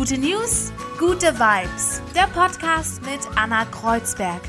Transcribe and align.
Gute 0.00 0.16
News, 0.16 0.72
gute 0.98 1.26
Vibes. 1.38 2.00
Der 2.14 2.22
Podcast 2.22 3.02
mit 3.02 3.20
Anna 3.36 3.66
Kreuzberg. 3.66 4.40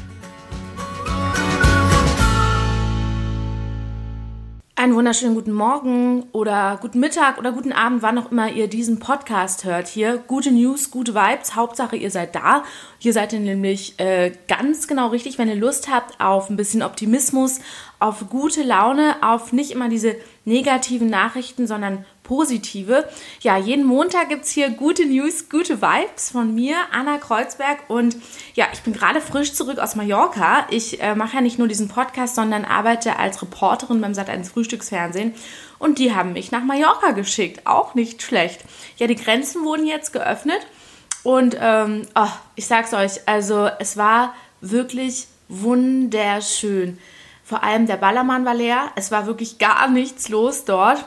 Einen 4.77 4.95
wunderschönen 4.95 5.35
guten 5.35 5.51
Morgen 5.51 6.23
oder 6.31 6.79
guten 6.81 7.01
Mittag 7.01 7.37
oder 7.37 7.51
guten 7.51 7.73
Abend, 7.73 8.01
wann 8.01 8.17
auch 8.17 8.31
immer 8.31 8.49
ihr 8.49 8.69
diesen 8.69 8.99
Podcast 8.99 9.65
hört. 9.65 9.89
Hier 9.89 10.19
gute 10.19 10.53
News, 10.53 10.89
gute 10.89 11.15
Vibes. 11.15 11.53
Hauptsache, 11.53 11.97
ihr 11.97 12.11
seid 12.11 12.33
da. 12.33 12.63
Hier 12.97 13.11
seid 13.11 13.33
ihr 13.33 13.41
nämlich 13.41 13.99
äh, 13.99 14.31
ganz 14.47 14.87
genau 14.87 15.09
richtig, 15.09 15.37
wenn 15.37 15.49
ihr 15.49 15.55
Lust 15.55 15.89
habt 15.91 16.21
auf 16.21 16.49
ein 16.49 16.55
bisschen 16.55 16.81
Optimismus, 16.81 17.59
auf 17.99 18.29
gute 18.29 18.63
Laune, 18.63 19.17
auf 19.21 19.51
nicht 19.51 19.71
immer 19.71 19.89
diese 19.89 20.15
negativen 20.45 21.09
Nachrichten, 21.09 21.67
sondern 21.67 22.05
positive. 22.31 23.09
Ja, 23.41 23.57
jeden 23.57 23.83
Montag 23.83 24.29
gibt 24.29 24.45
es 24.45 24.51
hier 24.51 24.69
gute 24.69 25.05
News, 25.05 25.49
gute 25.49 25.81
Vibes 25.81 26.31
von 26.31 26.55
mir, 26.55 26.77
Anna 26.93 27.17
Kreuzberg. 27.17 27.89
Und 27.89 28.15
ja, 28.53 28.67
ich 28.71 28.79
bin 28.83 28.93
gerade 28.93 29.19
frisch 29.19 29.51
zurück 29.51 29.79
aus 29.79 29.97
Mallorca. 29.97 30.65
Ich 30.69 31.01
äh, 31.01 31.13
mache 31.13 31.35
ja 31.35 31.41
nicht 31.41 31.59
nur 31.59 31.67
diesen 31.67 31.89
Podcast, 31.89 32.35
sondern 32.35 32.63
arbeite 32.63 33.19
als 33.19 33.41
Reporterin 33.41 33.99
beim 33.99 34.13
Sat1 34.13 34.49
Frühstücksfernsehen. 34.49 35.33
Und 35.77 35.99
die 35.99 36.15
haben 36.15 36.31
mich 36.31 36.53
nach 36.53 36.63
Mallorca 36.63 37.11
geschickt. 37.11 37.67
Auch 37.67 37.95
nicht 37.95 38.21
schlecht. 38.21 38.61
Ja, 38.95 39.07
die 39.07 39.17
Grenzen 39.17 39.65
wurden 39.65 39.85
jetzt 39.85 40.13
geöffnet. 40.13 40.65
Und 41.23 41.57
ähm, 41.59 42.03
oh, 42.15 42.31
ich 42.55 42.65
sag's 42.65 42.93
euch, 42.93 43.27
also 43.27 43.69
es 43.79 43.97
war 43.97 44.33
wirklich 44.61 45.27
wunderschön. 45.49 46.97
Vor 47.43 47.61
allem 47.61 47.87
der 47.87 47.97
Ballermann 47.97 48.45
war 48.45 48.55
leer. 48.55 48.89
Es 48.95 49.11
war 49.11 49.25
wirklich 49.25 49.57
gar 49.57 49.89
nichts 49.89 50.29
los 50.29 50.63
dort 50.63 51.03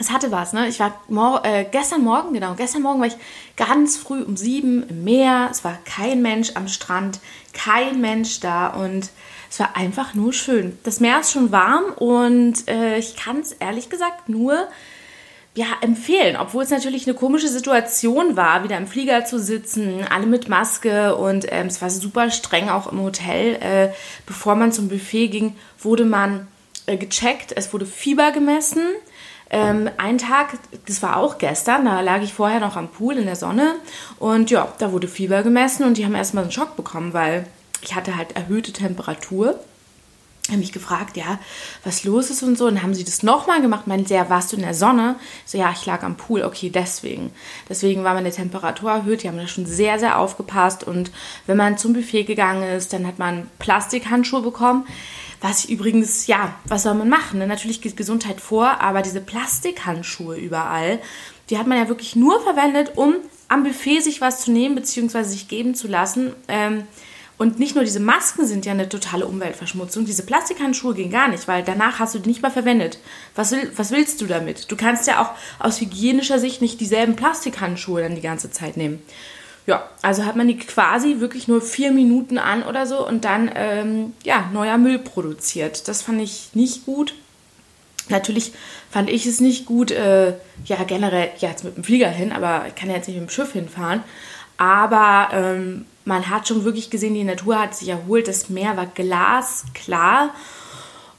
es 0.00 0.10
hatte 0.10 0.32
was, 0.32 0.54
ne? 0.54 0.66
Ich 0.66 0.80
war 0.80 0.98
mor 1.08 1.44
äh, 1.44 1.64
gestern 1.70 2.02
Morgen, 2.02 2.32
genau, 2.32 2.54
gestern 2.54 2.82
Morgen 2.82 3.00
war 3.00 3.06
ich 3.06 3.16
ganz 3.56 3.98
früh 3.98 4.22
um 4.22 4.36
sieben 4.36 4.88
im 4.88 5.04
Meer. 5.04 5.48
Es 5.50 5.62
war 5.62 5.78
kein 5.84 6.22
Mensch 6.22 6.52
am 6.54 6.68
Strand, 6.68 7.20
kein 7.52 8.00
Mensch 8.00 8.40
da 8.40 8.68
und 8.68 9.10
es 9.50 9.60
war 9.60 9.76
einfach 9.76 10.14
nur 10.14 10.32
schön. 10.32 10.78
Das 10.84 11.00
Meer 11.00 11.20
ist 11.20 11.32
schon 11.32 11.52
warm 11.52 11.84
und 11.96 12.66
äh, 12.66 12.96
ich 12.96 13.14
kann 13.14 13.40
es 13.40 13.52
ehrlich 13.52 13.90
gesagt 13.90 14.30
nur 14.30 14.68
ja, 15.54 15.66
empfehlen, 15.82 16.36
obwohl 16.36 16.62
es 16.62 16.70
natürlich 16.70 17.06
eine 17.06 17.16
komische 17.16 17.48
Situation 17.48 18.36
war, 18.36 18.64
wieder 18.64 18.78
im 18.78 18.86
Flieger 18.86 19.26
zu 19.26 19.38
sitzen, 19.38 20.06
alle 20.08 20.26
mit 20.26 20.48
Maske 20.48 21.14
und 21.16 21.44
ähm, 21.50 21.66
es 21.66 21.82
war 21.82 21.90
super 21.90 22.30
streng 22.30 22.70
auch 22.70 22.90
im 22.90 23.02
Hotel. 23.02 23.56
Äh, 23.56 23.92
bevor 24.26 24.54
man 24.54 24.72
zum 24.72 24.88
Buffet 24.88 25.28
ging, 25.28 25.56
wurde 25.78 26.06
man 26.06 26.46
gecheckt, 26.96 27.52
es 27.56 27.72
wurde 27.72 27.86
Fieber 27.86 28.32
gemessen 28.32 28.82
ähm, 29.52 29.90
ein 29.96 30.18
Tag, 30.18 30.58
das 30.86 31.02
war 31.02 31.16
auch 31.16 31.38
gestern, 31.38 31.84
da 31.84 32.00
lag 32.00 32.22
ich 32.22 32.32
vorher 32.32 32.60
noch 32.60 32.76
am 32.76 32.88
Pool 32.88 33.16
in 33.16 33.26
der 33.26 33.34
Sonne 33.34 33.74
und 34.20 34.50
ja, 34.50 34.72
da 34.78 34.92
wurde 34.92 35.08
Fieber 35.08 35.42
gemessen 35.42 35.84
und 35.84 35.96
die 35.96 36.04
haben 36.04 36.14
erstmal 36.14 36.44
einen 36.44 36.52
Schock 36.52 36.76
bekommen, 36.76 37.12
weil 37.12 37.46
ich 37.82 37.96
hatte 37.96 38.16
halt 38.16 38.36
erhöhte 38.36 38.72
Temperatur. 38.72 39.58
Haben 40.48 40.60
mich 40.60 40.72
gefragt, 40.72 41.16
ja, 41.16 41.38
was 41.84 42.04
los 42.04 42.30
ist 42.30 42.42
und 42.42 42.58
so. 42.58 42.66
Und 42.66 42.82
haben 42.82 42.94
sie 42.94 43.04
das 43.04 43.22
nochmal 43.22 43.60
gemacht. 43.60 43.86
Meinen 43.86 44.06
sie, 44.06 44.14
ja, 44.14 44.28
warst 44.30 44.50
du 44.50 44.56
in 44.56 44.62
der 44.62 44.74
Sonne? 44.74 45.16
So, 45.44 45.58
ja, 45.58 45.70
ich 45.70 45.86
lag 45.86 46.02
am 46.02 46.16
Pool. 46.16 46.42
Okay, 46.42 46.70
deswegen. 46.70 47.30
Deswegen 47.68 48.02
war 48.02 48.14
meine 48.14 48.32
Temperatur 48.32 48.90
erhöht. 48.90 49.22
Die 49.22 49.28
haben 49.28 49.36
da 49.36 49.46
schon 49.46 49.66
sehr, 49.66 49.98
sehr 50.00 50.18
aufgepasst. 50.18 50.82
Und 50.82 51.12
wenn 51.46 51.56
man 51.56 51.78
zum 51.78 51.92
Buffet 51.92 52.24
gegangen 52.24 52.64
ist, 52.64 52.92
dann 52.92 53.06
hat 53.06 53.18
man 53.18 53.48
Plastikhandschuhe 53.58 54.42
bekommen. 54.42 54.86
Was 55.40 55.64
ich 55.64 55.70
übrigens, 55.70 56.26
ja, 56.26 56.54
was 56.66 56.82
soll 56.82 56.94
man 56.94 57.08
machen? 57.08 57.38
Ne? 57.38 57.46
Natürlich 57.46 57.80
geht 57.80 57.96
Gesundheit 57.96 58.40
vor, 58.40 58.80
aber 58.80 59.02
diese 59.02 59.20
Plastikhandschuhe 59.20 60.36
überall, 60.36 61.00
die 61.48 61.58
hat 61.58 61.66
man 61.66 61.78
ja 61.78 61.88
wirklich 61.88 62.14
nur 62.14 62.42
verwendet, 62.42 62.92
um 62.96 63.16
am 63.48 63.64
Buffet 63.64 64.00
sich 64.00 64.20
was 64.20 64.42
zu 64.42 64.52
nehmen 64.52 64.74
bzw. 64.74 65.22
sich 65.24 65.48
geben 65.48 65.74
zu 65.74 65.88
lassen. 65.88 66.34
Ähm, 66.48 66.84
und 67.40 67.58
nicht 67.58 67.74
nur 67.74 67.84
diese 67.84 68.00
Masken 68.00 68.46
sind 68.46 68.66
ja 68.66 68.72
eine 68.72 68.90
totale 68.90 69.26
Umweltverschmutzung, 69.26 70.04
diese 70.04 70.26
Plastikhandschuhe 70.26 70.92
gehen 70.92 71.10
gar 71.10 71.28
nicht, 71.28 71.48
weil 71.48 71.62
danach 71.62 71.98
hast 71.98 72.14
du 72.14 72.18
die 72.18 72.28
nicht 72.28 72.42
mehr 72.42 72.50
verwendet. 72.50 72.98
Was, 73.34 73.50
will, 73.52 73.72
was 73.76 73.92
willst 73.92 74.20
du 74.20 74.26
damit? 74.26 74.70
Du 74.70 74.76
kannst 74.76 75.06
ja 75.06 75.22
auch 75.22 75.30
aus 75.58 75.80
hygienischer 75.80 76.38
Sicht 76.38 76.60
nicht 76.60 76.82
dieselben 76.82 77.16
Plastikhandschuhe 77.16 78.02
dann 78.02 78.14
die 78.14 78.20
ganze 78.20 78.50
Zeit 78.50 78.76
nehmen. 78.76 79.02
Ja, 79.66 79.88
also 80.02 80.24
hat 80.24 80.36
man 80.36 80.48
die 80.48 80.56
quasi 80.56 81.20
wirklich 81.20 81.46
nur 81.46 81.60
vier 81.60 81.92
Minuten 81.92 82.38
an 82.38 82.62
oder 82.62 82.86
so 82.86 83.06
und 83.06 83.24
dann 83.24 83.50
ähm, 83.54 84.14
ja, 84.24 84.48
neuer 84.52 84.78
Müll 84.78 84.98
produziert. 84.98 85.86
Das 85.86 86.02
fand 86.02 86.20
ich 86.20 86.50
nicht 86.54 86.86
gut. 86.86 87.14
Natürlich 88.08 88.52
fand 88.90 89.08
ich 89.08 89.26
es 89.26 89.40
nicht 89.40 89.66
gut, 89.66 89.92
äh, 89.92 90.34
ja, 90.64 90.82
generell 90.86 91.30
ja, 91.38 91.50
jetzt 91.50 91.62
mit 91.62 91.76
dem 91.76 91.84
Flieger 91.84 92.08
hin, 92.08 92.32
aber 92.32 92.64
ich 92.66 92.74
kann 92.74 92.88
ja 92.88 92.96
jetzt 92.96 93.06
nicht 93.06 93.20
mit 93.20 93.28
dem 93.28 93.32
Schiff 93.32 93.52
hinfahren. 93.52 94.02
Aber 94.56 95.28
ähm, 95.32 95.86
man 96.04 96.28
hat 96.28 96.48
schon 96.48 96.64
wirklich 96.64 96.90
gesehen, 96.90 97.14
die 97.14 97.24
Natur 97.24 97.60
hat 97.60 97.74
sich 97.74 97.88
erholt, 97.88 98.26
das 98.26 98.50
Meer 98.50 98.76
war 98.76 98.86
glasklar 98.86 100.34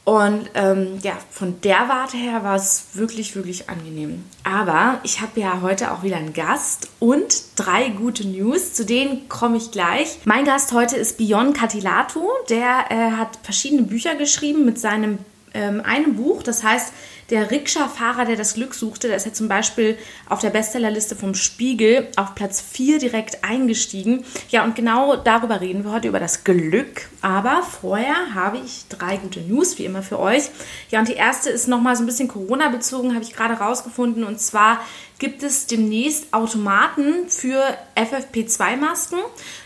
und 0.04 0.50
ähm, 0.56 0.98
ja, 1.04 1.14
von 1.30 1.62
der 1.62 1.88
Warte 1.88 2.18
her 2.18 2.44
war 2.44 2.56
es 2.56 2.88
wirklich, 2.94 3.36
wirklich 3.36 3.70
angenehm. 3.70 4.24
Aber 4.44 5.00
ich 5.04 5.22
habe 5.22 5.40
ja 5.40 5.62
heute 5.62 5.92
auch 5.92 6.02
wieder 6.02 6.18
einen 6.18 6.34
Gast 6.34 6.90
und 7.00 7.44
drei 7.56 7.90
gute 7.90 8.28
News. 8.28 8.74
Zu 8.74 8.84
denen 8.84 9.30
komme 9.30 9.58
ich 9.58 9.72
gleich. 9.72 10.18
Mein 10.26 10.46
Gast 10.46 10.72
heute 10.74 10.98
ist 10.98 11.18
Bion 11.18 11.54
Catilato. 11.54 12.28
Der 12.50 12.86
äh, 12.90 13.12
hat 13.12 13.38
verschiedene 13.44 13.84
Bücher 13.84 14.16
geschrieben 14.16 14.66
mit 14.66 14.80
seinem 14.80 15.20
ähm, 15.54 15.82
einem 15.82 16.16
Buch, 16.16 16.44
das 16.44 16.64
heißt 16.64 16.94
der 17.30 17.50
Rikscha-Fahrer, 17.50 18.26
der 18.26 18.36
das 18.36 18.56
Glück 18.56 18.74
suchte, 18.74 19.08
da 19.08 19.16
ist 19.16 19.26
er 19.26 19.34
zum 19.34 19.48
Beispiel 19.48 19.98
auf 20.28 20.40
der 20.40 20.50
Bestsellerliste 20.50 21.16
vom 21.16 21.34
Spiegel 21.34 22.08
auf 22.18 22.36
Platz 22.36 22.62
4 22.62 23.00
direkt 23.00 23.44
eingestiegen. 23.44 24.26
Ja, 24.50 24.66
und 24.66 24.76
genau 24.76 25.16
darüber 25.16 25.62
reden 25.62 25.86
wir 25.86 25.94
heute, 25.94 26.10
über 26.10 26.20
das 26.20 26.44
Glück. 26.44 27.10
Aber 27.22 27.62
vorher 27.62 28.34
habe 28.34 28.58
ich 28.58 28.86
drei 28.90 29.18
gute 29.18 29.42
News, 29.42 29.78
wie 29.78 29.86
immer 29.86 30.02
für 30.02 30.20
euch. 30.20 30.50
Ja, 30.90 31.00
und 31.00 31.08
die 31.08 31.14
erste 31.14 31.52
ist 31.52 31.68
nochmal 31.68 31.96
so 31.96 32.04
ein 32.04 32.08
bisschen 32.08 32.28
Corona-bezogen, 32.28 33.14
habe 33.14 33.24
ich 33.24 33.34
gerade 33.34 33.54
rausgefunden. 33.54 34.24
Und 34.24 34.40
zwar 34.42 34.80
gibt 35.20 35.44
es 35.44 35.68
demnächst 35.68 36.34
Automaten 36.34 37.30
für 37.30 37.64
FFP2-Masken. 37.96 39.20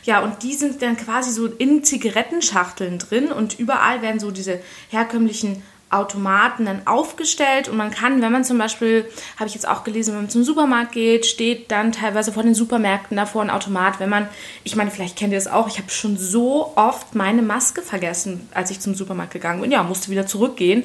Ja, 0.03 0.19
und 0.21 0.43
die 0.43 0.53
sind 0.53 0.81
dann 0.81 0.97
quasi 0.97 1.31
so 1.31 1.47
in 1.47 1.83
Zigarettenschachteln 1.83 2.99
drin 2.99 3.31
und 3.31 3.57
überall 3.57 4.01
werden 4.01 4.19
so 4.19 4.31
diese 4.31 4.59
herkömmlichen 4.89 5.63
Automaten 5.91 6.66
dann 6.66 6.85
aufgestellt 6.85 7.69
und 7.69 7.78
man 7.78 7.91
kann, 7.91 8.22
wenn 8.22 8.31
man 8.31 8.44
zum 8.44 8.57
Beispiel, 8.57 9.06
habe 9.38 9.47
ich 9.47 9.53
jetzt 9.53 9.68
auch 9.68 9.84
gelesen, 9.84 10.13
wenn 10.13 10.22
man 10.22 10.29
zum 10.29 10.44
Supermarkt 10.44 10.94
geht, 10.94 11.25
steht 11.25 11.72
dann 11.72 11.91
teilweise 11.91 12.34
vor 12.34 12.44
den 12.44 12.56
Supermärkten 12.56 13.16
davor 13.16 13.44
ein 13.44 13.50
Automat. 13.50 14.00
Wenn 14.00 14.09
man, 14.09 14.28
ich 14.63 14.75
meine, 14.75 14.91
vielleicht 14.91 15.18
kennt 15.18 15.31
ihr 15.31 15.38
es 15.38 15.47
auch, 15.47 15.68
ich 15.68 15.78
habe 15.78 15.90
schon 15.90 16.18
so 16.18 16.73
oft 16.75 17.16
meine 17.16 17.41
Maske 17.41 17.81
vergessen, 17.81 18.50
als 18.53 18.72
ich 18.72 18.79
zum 18.79 18.96
Supermarkt 18.96 19.34
gegangen 19.34 19.62
bin. 19.62 19.72
Ja, 19.72 19.84
musste 19.84 20.09
wieder 20.09 20.25
zurückgehen. 20.25 20.84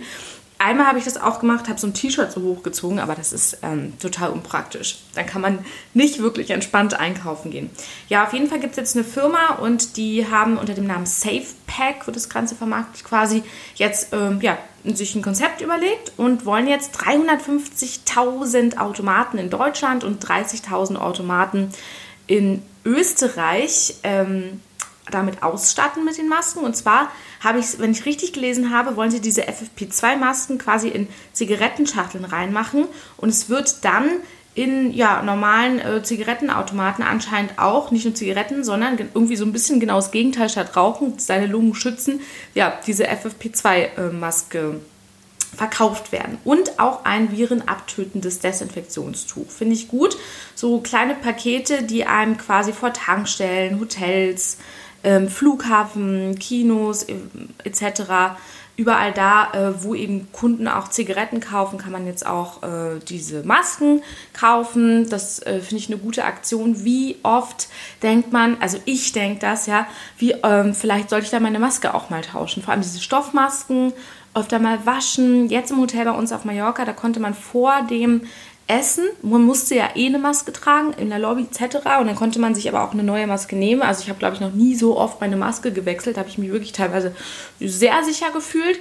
Einmal 0.62 0.88
habe 0.88 0.99
ich 0.99 1.06
das 1.06 1.17
auch 1.17 1.41
gemacht, 1.41 1.71
habe 1.71 1.81
so 1.81 1.87
ein 1.87 1.94
T-Shirt 1.94 2.31
so 2.31 2.43
hochgezogen, 2.43 2.99
aber 2.99 3.15
das 3.15 3.32
ist 3.32 3.61
ähm, 3.62 3.94
total 3.99 4.28
unpraktisch. 4.28 4.99
Dann 5.15 5.25
kann 5.25 5.41
man 5.41 5.61
nicht 5.94 6.19
wirklich 6.19 6.50
entspannt 6.50 6.93
einkaufen 6.93 7.50
gehen. 7.50 7.71
Ja, 8.11 8.25
auf 8.25 8.34
jeden 8.34 8.47
Fall 8.47 8.61
gibt 8.61 8.72
es 8.72 8.77
jetzt 8.77 8.94
eine 8.94 9.06
Firma 9.06 9.55
und 9.55 9.97
die 9.97 10.27
haben 10.31 10.59
unter 10.59 10.75
dem 10.75 10.87
Namen 10.87 11.06
SafePack, 11.06 12.06
wo 12.06 12.11
das 12.11 12.28
Ganze 12.28 12.56
vermarktet, 12.56 13.05
quasi 13.05 13.43
jetzt 13.77 14.12
ähm, 14.12 14.41
ja, 14.43 14.59
sich 14.84 15.14
ein 15.14 15.22
Konzept 15.22 15.60
überlegt 15.60 16.12
und 16.16 16.46
wollen 16.46 16.66
jetzt 16.66 16.96
350.000 16.96 18.78
Automaten 18.78 19.38
in 19.38 19.50
Deutschland 19.50 20.04
und 20.04 20.24
30.000 20.24 20.96
Automaten 20.96 21.70
in 22.26 22.62
Österreich 22.84 23.96
ähm, 24.02 24.60
damit 25.10 25.42
ausstatten 25.42 26.04
mit 26.04 26.16
den 26.16 26.28
Masken. 26.28 26.60
Und 26.60 26.76
zwar 26.76 27.10
habe 27.40 27.58
ich, 27.58 27.78
wenn 27.78 27.92
ich 27.92 28.06
richtig 28.06 28.32
gelesen 28.32 28.70
habe, 28.70 28.96
wollen 28.96 29.10
sie 29.10 29.20
diese 29.20 29.42
FFP2-Masken 29.42 30.58
quasi 30.58 30.88
in 30.88 31.08
Zigarettenschachteln 31.32 32.24
reinmachen 32.24 32.86
und 33.16 33.28
es 33.28 33.48
wird 33.48 33.84
dann 33.84 34.08
in 34.55 34.93
ja, 34.93 35.22
normalen 35.22 35.79
äh, 35.79 36.02
Zigarettenautomaten 36.02 37.05
anscheinend 37.05 37.58
auch, 37.58 37.91
nicht 37.91 38.05
nur 38.05 38.14
Zigaretten, 38.14 38.64
sondern 38.64 38.99
irgendwie 38.99 39.37
so 39.37 39.44
ein 39.44 39.52
bisschen 39.52 39.79
genau 39.79 39.97
das 39.97 40.11
Gegenteil 40.11 40.49
statt 40.49 40.76
Rauchen, 40.76 41.19
seine 41.19 41.47
Lungen 41.47 41.75
schützen, 41.75 42.20
ja, 42.55 42.73
diese 42.87 43.08
FFP2-Maske 43.08 44.58
äh, 44.58 45.56
verkauft 45.56 46.12
werden. 46.12 46.38
Und 46.44 46.79
auch 46.79 47.05
ein 47.05 47.37
virenabtötendes 47.37 48.41
Desinfektionstuch. 48.41 49.50
Finde 49.50 49.75
ich 49.75 49.88
gut. 49.88 50.17
So 50.55 50.81
kleine 50.81 51.14
Pakete, 51.14 51.82
die 51.82 52.05
einem 52.06 52.37
quasi 52.37 52.73
vor 52.73 52.93
Tankstellen, 52.93 53.81
Hotels, 53.81 54.58
ähm, 55.03 55.29
Flughafen, 55.29 56.38
Kinos 56.38 57.05
äh, 57.05 57.17
etc. 57.64 58.37
Überall 58.81 59.12
da, 59.12 59.53
äh, 59.53 59.85
wo 59.85 59.94
eben 59.94 60.32
Kunden 60.32 60.67
auch 60.67 60.88
Zigaretten 60.88 61.41
kaufen, 61.41 61.77
kann 61.77 61.93
man 61.93 62.06
jetzt 62.06 62.25
auch 62.25 62.62
äh, 62.62 62.99
diese 63.06 63.43
Masken 63.43 64.03
kaufen. 64.32 65.06
Das 65.11 65.38
äh, 65.41 65.61
finde 65.61 65.82
ich 65.82 65.91
eine 65.91 65.99
gute 65.99 66.25
Aktion. 66.25 66.82
Wie 66.82 67.19
oft 67.23 67.69
denkt 68.03 68.32
man, 68.32 68.56
also 68.59 68.79
ich 68.87 69.12
denke 69.12 69.38
das 69.38 69.67
ja, 69.67 69.87
wie 70.17 70.35
ähm, 70.43 70.75
vielleicht 70.75 71.11
sollte 71.11 71.27
ich 71.27 71.31
da 71.31 71.41
meine 71.41 71.59
Maske 71.59 71.93
auch 71.93 72.09
mal 72.09 72.23
tauschen. 72.23 72.62
Vor 72.62 72.73
allem 72.73 72.81
diese 72.81 73.03
Stoffmasken 73.03 73.93
öfter 74.32 74.59
mal 74.59 74.87
waschen. 74.87 75.50
Jetzt 75.50 75.73
im 75.73 75.79
Hotel 75.79 76.06
bei 76.06 76.12
uns 76.12 76.32
auf 76.32 76.47
Mallorca, 76.47 76.87
da 76.87 76.94
konnte 76.94 77.21
man 77.21 77.35
vor 77.35 77.82
dem 77.82 78.23
Essen. 78.70 79.05
Man 79.22 79.43
musste 79.43 79.75
ja 79.75 79.90
eh 79.96 80.06
eine 80.06 80.19
Maske 80.19 80.52
tragen 80.52 80.93
in 80.93 81.11
der 81.11 81.19
Lobby 81.19 81.43
etc. 81.50 81.76
Und 82.00 82.06
dann 82.06 82.14
konnte 82.14 82.38
man 82.38 82.55
sich 82.55 82.69
aber 82.69 82.84
auch 82.84 82.93
eine 82.93 83.02
neue 83.02 83.26
Maske 83.26 83.56
nehmen. 83.56 83.82
Also 83.82 84.02
ich 84.02 84.08
habe, 84.08 84.19
glaube 84.19 84.34
ich, 84.37 84.40
noch 84.40 84.52
nie 84.52 84.76
so 84.76 84.96
oft 84.96 85.20
meine 85.20 85.37
Maske 85.37 85.72
gewechselt. 85.72 86.17
Da 86.17 86.20
habe 86.20 86.31
ich 86.31 86.38
mich 86.38 86.52
wirklich 86.52 86.72
teilweise 86.72 87.14
sehr 87.58 88.05
sicher 88.05 88.31
gefühlt. 88.31 88.78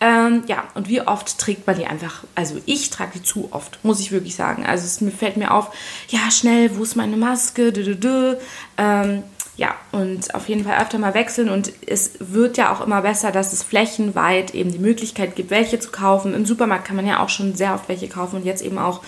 Ähm, 0.00 0.44
ja, 0.46 0.64
und 0.74 0.88
wie 0.88 1.00
oft 1.00 1.38
trägt 1.38 1.66
man 1.66 1.76
die 1.76 1.86
einfach? 1.86 2.24
Also 2.34 2.60
ich 2.66 2.90
trage 2.90 3.12
die 3.16 3.22
zu 3.22 3.48
oft, 3.52 3.78
muss 3.84 4.00
ich 4.00 4.12
wirklich 4.12 4.34
sagen. 4.34 4.64
Also 4.64 4.84
es 4.84 5.16
fällt 5.16 5.36
mir 5.36 5.52
auf, 5.52 5.70
ja, 6.08 6.30
schnell, 6.30 6.76
wo 6.76 6.82
ist 6.82 6.96
meine 6.96 7.16
Maske? 7.16 7.72
Dö, 7.72 7.84
dö, 7.84 7.94
dö. 7.96 8.36
Ähm, 8.78 9.22
ja, 9.56 9.74
und 9.92 10.34
auf 10.34 10.48
jeden 10.48 10.64
Fall 10.64 10.80
öfter 10.80 10.98
mal 10.98 11.14
wechseln. 11.14 11.50
Und 11.50 11.72
es 11.86 12.12
wird 12.18 12.56
ja 12.56 12.72
auch 12.72 12.80
immer 12.80 13.02
besser, 13.02 13.32
dass 13.32 13.52
es 13.52 13.62
flächenweit 13.62 14.54
eben 14.54 14.72
die 14.72 14.78
Möglichkeit 14.78 15.36
gibt, 15.36 15.50
welche 15.50 15.78
zu 15.78 15.90
kaufen. 15.90 16.34
Im 16.34 16.46
Supermarkt 16.46 16.86
kann 16.86 16.96
man 16.96 17.06
ja 17.06 17.20
auch 17.20 17.28
schon 17.28 17.54
sehr 17.54 17.74
oft 17.74 17.88
welche 17.88 18.08
kaufen 18.08 18.36
und 18.36 18.44
jetzt 18.44 18.62
eben 18.62 18.78
auch 18.78 19.02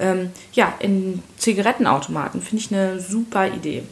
ähm, 0.00 0.30
ja, 0.52 0.74
in 0.80 1.22
Zigarettenautomaten. 1.36 2.42
Finde 2.42 2.64
ich 2.64 2.72
eine 2.72 3.00
super 3.00 3.46
Idee. 3.46 3.84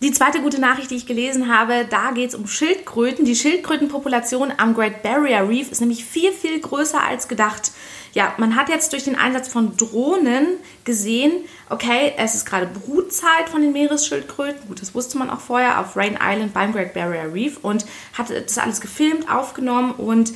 Die 0.00 0.12
zweite 0.12 0.40
gute 0.40 0.60
Nachricht, 0.60 0.92
die 0.92 0.96
ich 0.96 1.06
gelesen 1.06 1.52
habe, 1.52 1.84
da 1.90 2.12
geht 2.12 2.28
es 2.28 2.34
um 2.36 2.46
Schildkröten. 2.46 3.24
Die 3.24 3.34
Schildkrötenpopulation 3.34 4.52
am 4.56 4.74
Great 4.74 5.02
Barrier 5.02 5.48
Reef 5.48 5.72
ist 5.72 5.80
nämlich 5.80 6.04
viel, 6.04 6.30
viel 6.30 6.60
größer 6.60 7.02
als 7.02 7.26
gedacht. 7.26 7.72
Ja, 8.12 8.34
man 8.38 8.56
hat 8.56 8.68
jetzt 8.68 8.92
durch 8.92 9.04
den 9.04 9.16
Einsatz 9.16 9.48
von 9.48 9.76
Drohnen 9.76 10.46
gesehen, 10.84 11.32
okay, 11.68 12.12
es 12.16 12.34
ist 12.34 12.46
gerade 12.46 12.66
Brutzeit 12.66 13.48
von 13.50 13.62
den 13.62 13.72
Meeresschildkröten. 13.72 14.68
Gut, 14.68 14.80
das 14.80 14.94
wusste 14.94 15.18
man 15.18 15.30
auch 15.30 15.40
vorher 15.40 15.80
auf 15.80 15.96
Rain 15.96 16.18
Island 16.20 16.54
beim 16.54 16.72
Great 16.72 16.94
Barrier 16.94 17.32
Reef 17.32 17.58
und 17.62 17.84
hat 18.14 18.30
das 18.30 18.58
alles 18.58 18.80
gefilmt, 18.80 19.30
aufgenommen 19.30 19.92
und 19.92 20.32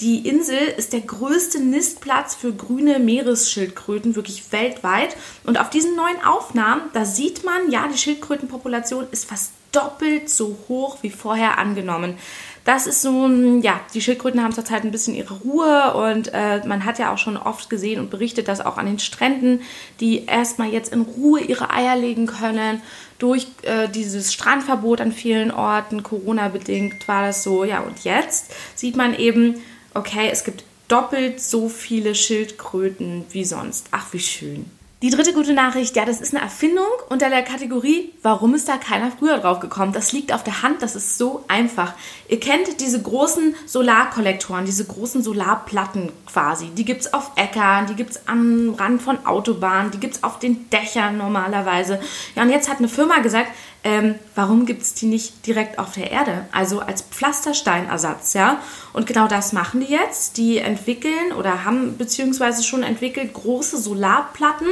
die 0.00 0.28
Insel 0.28 0.58
ist 0.76 0.92
der 0.92 1.00
größte 1.00 1.58
Nistplatz 1.58 2.34
für 2.34 2.52
grüne 2.52 2.98
Meeresschildkröten, 2.98 4.14
wirklich 4.14 4.52
weltweit. 4.52 5.16
Und 5.44 5.58
auf 5.58 5.70
diesen 5.70 5.96
neuen 5.96 6.22
Aufnahmen, 6.22 6.82
da 6.92 7.06
sieht 7.06 7.44
man, 7.44 7.70
ja, 7.70 7.88
die 7.88 7.96
Schildkrötenpopulation 7.96 9.06
ist 9.10 9.26
fast 9.26 9.52
doppelt 9.72 10.28
so 10.28 10.58
hoch 10.68 10.98
wie 11.02 11.10
vorher 11.10 11.58
angenommen. 11.58 12.18
Das 12.66 12.88
ist 12.88 13.00
so, 13.00 13.28
ja, 13.62 13.80
die 13.94 14.00
Schildkröten 14.02 14.42
haben 14.42 14.52
zurzeit 14.52 14.82
ein 14.82 14.90
bisschen 14.90 15.14
ihre 15.14 15.34
Ruhe 15.34 15.94
und 15.94 16.32
äh, 16.34 16.66
man 16.66 16.84
hat 16.84 16.98
ja 16.98 17.14
auch 17.14 17.18
schon 17.18 17.36
oft 17.36 17.70
gesehen 17.70 18.00
und 18.00 18.10
berichtet, 18.10 18.48
dass 18.48 18.60
auch 18.60 18.76
an 18.76 18.86
den 18.86 18.98
Stränden, 18.98 19.60
die 20.00 20.26
erstmal 20.26 20.70
jetzt 20.70 20.92
in 20.92 21.02
Ruhe 21.02 21.40
ihre 21.40 21.70
Eier 21.70 21.96
legen 21.96 22.26
können, 22.26 22.82
durch 23.20 23.46
äh, 23.62 23.88
dieses 23.88 24.32
Strandverbot 24.32 25.00
an 25.00 25.12
vielen 25.12 25.52
Orten, 25.52 26.02
Corona 26.02 26.48
bedingt, 26.48 27.06
war 27.06 27.24
das 27.24 27.44
so. 27.44 27.62
Ja, 27.62 27.82
und 27.82 28.02
jetzt 28.02 28.52
sieht 28.74 28.96
man 28.96 29.16
eben, 29.16 29.60
okay, 29.94 30.28
es 30.32 30.42
gibt 30.42 30.64
doppelt 30.88 31.40
so 31.40 31.68
viele 31.68 32.16
Schildkröten 32.16 33.26
wie 33.30 33.44
sonst. 33.44 33.86
Ach, 33.92 34.12
wie 34.12 34.18
schön. 34.18 34.68
Die 35.02 35.10
dritte 35.10 35.34
gute 35.34 35.52
Nachricht, 35.52 35.94
ja, 35.94 36.06
das 36.06 36.22
ist 36.22 36.34
eine 36.34 36.42
Erfindung 36.42 36.86
unter 37.10 37.28
der 37.28 37.42
Kategorie, 37.42 38.14
warum 38.22 38.54
ist 38.54 38.66
da 38.66 38.78
keiner 38.78 39.10
früher 39.10 39.36
drauf 39.36 39.60
gekommen? 39.60 39.92
Das 39.92 40.12
liegt 40.12 40.32
auf 40.32 40.42
der 40.42 40.62
Hand, 40.62 40.80
das 40.80 40.96
ist 40.96 41.18
so 41.18 41.44
einfach. 41.48 41.92
Ihr 42.28 42.40
kennt 42.40 42.80
diese 42.80 43.02
großen 43.02 43.54
Solarkollektoren, 43.66 44.64
diese 44.64 44.86
großen 44.86 45.22
Solarplatten 45.22 46.12
quasi. 46.26 46.68
Die 46.68 46.86
gibt 46.86 47.02
es 47.02 47.12
auf 47.12 47.32
Äckern, 47.36 47.86
die 47.88 47.94
gibt 47.94 48.12
es 48.12 48.26
am 48.26 48.74
Rand 48.78 49.02
von 49.02 49.26
Autobahnen, 49.26 49.90
die 49.90 50.00
gibt 50.00 50.16
es 50.16 50.24
auf 50.24 50.38
den 50.38 50.70
Dächern 50.70 51.18
normalerweise. 51.18 52.00
Ja, 52.34 52.44
und 52.44 52.48
jetzt 52.48 52.70
hat 52.70 52.78
eine 52.78 52.88
Firma 52.88 53.18
gesagt, 53.18 53.50
ähm, 53.86 54.16
warum 54.34 54.66
gibt 54.66 54.82
es 54.82 54.94
die 54.94 55.06
nicht 55.06 55.46
direkt 55.46 55.78
auf 55.78 55.92
der 55.92 56.10
Erde? 56.10 56.48
Also 56.50 56.80
als 56.80 57.02
Pflastersteinersatz, 57.02 58.34
ja? 58.34 58.60
Und 58.92 59.06
genau 59.06 59.28
das 59.28 59.52
machen 59.52 59.78
die 59.78 59.92
jetzt. 59.92 60.38
Die 60.38 60.58
entwickeln 60.58 61.32
oder 61.38 61.64
haben 61.64 61.96
beziehungsweise 61.96 62.64
schon 62.64 62.82
entwickelt 62.82 63.32
große 63.32 63.78
Solarplatten 63.78 64.66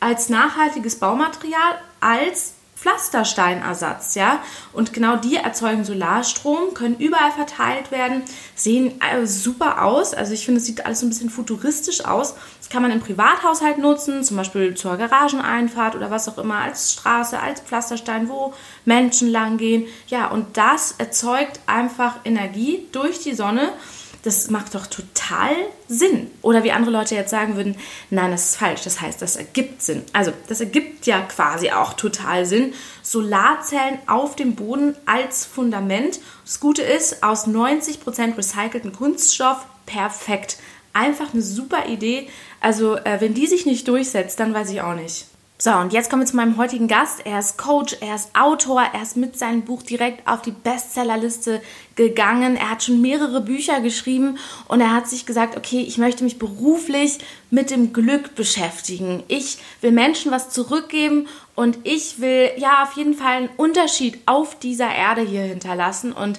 als 0.00 0.28
nachhaltiges 0.28 0.96
Baumaterial, 0.96 1.78
als 2.00 2.54
Pflastersteinersatz, 2.80 4.14
ja. 4.14 4.40
Und 4.72 4.92
genau 4.92 5.16
die 5.16 5.36
erzeugen 5.36 5.84
Solarstrom, 5.84 6.74
können 6.74 6.96
überall 6.96 7.32
verteilt 7.32 7.90
werden, 7.90 8.22
sehen 8.54 9.00
äh, 9.00 9.26
super 9.26 9.84
aus. 9.84 10.14
Also 10.14 10.32
ich 10.32 10.44
finde, 10.44 10.60
es 10.60 10.66
sieht 10.66 10.86
alles 10.86 11.00
so 11.00 11.06
ein 11.06 11.08
bisschen 11.08 11.30
futuristisch 11.30 12.04
aus. 12.04 12.34
Das 12.60 12.68
kann 12.68 12.82
man 12.82 12.92
im 12.92 13.00
Privathaushalt 13.00 13.78
nutzen, 13.78 14.22
zum 14.22 14.36
Beispiel 14.36 14.74
zur 14.74 14.96
Garageneinfahrt 14.96 15.96
oder 15.96 16.10
was 16.10 16.28
auch 16.28 16.38
immer, 16.38 16.58
als 16.58 16.92
Straße, 16.92 17.40
als 17.40 17.60
Pflasterstein, 17.60 18.28
wo 18.28 18.54
Menschen 18.84 19.28
lang 19.28 19.58
gehen. 19.58 19.86
Ja, 20.06 20.28
und 20.28 20.56
das 20.56 20.94
erzeugt 20.98 21.60
einfach 21.66 22.16
Energie 22.24 22.86
durch 22.92 23.20
die 23.20 23.34
Sonne 23.34 23.72
das 24.22 24.50
macht 24.50 24.74
doch 24.74 24.86
total 24.86 25.54
Sinn. 25.88 26.30
Oder 26.42 26.64
wie 26.64 26.72
andere 26.72 26.90
Leute 26.90 27.14
jetzt 27.14 27.30
sagen 27.30 27.56
würden, 27.56 27.76
nein, 28.10 28.30
das 28.30 28.50
ist 28.50 28.56
falsch. 28.56 28.82
Das 28.82 29.00
heißt, 29.00 29.22
das 29.22 29.36
ergibt 29.36 29.82
Sinn. 29.82 30.02
Also, 30.12 30.32
das 30.48 30.60
ergibt 30.60 31.06
ja 31.06 31.20
quasi 31.20 31.70
auch 31.70 31.94
total 31.94 32.44
Sinn. 32.44 32.74
Solarzellen 33.02 33.98
auf 34.06 34.36
dem 34.36 34.54
Boden 34.54 34.96
als 35.06 35.44
Fundament. 35.44 36.20
Das 36.44 36.60
Gute 36.60 36.82
ist, 36.82 37.22
aus 37.22 37.46
90% 37.46 38.36
recycelten 38.36 38.92
Kunststoff, 38.92 39.66
perfekt. 39.86 40.58
Einfach 40.92 41.32
eine 41.32 41.42
super 41.42 41.86
Idee. 41.86 42.28
Also, 42.60 42.96
äh, 42.96 43.20
wenn 43.20 43.34
die 43.34 43.46
sich 43.46 43.66
nicht 43.66 43.86
durchsetzt, 43.86 44.40
dann 44.40 44.52
weiß 44.52 44.70
ich 44.70 44.80
auch 44.82 44.94
nicht. 44.94 45.26
So, 45.60 45.72
und 45.72 45.92
jetzt 45.92 46.08
kommen 46.08 46.22
wir 46.22 46.26
zu 46.26 46.36
meinem 46.36 46.56
heutigen 46.56 46.86
Gast. 46.86 47.26
Er 47.26 47.40
ist 47.40 47.58
Coach, 47.58 47.96
er 48.00 48.14
ist 48.14 48.30
Autor, 48.32 48.80
er 48.80 49.02
ist 49.02 49.16
mit 49.16 49.36
seinem 49.36 49.62
Buch 49.62 49.82
direkt 49.82 50.24
auf 50.24 50.40
die 50.40 50.52
Bestsellerliste 50.52 51.60
gegangen. 51.96 52.56
Er 52.56 52.70
hat 52.70 52.84
schon 52.84 53.00
mehrere 53.00 53.40
Bücher 53.40 53.80
geschrieben 53.80 54.38
und 54.68 54.80
er 54.80 54.94
hat 54.94 55.08
sich 55.08 55.26
gesagt, 55.26 55.56
okay, 55.56 55.80
ich 55.80 55.98
möchte 55.98 56.22
mich 56.22 56.38
beruflich 56.38 57.18
mit 57.50 57.70
dem 57.70 57.92
Glück 57.92 58.36
beschäftigen. 58.36 59.24
Ich 59.26 59.58
will 59.80 59.90
Menschen 59.90 60.30
was 60.30 60.50
zurückgeben 60.50 61.26
und 61.56 61.76
ich 61.82 62.20
will 62.20 62.52
ja 62.56 62.84
auf 62.84 62.92
jeden 62.92 63.14
Fall 63.14 63.38
einen 63.38 63.50
Unterschied 63.56 64.20
auf 64.26 64.56
dieser 64.60 64.94
Erde 64.94 65.22
hier 65.22 65.42
hinterlassen. 65.42 66.12
Und 66.12 66.38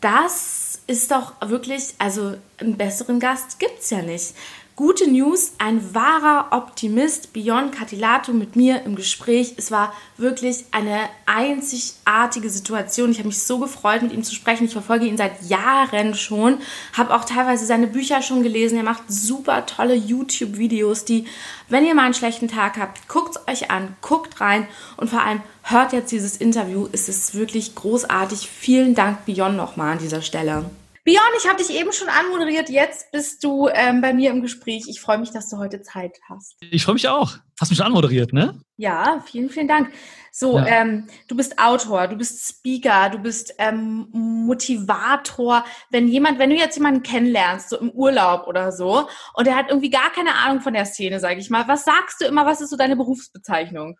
das 0.00 0.80
ist 0.88 1.12
doch 1.12 1.34
wirklich, 1.40 1.94
also 1.98 2.34
einen 2.58 2.76
besseren 2.76 3.20
Gast 3.20 3.60
gibt's 3.60 3.90
ja 3.90 4.02
nicht. 4.02 4.34
Gute 4.76 5.10
News, 5.10 5.52
ein 5.56 5.94
wahrer 5.94 6.48
Optimist, 6.50 7.32
Björn 7.32 7.70
Catilato 7.70 8.34
mit 8.34 8.56
mir 8.56 8.82
im 8.82 8.94
Gespräch. 8.94 9.54
Es 9.56 9.70
war 9.70 9.94
wirklich 10.18 10.66
eine 10.70 11.08
einzigartige 11.24 12.50
Situation. 12.50 13.10
Ich 13.10 13.16
habe 13.16 13.28
mich 13.28 13.42
so 13.42 13.58
gefreut, 13.58 14.02
mit 14.02 14.12
ihm 14.12 14.22
zu 14.22 14.34
sprechen. 14.34 14.66
Ich 14.66 14.72
verfolge 14.72 15.06
ihn 15.06 15.16
seit 15.16 15.40
Jahren 15.48 16.14
schon, 16.14 16.58
habe 16.92 17.14
auch 17.14 17.24
teilweise 17.24 17.64
seine 17.64 17.86
Bücher 17.86 18.20
schon 18.20 18.42
gelesen. 18.42 18.76
Er 18.76 18.84
macht 18.84 19.04
super 19.08 19.64
tolle 19.64 19.94
YouTube-Videos, 19.94 21.06
die, 21.06 21.24
wenn 21.70 21.86
ihr 21.86 21.94
mal 21.94 22.04
einen 22.04 22.12
schlechten 22.12 22.48
Tag 22.48 22.76
habt, 22.76 23.08
guckt 23.08 23.38
euch 23.48 23.70
an, 23.70 23.96
guckt 24.02 24.42
rein 24.42 24.68
und 24.98 25.08
vor 25.08 25.22
allem 25.22 25.40
hört 25.62 25.94
jetzt 25.94 26.12
dieses 26.12 26.36
Interview. 26.36 26.86
Es 26.92 27.08
ist 27.08 27.34
wirklich 27.34 27.74
großartig. 27.74 28.50
Vielen 28.50 28.94
Dank, 28.94 29.24
Björn, 29.24 29.56
nochmal 29.56 29.92
an 29.92 30.00
dieser 30.00 30.20
Stelle. 30.20 30.66
Björn, 31.06 31.22
ich 31.38 31.46
habe 31.46 31.62
dich 31.62 31.70
eben 31.70 31.92
schon 31.92 32.08
anmoderiert. 32.08 32.68
Jetzt 32.68 33.12
bist 33.12 33.44
du 33.44 33.68
ähm, 33.68 34.00
bei 34.00 34.12
mir 34.12 34.32
im 34.32 34.42
Gespräch. 34.42 34.86
Ich 34.88 35.00
freue 35.00 35.18
mich, 35.18 35.30
dass 35.30 35.48
du 35.48 35.56
heute 35.56 35.80
Zeit 35.80 36.18
hast. 36.28 36.56
Ich 36.60 36.84
freue 36.84 36.94
mich 36.94 37.06
auch. 37.06 37.36
Hast 37.60 37.70
mich 37.70 37.78
schon 37.78 37.86
anmoderiert, 37.86 38.32
ne? 38.32 38.60
Ja, 38.76 39.22
vielen, 39.24 39.48
vielen 39.48 39.68
Dank. 39.68 39.92
So, 40.32 40.58
ja. 40.58 40.66
ähm, 40.66 41.06
du 41.28 41.36
bist 41.36 41.60
Autor, 41.60 42.08
du 42.08 42.16
bist 42.16 42.48
Speaker, 42.48 43.08
du 43.10 43.18
bist 43.18 43.54
ähm, 43.58 44.08
Motivator. 44.10 45.64
Wenn 45.90 46.08
jemand, 46.08 46.40
wenn 46.40 46.50
du 46.50 46.56
jetzt 46.56 46.76
jemanden 46.76 47.04
kennenlernst, 47.04 47.68
so 47.68 47.78
im 47.78 47.90
Urlaub 47.92 48.48
oder 48.48 48.72
so, 48.72 49.08
und 49.34 49.46
der 49.46 49.54
hat 49.54 49.66
irgendwie 49.68 49.90
gar 49.90 50.10
keine 50.10 50.34
Ahnung 50.34 50.60
von 50.60 50.74
der 50.74 50.86
Szene, 50.86 51.20
sage 51.20 51.38
ich 51.38 51.50
mal, 51.50 51.68
was 51.68 51.84
sagst 51.84 52.20
du 52.20 52.24
immer? 52.24 52.46
Was 52.46 52.60
ist 52.60 52.70
so 52.70 52.76
deine 52.76 52.96
Berufsbezeichnung? 52.96 53.96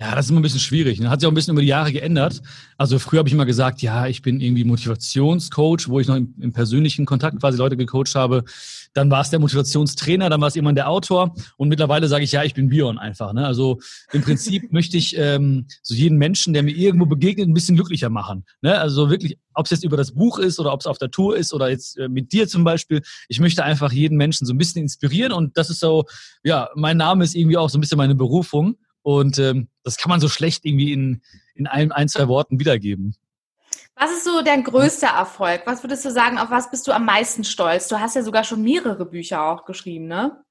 Ja, 0.00 0.14
das 0.14 0.24
ist 0.24 0.30
immer 0.30 0.40
ein 0.40 0.42
bisschen 0.42 0.60
schwierig. 0.60 0.98
Ne? 0.98 1.10
Hat 1.10 1.20
sich 1.20 1.26
auch 1.26 1.30
ein 1.30 1.34
bisschen 1.34 1.52
über 1.52 1.60
die 1.60 1.68
Jahre 1.68 1.92
geändert. 1.92 2.40
Also 2.78 2.98
früher 2.98 3.18
habe 3.18 3.28
ich 3.28 3.34
immer 3.34 3.44
gesagt, 3.44 3.82
ja, 3.82 4.06
ich 4.06 4.22
bin 4.22 4.40
irgendwie 4.40 4.64
Motivationscoach, 4.64 5.88
wo 5.88 6.00
ich 6.00 6.08
noch 6.08 6.16
im, 6.16 6.34
im 6.40 6.54
persönlichen 6.54 7.04
Kontakt 7.04 7.38
quasi 7.38 7.58
Leute 7.58 7.76
gecoacht 7.76 8.14
habe. 8.14 8.44
Dann 8.94 9.10
war 9.10 9.20
es 9.20 9.28
der 9.28 9.40
Motivationstrainer, 9.40 10.30
dann 10.30 10.40
war 10.40 10.48
es 10.48 10.54
jemand 10.54 10.78
der 10.78 10.88
Autor. 10.88 11.34
Und 11.58 11.68
mittlerweile 11.68 12.08
sage 12.08 12.24
ich, 12.24 12.32
ja, 12.32 12.42
ich 12.44 12.54
bin 12.54 12.70
Bion 12.70 12.98
einfach. 12.98 13.34
Ne? 13.34 13.46
Also 13.46 13.78
im 14.12 14.22
Prinzip 14.22 14.62
möchte 14.72 14.96
ich 14.96 15.18
ähm, 15.18 15.66
so 15.82 15.94
jeden 15.94 16.16
Menschen, 16.16 16.54
der 16.54 16.62
mir 16.62 16.74
irgendwo 16.74 17.04
begegnet, 17.04 17.46
ein 17.46 17.54
bisschen 17.54 17.76
glücklicher 17.76 18.08
machen. 18.08 18.46
Ne? 18.62 18.78
Also 18.78 19.10
wirklich, 19.10 19.38
ob 19.52 19.66
es 19.66 19.70
jetzt 19.70 19.84
über 19.84 19.98
das 19.98 20.12
Buch 20.12 20.38
ist 20.38 20.58
oder 20.58 20.72
ob 20.72 20.80
es 20.80 20.86
auf 20.86 20.96
der 20.96 21.10
Tour 21.10 21.36
ist 21.36 21.52
oder 21.52 21.68
jetzt 21.68 21.98
äh, 21.98 22.08
mit 22.08 22.32
dir 22.32 22.48
zum 22.48 22.64
Beispiel. 22.64 23.02
Ich 23.28 23.38
möchte 23.38 23.64
einfach 23.64 23.92
jeden 23.92 24.16
Menschen 24.16 24.46
so 24.46 24.54
ein 24.54 24.58
bisschen 24.58 24.80
inspirieren. 24.80 25.32
Und 25.32 25.58
das 25.58 25.68
ist 25.68 25.80
so, 25.80 26.06
ja, 26.42 26.70
mein 26.74 26.96
Name 26.96 27.22
ist 27.22 27.34
irgendwie 27.34 27.58
auch 27.58 27.68
so 27.68 27.76
ein 27.76 27.82
bisschen 27.82 27.98
meine 27.98 28.14
Berufung. 28.14 28.76
Und 29.02 29.38
ähm, 29.38 29.68
das 29.82 29.96
kann 29.96 30.10
man 30.10 30.20
so 30.20 30.28
schlecht 30.28 30.64
irgendwie 30.64 30.92
in, 30.92 31.22
in 31.54 31.66
ein, 31.66 31.92
ein, 31.92 32.08
zwei 32.08 32.28
Worten 32.28 32.60
wiedergeben. 32.60 33.16
Was 33.96 34.10
ist 34.12 34.24
so 34.24 34.42
dein 34.42 34.64
größter 34.64 35.08
Erfolg? 35.08 35.62
Was 35.66 35.82
würdest 35.82 36.04
du 36.04 36.10
sagen, 36.10 36.38
auf 36.38 36.50
was 36.50 36.70
bist 36.70 36.86
du 36.86 36.92
am 36.92 37.04
meisten 37.04 37.44
stolz? 37.44 37.88
Du 37.88 38.00
hast 38.00 38.16
ja 38.16 38.22
sogar 38.22 38.44
schon 38.44 38.62
mehrere 38.62 39.04
Bücher 39.04 39.42
auch 39.42 39.64
geschrieben, 39.64 40.06
ne? 40.06 40.42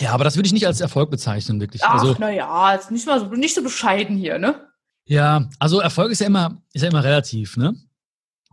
Ja, 0.00 0.12
aber 0.12 0.24
das 0.24 0.36
würde 0.36 0.46
ich 0.46 0.52
nicht 0.52 0.66
als 0.66 0.80
Erfolg 0.80 1.10
bezeichnen, 1.10 1.60
wirklich. 1.60 1.82
Ach, 1.84 1.94
also, 1.94 2.16
naja, 2.18 2.74
ist 2.74 2.90
nicht 2.90 3.06
mal 3.06 3.20
so, 3.20 3.26
nicht 3.26 3.54
so 3.54 3.62
bescheiden 3.62 4.16
hier, 4.16 4.38
ne? 4.38 4.66
Ja, 5.04 5.48
also 5.58 5.80
Erfolg 5.80 6.10
ist 6.10 6.20
ja 6.20 6.26
immer, 6.26 6.62
ist 6.72 6.82
ja 6.82 6.88
immer 6.88 7.04
relativ, 7.04 7.56
ne? 7.56 7.74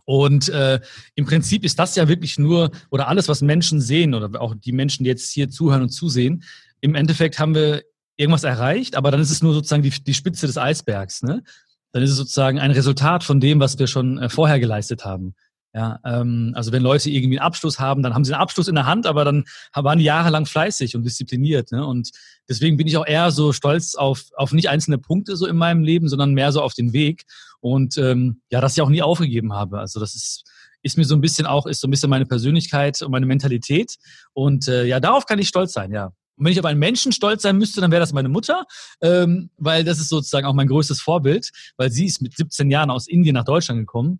Und 0.03 0.49
äh, 0.49 0.79
im 1.15 1.25
Prinzip 1.25 1.65
ist 1.65 1.79
das 1.79 1.95
ja 1.95 2.07
wirklich 2.07 2.39
nur, 2.39 2.71
oder 2.91 3.07
alles, 3.07 3.27
was 3.27 3.41
Menschen 3.41 3.81
sehen, 3.81 4.13
oder 4.13 4.41
auch 4.41 4.55
die 4.55 4.71
Menschen, 4.71 5.03
die 5.03 5.09
jetzt 5.09 5.31
hier 5.31 5.49
zuhören 5.49 5.81
und 5.81 5.89
zusehen, 5.89 6.43
im 6.81 6.95
Endeffekt 6.95 7.39
haben 7.39 7.55
wir 7.55 7.83
irgendwas 8.17 8.43
erreicht, 8.43 8.95
aber 8.95 9.11
dann 9.11 9.21
ist 9.21 9.31
es 9.31 9.41
nur 9.41 9.53
sozusagen 9.53 9.83
die, 9.83 9.91
die 9.91 10.13
Spitze 10.13 10.47
des 10.47 10.57
Eisbergs. 10.57 11.23
Ne? 11.23 11.43
Dann 11.91 12.03
ist 12.03 12.11
es 12.11 12.17
sozusagen 12.17 12.59
ein 12.59 12.71
Resultat 12.71 13.23
von 13.23 13.39
dem, 13.39 13.59
was 13.59 13.79
wir 13.79 13.87
schon 13.87 14.17
äh, 14.17 14.29
vorher 14.29 14.59
geleistet 14.59 15.05
haben. 15.05 15.35
Ja, 15.73 15.99
ähm, 16.05 16.53
also 16.55 16.71
wenn 16.71 16.81
Leute 16.81 17.11
irgendwie 17.11 17.37
einen 17.37 17.45
Abschluss 17.45 17.79
haben, 17.79 18.01
dann 18.01 18.15
haben 18.15 18.25
sie 18.25 18.33
einen 18.33 18.41
Abschluss 18.41 18.67
in 18.67 18.73
der 18.73 18.87
Hand, 18.87 19.05
aber 19.05 19.23
dann 19.23 19.45
waren 19.75 19.99
die 19.99 20.05
jahrelang 20.05 20.47
fleißig 20.47 20.95
und 20.95 21.03
diszipliniert. 21.03 21.71
Ne? 21.71 21.85
Und 21.85 22.09
deswegen 22.49 22.77
bin 22.77 22.87
ich 22.87 22.97
auch 22.97 23.05
eher 23.05 23.29
so 23.29 23.53
stolz 23.53 23.93
auf, 23.93 24.23
auf 24.35 24.53
nicht 24.53 24.69
einzelne 24.69 24.97
Punkte 24.97 25.35
so 25.35 25.45
in 25.45 25.55
meinem 25.55 25.83
Leben, 25.83 26.09
sondern 26.09 26.33
mehr 26.33 26.51
so 26.51 26.63
auf 26.63 26.73
den 26.73 26.93
Weg. 26.93 27.25
Und 27.59 27.97
ähm, 27.99 28.41
ja, 28.49 28.59
dass 28.59 28.73
ich 28.73 28.81
auch 28.81 28.89
nie 28.89 29.03
aufgegeben 29.03 29.53
habe. 29.53 29.79
Also 29.79 29.99
das 29.99 30.15
ist, 30.15 30.45
ist 30.81 30.97
mir 30.97 31.05
so 31.05 31.15
ein 31.15 31.21
bisschen 31.21 31.45
auch, 31.45 31.67
ist 31.67 31.81
so 31.81 31.87
ein 31.87 31.91
bisschen 31.91 32.09
meine 32.09 32.25
Persönlichkeit 32.25 32.99
und 33.03 33.11
meine 33.11 33.27
Mentalität. 33.27 33.97
Und 34.33 34.67
äh, 34.67 34.85
ja, 34.85 34.99
darauf 34.99 35.27
kann 35.27 35.37
ich 35.37 35.47
stolz 35.47 35.73
sein, 35.73 35.91
ja. 35.91 36.11
Und 36.37 36.45
wenn 36.45 36.53
ich 36.53 36.59
auf 36.59 36.65
einen 36.65 36.79
Menschen 36.79 37.11
stolz 37.11 37.41
sein 37.41 37.57
müsste, 37.57 37.81
dann 37.81 37.91
wäre 37.91 37.99
das 37.99 38.13
meine 38.13 38.29
Mutter, 38.29 38.65
ähm, 39.01 39.49
weil 39.57 39.83
das 39.83 39.99
ist 39.99 40.09
sozusagen 40.09 40.45
auch 40.45 40.53
mein 40.53 40.67
größtes 40.67 41.01
Vorbild, 41.01 41.49
weil 41.77 41.91
sie 41.91 42.05
ist 42.05 42.21
mit 42.21 42.35
17 42.37 42.69
Jahren 42.69 42.91
aus 42.91 43.07
Indien 43.07 43.33
nach 43.33 43.45
Deutschland 43.45 43.79
gekommen 43.79 44.19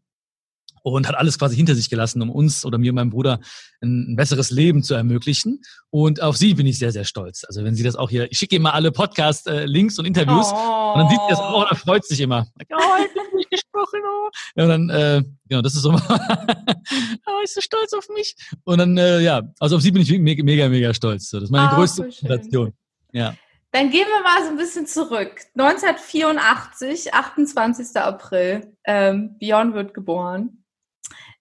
und 0.94 1.08
hat 1.08 1.16
alles 1.16 1.38
quasi 1.38 1.56
hinter 1.56 1.76
sich 1.76 1.90
gelassen, 1.90 2.22
um 2.22 2.30
uns 2.30 2.66
oder 2.66 2.78
mir 2.78 2.92
und 2.92 2.96
meinem 2.96 3.10
Bruder 3.10 3.40
ein, 3.82 4.16
besseres 4.16 4.52
Leben 4.52 4.84
zu 4.84 4.94
ermöglichen. 4.94 5.62
Und 5.90 6.22
auf 6.22 6.38
sie 6.38 6.54
bin 6.54 6.66
ich 6.66 6.80
sehr, 6.80 6.92
sehr 6.92 7.04
stolz. 7.04 7.44
Also 7.46 7.64
wenn 7.64 7.76
sie 7.76 7.84
das 7.84 7.96
auch 7.96 8.10
hier, 8.10 8.32
ich 8.32 8.38
schicke 8.38 8.56
immer 8.56 8.74
alle 8.74 8.92
Podcast-Links 8.92 10.00
und 10.00 10.06
Interviews 10.06 10.48
oh. 10.52 10.94
und 10.94 11.00
dann 11.02 11.10
sieht 11.10 11.20
sie 11.20 11.30
das 11.30 11.40
auch 11.40 11.70
und 11.70 11.78
freut 11.78 12.06
sich 12.06 12.20
immer. 12.20 12.48
Oh, 12.58 13.04
ich 13.06 13.16
nicht 13.16 13.27
gesprochen. 13.62 14.00
Oh. 14.04 14.30
Ja, 14.56 14.64
und 14.64 14.70
dann, 14.70 14.90
äh, 14.90 15.24
genau, 15.48 15.62
das 15.62 15.76
ist 15.76 15.82
so, 15.82 15.92
oh, 17.26 17.44
ist 17.44 17.56
so 17.56 17.62
stolz 17.62 17.94
auf 17.94 18.08
mich. 18.10 18.36
Und 18.64 18.78
dann, 18.80 18.98
äh, 18.98 19.20
ja, 19.20 19.42
also 19.60 19.78
auf 19.78 19.82
sie 19.82 19.92
bin 19.92 20.02
ich 20.02 20.12
mega, 20.20 20.44
mega, 20.44 20.70
mega 20.70 20.94
stolz. 20.94 21.30
So, 21.30 21.38
das 21.38 21.46
ist 21.46 21.52
meine 21.52 21.70
oh, 21.72 21.76
größte 21.76 22.04
Motivation. 22.04 22.74
Ja. 23.12 23.36
Dann 23.72 23.90
gehen 23.90 24.08
wir 24.08 24.24
mal 24.24 24.44
so 24.44 24.50
ein 24.50 24.58
bisschen 24.58 24.88
zurück. 24.88 25.42
1984, 25.58 27.14
28. 27.14 27.98
April, 27.98 28.74
ähm, 28.86 29.38
Björn 29.38 29.74
wird 29.74 29.94
geboren. 29.94 30.64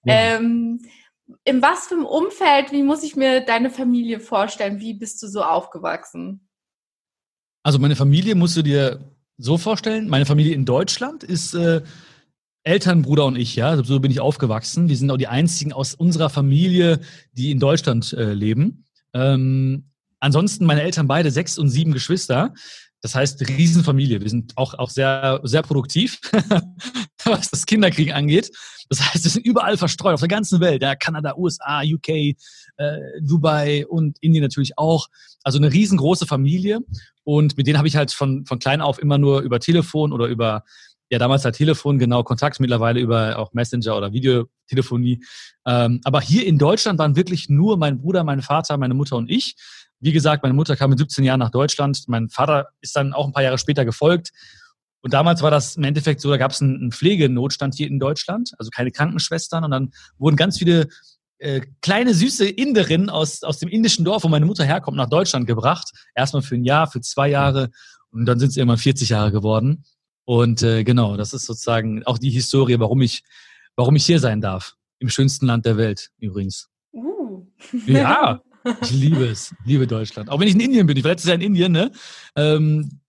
Ähm, 0.08 0.80
in 1.44 1.62
was 1.62 1.88
für 1.88 1.94
einem 1.94 2.06
Umfeld, 2.06 2.72
wie 2.72 2.82
muss 2.82 3.02
ich 3.02 3.16
mir 3.16 3.40
deine 3.40 3.70
Familie 3.70 4.20
vorstellen? 4.20 4.80
Wie 4.80 4.94
bist 4.94 5.22
du 5.22 5.26
so 5.26 5.42
aufgewachsen? 5.42 6.48
Also 7.62 7.78
meine 7.78 7.96
Familie 7.96 8.36
musst 8.36 8.56
du 8.56 8.62
dir 8.62 9.00
so 9.38 9.58
vorstellen, 9.58 10.08
meine 10.08 10.24
Familie 10.24 10.54
in 10.54 10.64
Deutschland 10.64 11.24
ist 11.24 11.54
äh, 11.54 11.82
Eltern, 12.66 13.02
Bruder 13.02 13.26
und 13.26 13.36
ich, 13.36 13.54
ja, 13.54 13.80
so 13.82 14.00
bin 14.00 14.10
ich 14.10 14.18
aufgewachsen. 14.18 14.88
Wir 14.88 14.96
sind 14.96 15.08
auch 15.12 15.16
die 15.16 15.28
einzigen 15.28 15.72
aus 15.72 15.94
unserer 15.94 16.30
Familie, 16.30 16.98
die 17.30 17.52
in 17.52 17.60
Deutschland 17.60 18.12
äh, 18.12 18.32
leben. 18.32 18.84
Ähm, 19.14 19.92
ansonsten 20.18 20.64
meine 20.66 20.82
Eltern 20.82 21.06
beide 21.06 21.30
sechs 21.30 21.58
und 21.58 21.68
sieben 21.68 21.92
Geschwister. 21.92 22.54
Das 23.02 23.14
heißt, 23.14 23.48
Riesenfamilie. 23.48 24.20
Wir 24.20 24.28
sind 24.28 24.54
auch, 24.56 24.74
auch 24.74 24.90
sehr, 24.90 25.38
sehr 25.44 25.62
produktiv, 25.62 26.18
was 27.24 27.50
das 27.50 27.66
Kinderkriegen 27.66 28.12
angeht. 28.12 28.50
Das 28.88 29.00
heißt, 29.00 29.22
wir 29.22 29.30
sind 29.30 29.46
überall 29.46 29.76
verstreut 29.76 30.14
auf 30.14 30.20
der 30.20 30.28
ganzen 30.28 30.58
Welt. 30.58 30.82
Ja, 30.82 30.96
Kanada, 30.96 31.36
USA, 31.36 31.82
UK, 31.82 32.08
äh, 32.08 32.34
Dubai 33.20 33.86
und 33.86 34.18
Indien 34.20 34.42
natürlich 34.42 34.76
auch. 34.76 35.06
Also 35.44 35.58
eine 35.58 35.72
riesengroße 35.72 36.26
Familie. 36.26 36.80
Und 37.22 37.56
mit 37.56 37.68
denen 37.68 37.78
habe 37.78 37.86
ich 37.86 37.94
halt 37.94 38.10
von, 38.10 38.44
von 38.44 38.58
klein 38.58 38.80
auf 38.80 38.98
immer 38.98 39.18
nur 39.18 39.42
über 39.42 39.60
Telefon 39.60 40.12
oder 40.12 40.26
über, 40.26 40.64
ja 41.10 41.18
damals 41.18 41.44
halt 41.44 41.56
Telefon, 41.56 41.98
genau, 41.98 42.22
Kontakt 42.22 42.60
mittlerweile 42.60 43.00
über 43.00 43.38
auch 43.38 43.52
Messenger 43.52 43.96
oder 43.96 44.12
Videotelefonie. 44.12 45.24
Ähm, 45.66 46.00
aber 46.04 46.20
hier 46.20 46.46
in 46.46 46.58
Deutschland 46.58 46.98
waren 46.98 47.16
wirklich 47.16 47.48
nur 47.48 47.76
mein 47.76 47.98
Bruder, 47.98 48.24
mein 48.24 48.42
Vater, 48.42 48.76
meine 48.76 48.94
Mutter 48.94 49.16
und 49.16 49.30
ich. 49.30 49.56
Wie 50.00 50.12
gesagt, 50.12 50.42
meine 50.42 50.54
Mutter 50.54 50.76
kam 50.76 50.90
mit 50.90 50.98
17 50.98 51.24
Jahren 51.24 51.40
nach 51.40 51.50
Deutschland. 51.50 52.04
Mein 52.08 52.28
Vater 52.28 52.68
ist 52.80 52.96
dann 52.96 53.12
auch 53.12 53.26
ein 53.26 53.32
paar 53.32 53.42
Jahre 53.42 53.58
später 53.58 53.84
gefolgt. 53.84 54.30
Und 55.00 55.14
damals 55.14 55.40
war 55.42 55.50
das 55.50 55.76
im 55.76 55.84
Endeffekt 55.84 56.20
so, 56.20 56.30
da 56.30 56.36
gab 56.36 56.50
es 56.50 56.60
einen 56.60 56.90
Pflegenotstand 56.90 57.74
hier 57.76 57.86
in 57.86 58.00
Deutschland, 58.00 58.52
also 58.58 58.70
keine 58.70 58.90
Krankenschwestern. 58.90 59.64
Und 59.64 59.70
dann 59.70 59.92
wurden 60.18 60.36
ganz 60.36 60.58
viele 60.58 60.88
äh, 61.38 61.60
kleine, 61.80 62.12
süße 62.12 62.48
Inderinnen 62.48 63.08
aus, 63.08 63.42
aus 63.42 63.58
dem 63.58 63.68
indischen 63.68 64.04
Dorf, 64.04 64.24
wo 64.24 64.28
meine 64.28 64.46
Mutter 64.46 64.64
herkommt, 64.64 64.96
nach 64.96 65.08
Deutschland 65.08 65.46
gebracht. 65.46 65.92
Erstmal 66.14 66.42
für 66.42 66.56
ein 66.56 66.64
Jahr, 66.64 66.90
für 66.90 67.00
zwei 67.00 67.28
Jahre. 67.28 67.70
Und 68.10 68.26
dann 68.26 68.38
sind 68.38 68.48
es 68.48 68.56
irgendwann 68.56 68.78
40 68.78 69.10
Jahre 69.10 69.30
geworden. 69.30 69.84
Und 70.26 70.62
äh, 70.62 70.84
genau, 70.84 71.16
das 71.16 71.32
ist 71.32 71.46
sozusagen 71.46 72.04
auch 72.04 72.18
die 72.18 72.30
Historie, 72.30 72.78
warum 72.78 73.00
ich, 73.00 73.22
warum 73.74 73.96
ich 73.96 74.04
hier 74.04 74.20
sein 74.20 74.42
darf. 74.42 74.74
Im 74.98 75.08
schönsten 75.08 75.46
Land 75.46 75.64
der 75.64 75.78
Welt 75.78 76.10
übrigens. 76.18 76.68
Uh. 76.92 77.46
Ja, 77.86 78.42
Ich 78.82 78.90
liebe 78.90 79.24
es, 79.24 79.54
liebe 79.64 79.86
Deutschland. 79.86 80.30
Auch 80.30 80.40
wenn 80.40 80.48
ich 80.48 80.54
in 80.54 80.60
Indien 80.60 80.86
bin, 80.86 80.96
ich 80.96 81.04
war 81.04 81.12
letztes 81.12 81.28
Jahr 81.28 81.36
in 81.36 81.42
Indien, 81.42 81.72
ne? 81.72 81.90
Ähm, 82.34 83.00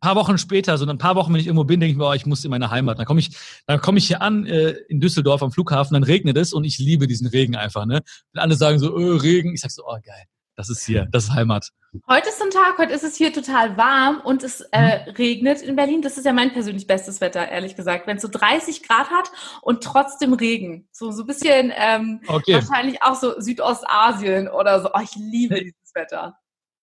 paar 0.00 0.16
Wochen 0.16 0.38
später, 0.38 0.78
so 0.78 0.86
ein 0.86 0.98
paar 0.98 1.14
Wochen, 1.14 1.32
wenn 1.32 1.40
ich 1.40 1.46
irgendwo 1.46 1.64
bin, 1.64 1.80
denke 1.80 1.92
ich 1.92 1.98
mir, 1.98 2.06
oh, 2.06 2.12
ich 2.12 2.24
muss 2.24 2.44
in 2.44 2.50
meine 2.50 2.70
Heimat. 2.70 2.98
Dann 2.98 3.06
komme 3.06 3.20
ich, 3.20 3.36
dann 3.66 3.80
komme 3.80 3.98
ich 3.98 4.06
hier 4.06 4.22
an 4.22 4.46
äh, 4.46 4.70
in 4.88 5.00
Düsseldorf 5.00 5.42
am 5.42 5.52
Flughafen, 5.52 5.94
dann 5.94 6.04
regnet 6.04 6.36
es 6.36 6.52
und 6.52 6.64
ich 6.64 6.78
liebe 6.78 7.06
diesen 7.06 7.26
Regen 7.26 7.56
einfach, 7.56 7.84
ne? 7.86 8.02
Und 8.32 8.40
alle 8.40 8.54
sagen 8.54 8.78
so, 8.78 8.96
öh, 8.96 9.16
Regen. 9.16 9.52
Ich 9.52 9.60
sag 9.60 9.70
so, 9.70 9.82
oh 9.86 9.98
geil, 10.02 10.24
das 10.60 10.68
ist 10.68 10.84
hier, 10.84 11.06
das 11.10 11.24
ist 11.24 11.34
Heimat. 11.34 11.70
Heute 12.06 12.28
ist 12.28 12.42
ein 12.42 12.50
Tag, 12.50 12.76
heute 12.76 12.92
ist 12.92 13.02
es 13.02 13.16
hier 13.16 13.32
total 13.32 13.78
warm 13.78 14.20
und 14.20 14.44
es 14.44 14.60
äh, 14.72 15.06
mhm. 15.06 15.12
regnet 15.12 15.62
in 15.62 15.74
Berlin. 15.74 16.02
Das 16.02 16.18
ist 16.18 16.26
ja 16.26 16.34
mein 16.34 16.52
persönlich 16.52 16.86
bestes 16.86 17.22
Wetter, 17.22 17.48
ehrlich 17.48 17.76
gesagt. 17.76 18.06
Wenn 18.06 18.18
es 18.18 18.22
so 18.22 18.28
30 18.28 18.82
Grad 18.86 19.08
hat 19.08 19.32
und 19.62 19.82
trotzdem 19.82 20.34
Regen. 20.34 20.86
So, 20.92 21.12
so 21.12 21.22
ein 21.22 21.26
bisschen 21.26 21.72
ähm, 21.74 22.20
okay. 22.26 22.56
wahrscheinlich 22.56 23.02
auch 23.02 23.14
so 23.14 23.40
Südostasien 23.40 24.48
oder 24.48 24.82
so. 24.82 24.90
Oh, 24.92 25.00
ich 25.02 25.16
liebe 25.16 25.54
dieses 25.54 25.94
Wetter. 25.94 26.36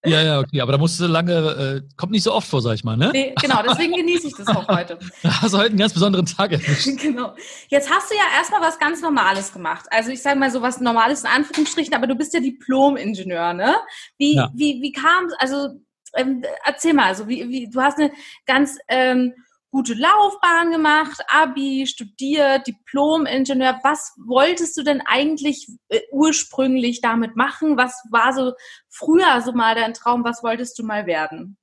Ja, 0.07 0.21
ja, 0.21 0.39
okay, 0.39 0.61
aber 0.61 0.71
da 0.71 0.77
musst 0.77 0.99
du 0.99 1.05
lange, 1.05 1.33
äh, 1.33 1.95
kommt 1.95 2.11
nicht 2.11 2.23
so 2.23 2.33
oft 2.33 2.47
vor, 2.47 2.61
sag 2.61 2.75
ich 2.75 2.83
mal, 2.83 2.97
ne? 2.97 3.09
Nee, 3.13 3.33
genau, 3.41 3.61
deswegen 3.67 3.93
genieße 3.93 4.27
ich 4.27 4.33
das 4.35 4.47
auch 4.47 4.67
heute. 4.67 4.97
Hast 5.23 5.53
du 5.53 5.57
heute 5.57 5.69
einen 5.69 5.79
ganz 5.79 5.93
besonderen 5.93 6.25
Tag 6.25 6.51
erwischt. 6.51 6.87
genau. 7.01 7.35
Jetzt 7.67 7.89
hast 7.89 8.11
du 8.11 8.15
ja 8.15 8.23
erstmal 8.37 8.61
was 8.61 8.79
ganz 8.79 9.01
Normales 9.01 9.51
gemacht. 9.51 9.85
Also 9.91 10.09
ich 10.11 10.21
sage 10.21 10.39
mal 10.39 10.51
so 10.51 10.61
was 10.61 10.79
Normales 10.79 11.21
in 11.21 11.29
Anführungsstrichen, 11.29 11.93
aber 11.93 12.07
du 12.07 12.15
bist 12.15 12.33
ja 12.33 12.39
Diplom-Ingenieur, 12.39 13.53
ne? 13.53 13.75
Wie, 14.17 14.35
ja. 14.35 14.49
wie, 14.53 14.81
wie 14.81 14.91
kam 14.91 15.27
also 15.39 15.79
ähm, 16.15 16.43
erzähl 16.65 16.93
mal, 16.93 17.05
also 17.05 17.27
wie, 17.27 17.47
wie, 17.49 17.69
du 17.69 17.81
hast 17.81 17.99
eine 17.99 18.11
ganz 18.45 18.77
ähm, 18.87 19.33
gute 19.71 19.93
Laufbahn 19.93 20.71
gemacht, 20.71 21.21
Abi, 21.29 21.85
studiert, 21.87 22.67
Diplom-Ingenieur. 22.67 23.79
Was 23.83 24.13
wolltest 24.25 24.77
du 24.77 24.83
denn 24.83 25.01
eigentlich 25.05 25.67
äh, 25.89 25.99
ursprünglich 26.11 27.01
damit 27.01 27.35
machen? 27.35 27.77
Was 27.77 27.93
war 28.09 28.33
so 28.33 28.53
früher 28.89 29.41
so 29.41 29.51
mal 29.51 29.75
dein 29.75 29.93
Traum? 29.93 30.23
Was 30.23 30.43
wolltest 30.43 30.79
du 30.79 30.83
mal 30.83 31.05
werden? 31.05 31.57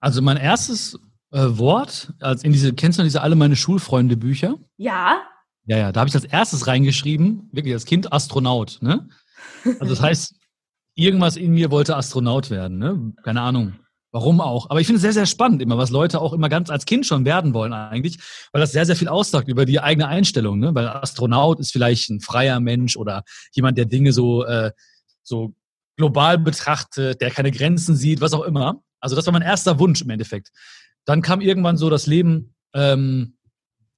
Also 0.00 0.20
mein 0.20 0.36
erstes 0.36 0.98
äh, 1.32 1.58
Wort, 1.58 2.12
als 2.20 2.44
in 2.44 2.52
diese, 2.52 2.74
kennst 2.74 2.98
du 2.98 3.02
diese 3.02 3.22
alle 3.22 3.36
meine 3.36 3.56
Schulfreunde 3.56 4.16
Bücher? 4.16 4.56
Ja. 4.76 5.22
Ja, 5.64 5.78
ja, 5.78 5.92
da 5.92 6.00
habe 6.00 6.08
ich 6.08 6.14
als 6.14 6.24
erstes 6.24 6.66
reingeschrieben, 6.66 7.48
wirklich 7.52 7.74
als 7.74 7.86
Kind 7.86 8.12
Astronaut, 8.12 8.78
ne? 8.82 9.08
Also 9.64 9.86
das 9.86 10.00
heißt, 10.02 10.34
irgendwas 10.94 11.36
in 11.36 11.52
mir 11.52 11.70
wollte 11.70 11.96
Astronaut 11.96 12.50
werden, 12.50 12.78
ne? 12.78 13.12
Keine 13.24 13.40
Ahnung. 13.40 13.74
Warum 14.16 14.40
auch? 14.40 14.70
Aber 14.70 14.80
ich 14.80 14.86
finde 14.86 14.96
es 14.96 15.02
sehr, 15.02 15.12
sehr 15.12 15.26
spannend 15.26 15.60
immer, 15.60 15.76
was 15.76 15.90
Leute 15.90 16.22
auch 16.22 16.32
immer 16.32 16.48
ganz 16.48 16.70
als 16.70 16.86
Kind 16.86 17.04
schon 17.04 17.26
werden 17.26 17.52
wollen 17.52 17.74
eigentlich, 17.74 18.16
weil 18.50 18.62
das 18.62 18.72
sehr, 18.72 18.86
sehr 18.86 18.96
viel 18.96 19.08
aussagt 19.08 19.46
über 19.46 19.66
die 19.66 19.78
eigene 19.78 20.08
Einstellung. 20.08 20.58
Ne? 20.58 20.74
Weil 20.74 20.88
Astronaut 20.88 21.60
ist 21.60 21.70
vielleicht 21.70 22.08
ein 22.08 22.22
freier 22.22 22.58
Mensch 22.58 22.96
oder 22.96 23.24
jemand, 23.52 23.76
der 23.76 23.84
Dinge 23.84 24.14
so, 24.14 24.42
äh, 24.46 24.72
so 25.22 25.54
global 25.98 26.38
betrachtet, 26.38 27.20
der 27.20 27.30
keine 27.30 27.50
Grenzen 27.50 27.94
sieht, 27.94 28.22
was 28.22 28.32
auch 28.32 28.44
immer. 28.44 28.80
Also 29.00 29.16
das 29.16 29.26
war 29.26 29.34
mein 29.34 29.42
erster 29.42 29.78
Wunsch 29.78 30.00
im 30.00 30.08
Endeffekt. 30.08 30.48
Dann 31.04 31.20
kam 31.20 31.42
irgendwann 31.42 31.76
so 31.76 31.90
das 31.90 32.06
Leben 32.06 32.54
ähm, 32.72 33.35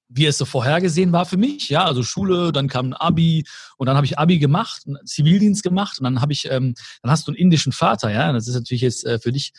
wie 0.09 0.27
es 0.27 0.39
so 0.39 0.45
vorhergesehen 0.45 1.13
war 1.13 1.27
für 1.27 1.37
mich. 1.37 1.69
Ja, 1.69 1.85
also 1.85 2.03
Schule, 2.03 2.51
dann 2.53 2.69
kam 2.69 2.87
ein 2.87 2.95
Abi 2.95 3.45
und 3.77 3.87
dann 3.87 3.97
habe 3.97 4.07
ich 4.07 4.19
Abi 4.19 4.39
gemacht, 4.39 4.83
Zivildienst 5.05 5.63
gemacht 5.63 5.99
und 5.99 6.05
dann 6.05 6.21
habe 6.21 6.33
ich, 6.33 6.51
ähm, 6.51 6.75
dann 7.03 7.11
hast 7.11 7.27
du 7.29 7.33
einen 7.33 7.39
indischen 7.39 7.73
Vater, 7.73 8.11
ja. 8.11 8.33
Das 8.33 8.49
ist 8.49 8.55
natürlich 8.55 8.83
jetzt 8.83 9.05
äh, 9.05 9.19
für 9.19 9.33
dich 9.33 9.53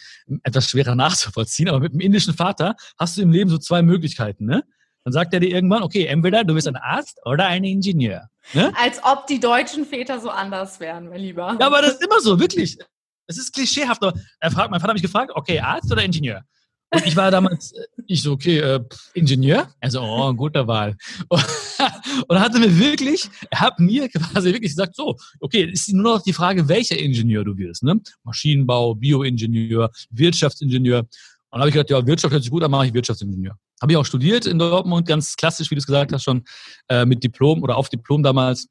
etwas 0.43 0.69
schwerer 0.69 0.95
nachzuvollziehen, 0.95 1.69
aber 1.69 1.79
mit 1.79 1.93
einem 1.93 2.01
indischen 2.01 2.33
Vater 2.33 2.75
hast 2.97 3.17
du 3.17 3.21
im 3.21 3.31
Leben 3.31 3.49
so 3.49 3.57
zwei 3.57 3.81
Möglichkeiten, 3.81 4.45
ne? 4.45 4.63
Dann 5.05 5.13
sagt 5.13 5.33
er 5.33 5.39
dir 5.39 5.49
irgendwann, 5.49 5.81
okay, 5.83 6.05
entweder 6.05 6.43
du 6.43 6.53
bist 6.53 6.67
ein 6.67 6.75
Arzt 6.75 7.19
oder 7.25 7.47
ein 7.47 7.63
Ingenieur. 7.63 8.29
Ne? 8.53 8.73
Als 8.75 9.01
ob 9.03 9.27
die 9.27 9.39
deutschen 9.39 9.85
Väter 9.85 10.19
so 10.19 10.29
anders 10.29 10.79
wären, 10.79 11.09
mein 11.09 11.21
Lieber. 11.21 11.55
Ja, 11.59 11.67
aber 11.67 11.81
das 11.81 11.93
ist 11.93 12.03
immer 12.03 12.19
so, 12.19 12.39
wirklich. 12.39 12.77
Es 13.25 13.37
ist 13.37 13.53
klischeehaft. 13.53 14.03
Aber 14.03 14.19
er 14.39 14.51
fragt, 14.51 14.71
mein 14.71 14.79
Vater 14.79 14.89
hat 14.89 14.95
mich 14.95 15.03
gefragt, 15.03 15.31
okay, 15.33 15.59
Arzt 15.59 15.91
oder 15.91 16.03
Ingenieur? 16.03 16.43
Und 16.91 17.05
ich 17.05 17.15
war 17.15 17.29
damals, 17.29 17.71
äh, 17.73 17.85
ich 18.07 18.21
so, 18.21 18.31
okay, 18.31 18.59
äh, 18.59 18.83
Ingenieur? 19.13 19.69
Also, 19.79 20.01
oh, 20.01 20.33
guter 20.33 20.67
Wahl. 20.67 20.97
Und, 21.27 21.45
und 22.27 22.39
hatte 22.39 22.59
mir 22.59 22.77
wirklich, 22.79 23.29
er 23.51 23.59
hat 23.61 23.79
mir 23.79 24.09
quasi 24.09 24.51
wirklich 24.53 24.71
gesagt, 24.71 24.95
so, 24.95 25.15
okay, 25.39 25.69
ist 25.71 25.93
nur 25.93 26.15
noch 26.15 26.23
die 26.23 26.33
Frage, 26.33 26.67
welcher 26.67 26.97
Ingenieur 26.97 27.43
du 27.43 27.57
wirst, 27.57 27.83
ne? 27.83 28.01
Maschinenbau, 28.23 28.95
Bioingenieur, 28.95 29.91
Wirtschaftsingenieur. 30.09 30.99
Und 30.99 31.07
dann 31.51 31.61
habe 31.61 31.69
ich 31.69 31.73
gesagt, 31.73 31.89
ja, 31.91 32.05
Wirtschaft 32.05 32.33
hört 32.33 32.43
sich 32.43 32.51
gut 32.51 32.63
an, 32.63 32.71
mache 32.71 32.87
ich 32.87 32.93
Wirtschaftsingenieur. 32.93 33.55
habe 33.81 33.91
ich 33.91 33.97
auch 33.97 34.05
studiert 34.05 34.45
in 34.45 34.57
Dortmund, 34.57 35.07
ganz 35.07 35.35
klassisch, 35.35 35.69
wie 35.69 35.75
du 35.75 35.79
es 35.79 35.85
gesagt 35.85 36.11
hast, 36.11 36.23
schon 36.23 36.43
äh, 36.89 37.05
mit 37.05 37.23
Diplom 37.23 37.61
oder 37.63 37.77
auf 37.77 37.89
Diplom 37.89 38.23
damals. 38.23 38.67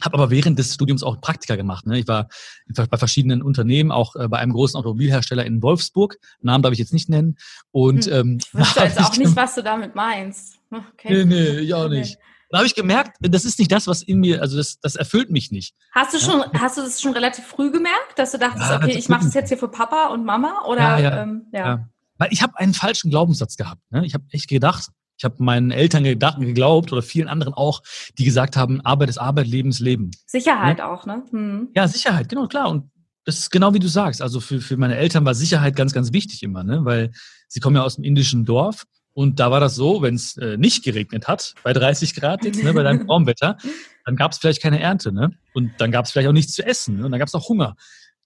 Habe 0.00 0.14
aber 0.14 0.30
während 0.30 0.58
des 0.58 0.74
Studiums 0.74 1.02
auch 1.02 1.20
Praktika 1.20 1.56
gemacht. 1.56 1.86
Ne? 1.86 1.98
Ich 1.98 2.08
war 2.08 2.28
bei 2.66 2.96
verschiedenen 2.96 3.42
Unternehmen, 3.42 3.92
auch 3.92 4.16
äh, 4.16 4.26
bei 4.28 4.38
einem 4.38 4.52
großen 4.52 4.78
Automobilhersteller 4.78 5.44
in 5.44 5.62
Wolfsburg. 5.62 6.16
Namen 6.40 6.62
darf 6.62 6.72
ich 6.72 6.78
jetzt 6.78 6.92
nicht 6.92 7.08
nennen. 7.08 7.36
Und 7.70 8.06
hm. 8.06 8.12
ähm, 8.12 8.38
ich 8.40 8.54
wüsste 8.54 8.80
jetzt 8.84 9.00
auch 9.00 9.16
nicht, 9.16 9.36
was 9.36 9.54
du 9.54 9.62
damit 9.62 9.94
meinst. 9.94 10.58
Okay. 10.70 11.24
Nee, 11.24 11.24
nee, 11.24 11.58
ich 11.60 11.74
auch 11.74 11.88
nicht. 11.88 12.18
Da 12.52 12.58
habe 12.58 12.66
ich 12.66 12.74
gemerkt, 12.74 13.16
das 13.20 13.46
ist 13.46 13.58
nicht 13.58 13.72
das, 13.72 13.86
was 13.86 14.02
in 14.02 14.20
mir, 14.20 14.42
also 14.42 14.58
das, 14.58 14.78
das 14.78 14.94
erfüllt 14.94 15.30
mich 15.30 15.50
nicht. 15.50 15.74
Hast 15.92 16.12
du 16.12 16.18
schon, 16.18 16.40
ja? 16.40 16.50
hast 16.60 16.76
du 16.76 16.82
das 16.82 17.00
schon 17.00 17.14
relativ 17.14 17.46
früh 17.46 17.70
gemerkt, 17.70 18.18
dass 18.18 18.32
du 18.32 18.38
dachtest, 18.38 18.68
ja, 18.68 18.76
okay, 18.76 18.94
ich 18.94 19.08
mache 19.08 19.24
das 19.24 19.32
jetzt 19.32 19.48
hier 19.48 19.56
für 19.56 19.68
Papa 19.68 20.08
und 20.08 20.26
Mama? 20.26 20.62
Oder 20.66 20.80
ja, 20.80 20.98
ja. 20.98 21.22
Ähm, 21.22 21.46
ja. 21.50 21.88
Weil 22.18 22.28
ich 22.30 22.42
habe 22.42 22.58
einen 22.58 22.74
falschen 22.74 23.10
Glaubenssatz 23.10 23.56
gehabt. 23.56 23.80
Ne? 23.90 24.04
Ich 24.04 24.12
habe 24.12 24.24
echt 24.30 24.48
gedacht, 24.48 24.90
ich 25.16 25.24
habe 25.24 25.36
meinen 25.38 25.70
Eltern 25.70 26.04
gedacht, 26.04 26.40
geglaubt 26.40 26.92
oder 26.92 27.02
vielen 27.02 27.28
anderen 27.28 27.54
auch, 27.54 27.82
die 28.18 28.24
gesagt 28.24 28.56
haben, 28.56 28.80
Arbeit 28.80 29.08
ist 29.08 29.18
Arbeit, 29.18 29.46
Leben 29.46 29.70
ist 29.70 29.80
Leben. 29.80 30.10
Sicherheit 30.26 30.78
ne? 30.78 30.88
auch, 30.88 31.06
ne? 31.06 31.22
Hm. 31.30 31.68
Ja, 31.74 31.86
Sicherheit, 31.86 32.28
genau, 32.28 32.48
klar. 32.48 32.70
Und 32.70 32.90
das 33.24 33.38
ist 33.38 33.50
genau 33.50 33.72
wie 33.72 33.78
du 33.78 33.88
sagst. 33.88 34.20
Also 34.20 34.40
für, 34.40 34.60
für 34.60 34.76
meine 34.76 34.96
Eltern 34.96 35.24
war 35.24 35.34
Sicherheit 35.34 35.76
ganz, 35.76 35.92
ganz 35.92 36.12
wichtig 36.12 36.42
immer, 36.42 36.64
ne? 36.64 36.84
weil 36.84 37.12
sie 37.48 37.60
kommen 37.60 37.76
ja 37.76 37.82
aus 37.82 37.96
dem 37.96 38.04
indischen 38.04 38.44
Dorf 38.44 38.84
und 39.14 39.40
da 39.40 39.50
war 39.50 39.60
das 39.60 39.74
so, 39.74 40.02
wenn 40.02 40.14
es 40.14 40.36
äh, 40.38 40.56
nicht 40.56 40.84
geregnet 40.84 41.28
hat, 41.28 41.54
bei 41.62 41.72
30 41.72 42.14
Grad 42.14 42.44
jetzt, 42.44 42.62
ne, 42.62 42.72
bei 42.72 42.82
deinem 42.82 43.06
Traumwetter, 43.06 43.58
dann 44.04 44.16
gab 44.16 44.32
es 44.32 44.38
vielleicht 44.38 44.62
keine 44.62 44.80
Ernte. 44.80 45.12
Ne? 45.12 45.32
Und 45.54 45.72
dann 45.78 45.90
gab 45.90 46.06
es 46.06 46.12
vielleicht 46.12 46.28
auch 46.28 46.32
nichts 46.32 46.54
zu 46.54 46.64
essen. 46.64 46.96
Ne? 46.98 47.04
Und 47.04 47.12
dann 47.12 47.18
gab 47.18 47.28
es 47.28 47.34
auch 47.34 47.48
Hunger. 47.48 47.76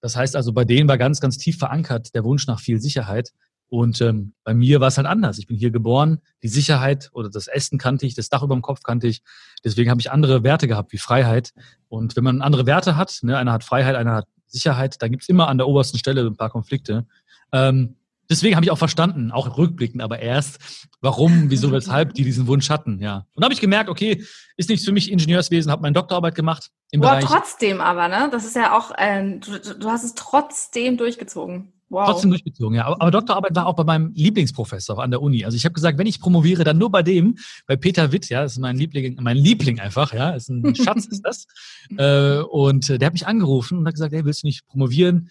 Das 0.01 0.17
heißt 0.17 0.37
also, 0.37 0.53
bei 0.53 0.65
denen 0.65 0.89
war 0.89 0.99
ganz, 0.99 1.21
ganz 1.21 1.39
tief 1.39 1.59
verankert 1.59 2.15
der 2.15 2.23
Wunsch 2.25 2.47
nach 2.47 2.61
viel 2.61 2.81
Sicherheit. 2.81 3.33
Und 3.69 4.01
ähm, 4.01 4.33
bei 4.45 4.55
mir 4.55 4.81
war 4.81 4.89
es 4.89 4.97
halt 4.97 5.07
anders. 5.07 5.39
Ich 5.39 5.47
bin 5.47 5.57
hier 5.57 5.71
geboren, 5.71 6.21
die 6.43 6.49
Sicherheit 6.49 7.11
oder 7.13 7.29
das 7.29 7.49
Essen 7.49 7.79
kannte 7.79 8.07
ich, 8.07 8.15
das 8.15 8.29
Dach 8.29 8.43
über 8.43 8.55
dem 8.55 8.63
Kopf 8.63 8.83
kannte 8.83 9.09
ich. 9.09 9.23
Deswegen 9.65 9.91
habe 9.91 10.01
ich 10.01 10.11
andere 10.11 10.45
Werte 10.45 10.69
gehabt 10.69 10.93
wie 10.93 10.99
Freiheit. 10.99 11.53
Und 11.89 12.17
wenn 12.17 12.25
man 12.25 12.43
andere 12.43 12.67
Werte 12.67 12.97
hat, 12.97 13.19
ne, 13.23 13.37
einer 13.37 13.53
hat 13.53 13.65
Freiheit, 13.65 13.97
einer 13.97 14.15
hat 14.15 14.29
Sicherheit, 14.47 15.03
da 15.03 15.09
gibt's 15.09 15.29
immer 15.29 15.49
an 15.49 15.59
der 15.59 15.67
obersten 15.67 15.99
Stelle 15.99 16.25
ein 16.25 16.37
paar 16.37 16.51
Konflikte. 16.51 17.07
Ähm, 17.53 17.97
deswegen 18.31 18.55
habe 18.55 18.65
ich 18.65 18.71
auch 18.71 18.79
verstanden, 18.79 19.33
auch 19.33 19.59
rückblickend, 19.59 20.01
aber 20.01 20.21
erst, 20.21 20.89
warum, 21.01 21.51
wieso, 21.51 21.73
weshalb 21.73 22.15
die 22.15 22.25
diesen 22.25 22.47
Wunsch 22.47 22.71
hatten, 22.71 23.01
ja. 23.01 23.27
Und 23.35 23.43
habe 23.43 23.53
ich 23.53 23.61
gemerkt, 23.61 23.91
okay, 23.91 24.25
ist 24.57 24.69
nichts 24.69 24.85
für 24.85 24.93
mich 24.93 25.11
Ingenieurswesen, 25.11 25.73
habe 25.73 25.83
meine 25.83 25.95
Doktorarbeit 25.95 26.37
gemacht 26.37 26.71
im 26.93 27.01
Boah, 27.01 27.11
Bereich. 27.11 27.25
trotzdem 27.25 27.81
aber, 27.81 28.07
ne? 28.07 28.29
Das 28.31 28.45
ist 28.45 28.55
ja 28.55 28.77
auch, 28.77 28.93
äh, 28.97 29.39
du, 29.39 29.59
du 29.59 29.91
hast 29.91 30.05
es 30.05 30.15
trotzdem 30.15 30.97
durchgezogen. 30.97 31.73
Wow. 31.89 32.07
Trotzdem 32.07 32.31
durchgezogen, 32.31 32.77
ja. 32.77 32.85
Aber, 32.85 33.01
aber, 33.01 33.11
Doktorarbeit 33.13 33.55
war 33.55 33.67
auch 33.67 33.77
bei 33.77 33.85
meinem 33.85 34.13
Lieblingsprofessor 34.15 35.01
an 35.01 35.13
der 35.13 35.23
Uni. 35.23 35.45
Also 35.45 35.57
ich 35.57 35.65
habe 35.65 35.73
gesagt, 35.73 35.99
wenn 35.99 36.07
ich 36.07 36.21
promoviere, 36.21 36.65
dann 36.65 36.79
nur 36.79 36.91
bei 36.91 37.03
dem, 37.03 37.37
bei 37.67 37.77
Peter 37.77 38.11
Witt, 38.11 38.29
ja, 38.29 38.43
das 38.43 38.53
ist 38.53 38.59
mein 38.59 38.77
Liebling, 38.77 39.17
mein 39.21 39.37
Liebling 39.37 39.79
einfach, 39.79 40.13
ja, 40.13 40.31
ist 40.31 40.49
ein 40.49 40.75
Schatz 40.75 41.07
ist 41.07 41.23
das. 41.23 41.47
Äh, 41.97 42.39
und 42.41 42.89
der 42.89 43.07
hat 43.07 43.13
mich 43.13 43.27
angerufen 43.27 43.79
und 43.79 43.87
hat 43.87 43.95
gesagt, 43.95 44.13
hey, 44.13 44.25
willst 44.25 44.43
du 44.43 44.49
nicht 44.49 44.67
promovieren? 44.67 45.31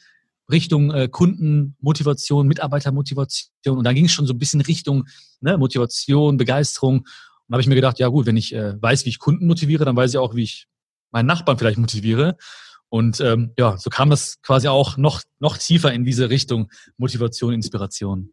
Richtung 0.49 0.91
äh, 0.91 1.09
Kundenmotivation, 1.09 2.47
Mitarbeitermotivation. 2.47 3.77
Und 3.77 3.83
da 3.83 3.93
ging 3.93 4.05
es 4.05 4.11
schon 4.11 4.27
so 4.27 4.33
ein 4.33 4.39
bisschen 4.39 4.61
Richtung 4.61 5.05
ne, 5.41 5.57
Motivation, 5.57 6.37
Begeisterung. 6.37 6.99
Und 6.99 7.05
da 7.49 7.53
habe 7.55 7.61
ich 7.61 7.67
mir 7.67 7.75
gedacht, 7.75 7.99
ja 7.99 8.07
gut, 8.07 8.25
wenn 8.27 8.37
ich 8.37 8.53
äh, 8.53 8.81
weiß, 8.81 9.05
wie 9.05 9.09
ich 9.09 9.19
Kunden 9.19 9.47
motiviere, 9.47 9.85
dann 9.85 9.95
weiß 9.95 10.11
ich 10.11 10.17
auch, 10.17 10.35
wie 10.35 10.43
ich 10.43 10.67
meinen 11.11 11.25
Nachbarn 11.25 11.57
vielleicht 11.57 11.77
motiviere. 11.77 12.37
Und 12.95 13.19
ähm, 13.19 13.51
ja, 13.57 13.75
so 13.77 13.89
kam 13.89 14.13
es 14.13 14.41
quasi 14.41 14.69
auch 14.69 14.95
noch, 14.95 15.21
noch 15.39 15.57
tiefer 15.57 15.91
in 15.91 16.05
diese 16.05 16.29
Richtung 16.29 16.71
Motivation, 16.95 17.53
Inspiration. 17.53 18.31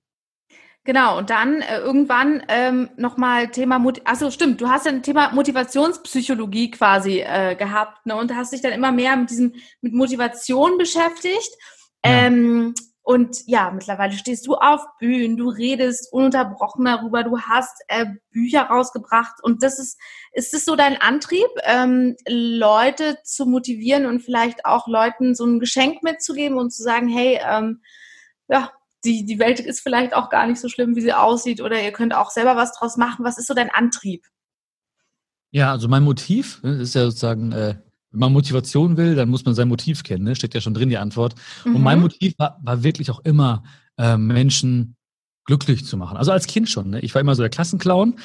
Genau, 0.84 1.18
und 1.18 1.30
dann 1.30 1.62
äh, 1.62 1.78
irgendwann 1.78 2.44
ähm, 2.46 2.88
nochmal 2.96 3.48
Thema, 3.50 3.80
Mut 3.80 4.02
achso 4.04 4.30
stimmt, 4.30 4.60
du 4.60 4.68
hast 4.68 4.86
ja 4.86 4.92
ein 4.92 5.02
Thema 5.02 5.32
Motivationspsychologie 5.32 6.70
quasi 6.70 7.18
äh, 7.18 7.56
gehabt 7.56 8.06
ne, 8.06 8.14
und 8.14 8.36
hast 8.36 8.52
dich 8.52 8.60
dann 8.60 8.70
immer 8.70 8.92
mehr 8.92 9.16
mit 9.16 9.30
diesem, 9.30 9.52
mit 9.80 9.94
Motivation 9.94 10.78
beschäftigt. 10.78 11.50
Ähm, 12.04 12.72
und 13.04 13.42
ja, 13.46 13.72
mittlerweile 13.72 14.12
stehst 14.12 14.46
du 14.46 14.54
auf 14.54 14.80
Bühnen, 15.00 15.36
du 15.36 15.48
redest 15.48 16.12
ununterbrochen 16.12 16.84
darüber, 16.84 17.24
du 17.24 17.40
hast 17.40 17.82
äh, 17.88 18.06
Bücher 18.30 18.62
rausgebracht 18.62 19.42
und 19.42 19.64
das 19.64 19.80
ist, 19.80 19.98
ist 20.32 20.54
es 20.54 20.64
so 20.64 20.76
dein 20.76 21.00
Antrieb, 21.00 21.48
ähm, 21.64 22.16
Leute 22.28 23.18
zu 23.24 23.44
motivieren 23.44 24.06
und 24.06 24.20
vielleicht 24.20 24.64
auch 24.64 24.86
Leuten 24.86 25.34
so 25.34 25.44
ein 25.44 25.58
Geschenk 25.58 26.04
mitzugeben 26.04 26.58
und 26.58 26.70
zu 26.70 26.84
sagen, 26.84 27.08
hey, 27.08 27.40
ähm, 27.44 27.82
ja, 28.48 28.70
die, 29.04 29.24
die 29.26 29.40
Welt 29.40 29.58
ist 29.58 29.80
vielleicht 29.80 30.14
auch 30.14 30.30
gar 30.30 30.46
nicht 30.46 30.60
so 30.60 30.68
schlimm, 30.68 30.94
wie 30.94 31.00
sie 31.00 31.12
aussieht 31.12 31.60
oder 31.60 31.82
ihr 31.82 31.92
könnt 31.92 32.14
auch 32.14 32.30
selber 32.30 32.54
was 32.54 32.72
draus 32.72 32.96
machen. 32.96 33.24
Was 33.24 33.36
ist 33.36 33.48
so 33.48 33.54
dein 33.54 33.70
Antrieb? 33.70 34.24
Ja, 35.50 35.72
also 35.72 35.88
mein 35.88 36.04
Motiv 36.04 36.62
ne, 36.62 36.76
ist 36.76 36.94
ja 36.94 37.04
sozusagen 37.04 37.50
äh, 37.50 37.74
wenn 38.12 38.20
man 38.20 38.32
Motivation 38.32 38.96
will, 38.96 39.14
dann 39.14 39.28
muss 39.28 39.44
man 39.44 39.54
sein 39.54 39.68
Motiv 39.68 40.02
kennen, 40.02 40.24
ne? 40.24 40.36
steht 40.36 40.54
ja 40.54 40.60
schon 40.60 40.74
drin 40.74 40.90
die 40.90 40.98
Antwort. 40.98 41.34
Mhm. 41.64 41.76
Und 41.76 41.82
mein 41.82 41.98
mhm. 41.98 42.04
Motiv 42.04 42.34
war, 42.38 42.60
war 42.62 42.82
wirklich 42.82 43.10
auch 43.10 43.20
immer, 43.24 43.64
äh, 43.98 44.16
Menschen 44.16 44.96
glücklich 45.44 45.84
zu 45.84 45.96
machen. 45.96 46.16
Also 46.16 46.30
als 46.32 46.46
Kind 46.46 46.68
schon. 46.68 46.90
Ne? 46.90 47.00
Ich 47.00 47.14
war 47.14 47.20
immer 47.20 47.34
so 47.34 47.42
der 47.42 47.50
Klassenclown, 47.50 48.16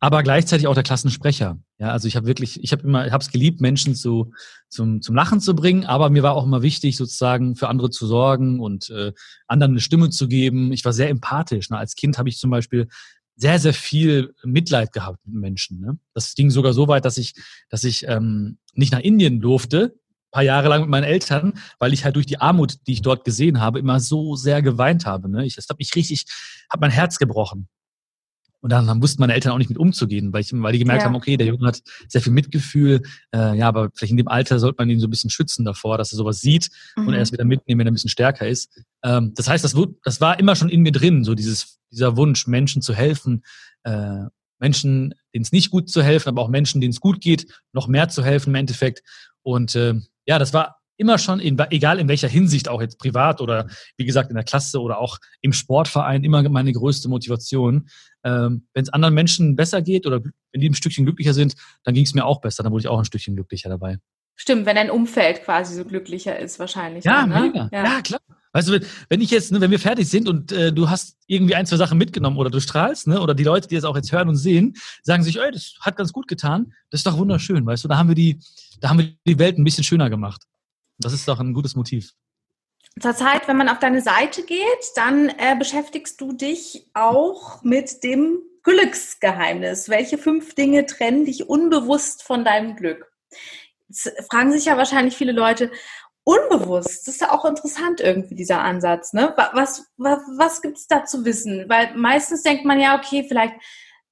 aber 0.00 0.22
gleichzeitig 0.22 0.66
auch 0.66 0.74
der 0.74 0.82
Klassensprecher. 0.82 1.58
Ja, 1.78 1.90
also 1.90 2.08
ich 2.08 2.16
habe 2.16 2.26
wirklich, 2.26 2.62
ich 2.62 2.72
habe 2.72 2.82
immer, 2.82 3.06
ich 3.06 3.12
habe 3.12 3.22
es 3.22 3.30
geliebt, 3.30 3.60
Menschen 3.60 3.94
zu, 3.94 4.32
zum, 4.68 5.00
zum 5.00 5.14
Lachen 5.14 5.40
zu 5.40 5.54
bringen, 5.54 5.84
aber 5.84 6.10
mir 6.10 6.22
war 6.22 6.34
auch 6.34 6.44
immer 6.44 6.62
wichtig, 6.62 6.96
sozusagen 6.96 7.56
für 7.56 7.68
andere 7.68 7.90
zu 7.90 8.06
sorgen 8.06 8.60
und 8.60 8.90
äh, 8.90 9.12
anderen 9.46 9.72
eine 9.72 9.80
Stimme 9.80 10.10
zu 10.10 10.28
geben. 10.28 10.72
Ich 10.72 10.84
war 10.84 10.92
sehr 10.92 11.08
empathisch. 11.08 11.70
Ne? 11.70 11.78
Als 11.78 11.94
Kind 11.94 12.18
habe 12.18 12.28
ich 12.28 12.38
zum 12.38 12.50
Beispiel 12.50 12.88
sehr, 13.36 13.58
sehr 13.58 13.74
viel 13.74 14.34
Mitleid 14.44 14.92
gehabt 14.92 15.18
mit 15.26 15.40
Menschen. 15.40 15.80
Ne? 15.80 15.98
Das 16.14 16.34
ging 16.34 16.50
sogar 16.50 16.72
so 16.72 16.88
weit, 16.88 17.04
dass 17.04 17.18
ich, 17.18 17.34
dass 17.68 17.84
ich 17.84 18.06
ähm, 18.06 18.58
nicht 18.74 18.92
nach 18.92 19.00
Indien 19.00 19.40
durfte, 19.40 19.94
paar 20.32 20.42
Jahre 20.42 20.68
lang 20.68 20.80
mit 20.80 20.90
meinen 20.90 21.04
Eltern, 21.04 21.54
weil 21.78 21.92
ich 21.92 22.04
halt 22.04 22.16
durch 22.16 22.26
die 22.26 22.40
Armut, 22.40 22.78
die 22.86 22.94
ich 22.94 23.02
dort 23.02 23.24
gesehen 23.24 23.60
habe, 23.60 23.78
immer 23.78 24.00
so 24.00 24.34
sehr 24.34 24.62
geweint 24.62 25.06
habe. 25.06 25.28
Ne? 25.28 25.44
Ich, 25.46 25.54
das 25.54 25.68
hat 25.68 25.78
mich 25.78 25.94
richtig, 25.94 26.24
hat 26.68 26.80
mein 26.80 26.90
Herz 26.90 27.18
gebrochen. 27.18 27.68
Und 28.62 28.70
dann, 28.70 29.02
wussten 29.02 29.20
meine 29.20 29.34
Eltern 29.34 29.52
auch 29.52 29.58
nicht 29.58 29.70
mit 29.70 29.78
umzugehen, 29.78 30.32
weil, 30.32 30.40
ich, 30.40 30.52
weil 30.52 30.72
die 30.72 30.78
gemerkt 30.78 31.02
ja. 31.02 31.06
haben, 31.06 31.16
okay, 31.16 31.36
der 31.36 31.48
Junge 31.48 31.66
hat 31.66 31.82
sehr 32.06 32.22
viel 32.22 32.32
Mitgefühl, 32.32 33.02
äh, 33.34 33.58
ja, 33.58 33.66
aber 33.66 33.90
vielleicht 33.92 34.12
in 34.12 34.16
dem 34.16 34.28
Alter 34.28 34.60
sollte 34.60 34.76
man 34.78 34.88
ihn 34.88 35.00
so 35.00 35.08
ein 35.08 35.10
bisschen 35.10 35.30
schützen 35.30 35.64
davor, 35.64 35.98
dass 35.98 36.12
er 36.12 36.16
sowas 36.16 36.40
sieht 36.40 36.70
mhm. 36.96 37.08
und 37.08 37.14
erst 37.14 37.32
wieder 37.32 37.44
mitnehmen, 37.44 37.80
wenn 37.80 37.88
er 37.88 37.90
ein 37.90 37.94
bisschen 37.94 38.08
stärker 38.08 38.46
ist. 38.46 38.70
Ähm, 39.02 39.32
das 39.34 39.48
heißt, 39.48 39.64
das, 39.64 39.74
das 40.04 40.20
war 40.20 40.38
immer 40.38 40.54
schon 40.54 40.68
in 40.68 40.82
mir 40.82 40.92
drin, 40.92 41.24
so 41.24 41.34
dieses, 41.34 41.80
dieser 41.90 42.16
Wunsch, 42.16 42.46
Menschen 42.46 42.82
zu 42.82 42.94
helfen, 42.94 43.42
äh, 43.82 44.26
Menschen, 44.60 45.12
denen 45.34 45.42
es 45.42 45.50
nicht 45.50 45.72
gut 45.72 45.90
zu 45.90 46.00
helfen, 46.00 46.28
aber 46.28 46.40
auch 46.42 46.48
Menschen, 46.48 46.80
denen 46.80 46.92
es 46.92 47.00
gut 47.00 47.20
geht, 47.20 47.46
noch 47.72 47.88
mehr 47.88 48.08
zu 48.08 48.24
helfen 48.24 48.50
im 48.50 48.54
Endeffekt. 48.54 49.02
Und 49.42 49.74
äh, 49.74 49.94
ja, 50.24 50.38
das 50.38 50.54
war 50.54 50.81
immer 50.96 51.18
schon, 51.18 51.40
in, 51.40 51.58
egal 51.70 51.98
in 51.98 52.08
welcher 52.08 52.28
Hinsicht, 52.28 52.68
auch 52.68 52.80
jetzt 52.80 52.98
privat 52.98 53.40
oder 53.40 53.66
wie 53.96 54.04
gesagt 54.04 54.30
in 54.30 54.36
der 54.36 54.44
Klasse 54.44 54.80
oder 54.80 54.98
auch 54.98 55.18
im 55.40 55.52
Sportverein, 55.52 56.24
immer 56.24 56.48
meine 56.48 56.72
größte 56.72 57.08
Motivation. 57.08 57.88
Ähm, 58.24 58.66
wenn 58.74 58.82
es 58.84 58.88
anderen 58.90 59.14
Menschen 59.14 59.56
besser 59.56 59.82
geht 59.82 60.06
oder 60.06 60.22
wenn 60.22 60.60
die 60.60 60.68
ein 60.68 60.74
Stückchen 60.74 61.04
glücklicher 61.04 61.34
sind, 61.34 61.54
dann 61.84 61.94
ging 61.94 62.04
es 62.04 62.14
mir 62.14 62.24
auch 62.24 62.40
besser, 62.40 62.62
dann 62.62 62.72
wurde 62.72 62.82
ich 62.82 62.88
auch 62.88 62.98
ein 62.98 63.04
Stückchen 63.04 63.34
glücklicher 63.34 63.68
dabei. 63.68 63.98
Stimmt, 64.36 64.66
wenn 64.66 64.76
dein 64.76 64.90
Umfeld 64.90 65.44
quasi 65.44 65.74
so 65.74 65.84
glücklicher 65.84 66.38
ist, 66.38 66.58
wahrscheinlich. 66.58 67.04
Ja, 67.04 67.26
ne? 67.26 67.40
mega. 67.40 67.68
Ja. 67.72 67.84
ja. 67.84 68.00
klar. 68.02 68.20
Weißt 68.54 68.68
du, 68.68 68.80
wenn 69.08 69.20
ich 69.22 69.30
jetzt, 69.30 69.50
ne, 69.50 69.60
wenn 69.62 69.70
wir 69.70 69.78
fertig 69.78 70.08
sind 70.08 70.28
und 70.28 70.52
äh, 70.52 70.72
du 70.72 70.90
hast 70.90 71.16
irgendwie 71.26 71.54
ein, 71.54 71.64
zwei 71.64 71.76
Sachen 71.76 71.96
mitgenommen 71.96 72.36
oder 72.36 72.50
du 72.50 72.60
strahlst, 72.60 73.06
ne, 73.06 73.20
oder 73.20 73.34
die 73.34 73.44
Leute, 73.44 73.66
die 73.66 73.76
das 73.76 73.84
auch 73.84 73.96
jetzt 73.96 74.12
hören 74.12 74.28
und 74.28 74.36
sehen, 74.36 74.74
sagen 75.02 75.22
sich, 75.22 75.40
ey, 75.40 75.50
das 75.50 75.76
hat 75.80 75.96
ganz 75.96 76.12
gut 76.12 76.28
getan, 76.28 76.74
das 76.90 77.00
ist 77.00 77.06
doch 77.06 77.16
wunderschön, 77.16 77.64
weißt 77.64 77.84
du, 77.84 77.88
da 77.88 77.96
haben 77.96 78.08
wir 78.08 78.14
die, 78.14 78.38
da 78.80 78.90
haben 78.90 78.98
wir 78.98 79.14
die 79.26 79.38
Welt 79.38 79.56
ein 79.56 79.64
bisschen 79.64 79.84
schöner 79.84 80.10
gemacht. 80.10 80.42
Das 81.04 81.12
ist 81.12 81.28
doch 81.28 81.40
ein 81.40 81.52
gutes 81.52 81.76
Motiv. 81.76 82.12
Zurzeit, 83.00 83.48
wenn 83.48 83.56
man 83.56 83.68
auf 83.68 83.78
deine 83.78 84.02
Seite 84.02 84.42
geht, 84.44 84.92
dann 84.96 85.28
äh, 85.30 85.56
beschäftigst 85.58 86.20
du 86.20 86.32
dich 86.32 86.90
auch 86.94 87.62
mit 87.62 88.02
dem 88.02 88.42
Glücksgeheimnis. 88.62 89.88
Welche 89.88 90.18
fünf 90.18 90.54
Dinge 90.54 90.86
trennen 90.86 91.24
dich 91.24 91.48
unbewusst 91.48 92.22
von 92.22 92.44
deinem 92.44 92.76
Glück? 92.76 93.10
Jetzt 93.88 94.12
fragen 94.30 94.52
sich 94.52 94.66
ja 94.66 94.76
wahrscheinlich 94.76 95.16
viele 95.16 95.32
Leute, 95.32 95.70
unbewusst, 96.24 97.06
das 97.06 97.14
ist 97.14 97.20
ja 97.20 97.32
auch 97.32 97.44
interessant 97.44 98.00
irgendwie, 98.00 98.34
dieser 98.34 98.60
Ansatz. 98.60 99.12
Ne? 99.12 99.34
Was, 99.36 99.86
was, 99.96 100.20
was 100.36 100.62
gibt 100.62 100.78
es 100.78 100.86
da 100.86 101.04
zu 101.04 101.24
wissen? 101.24 101.68
Weil 101.68 101.96
meistens 101.96 102.42
denkt 102.42 102.64
man 102.64 102.78
ja, 102.78 102.96
okay, 102.96 103.24
vielleicht 103.26 103.54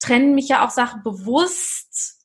trennen 0.00 0.34
mich 0.34 0.48
ja 0.48 0.66
auch 0.66 0.70
Sachen 0.70 1.02
bewusst 1.02 2.19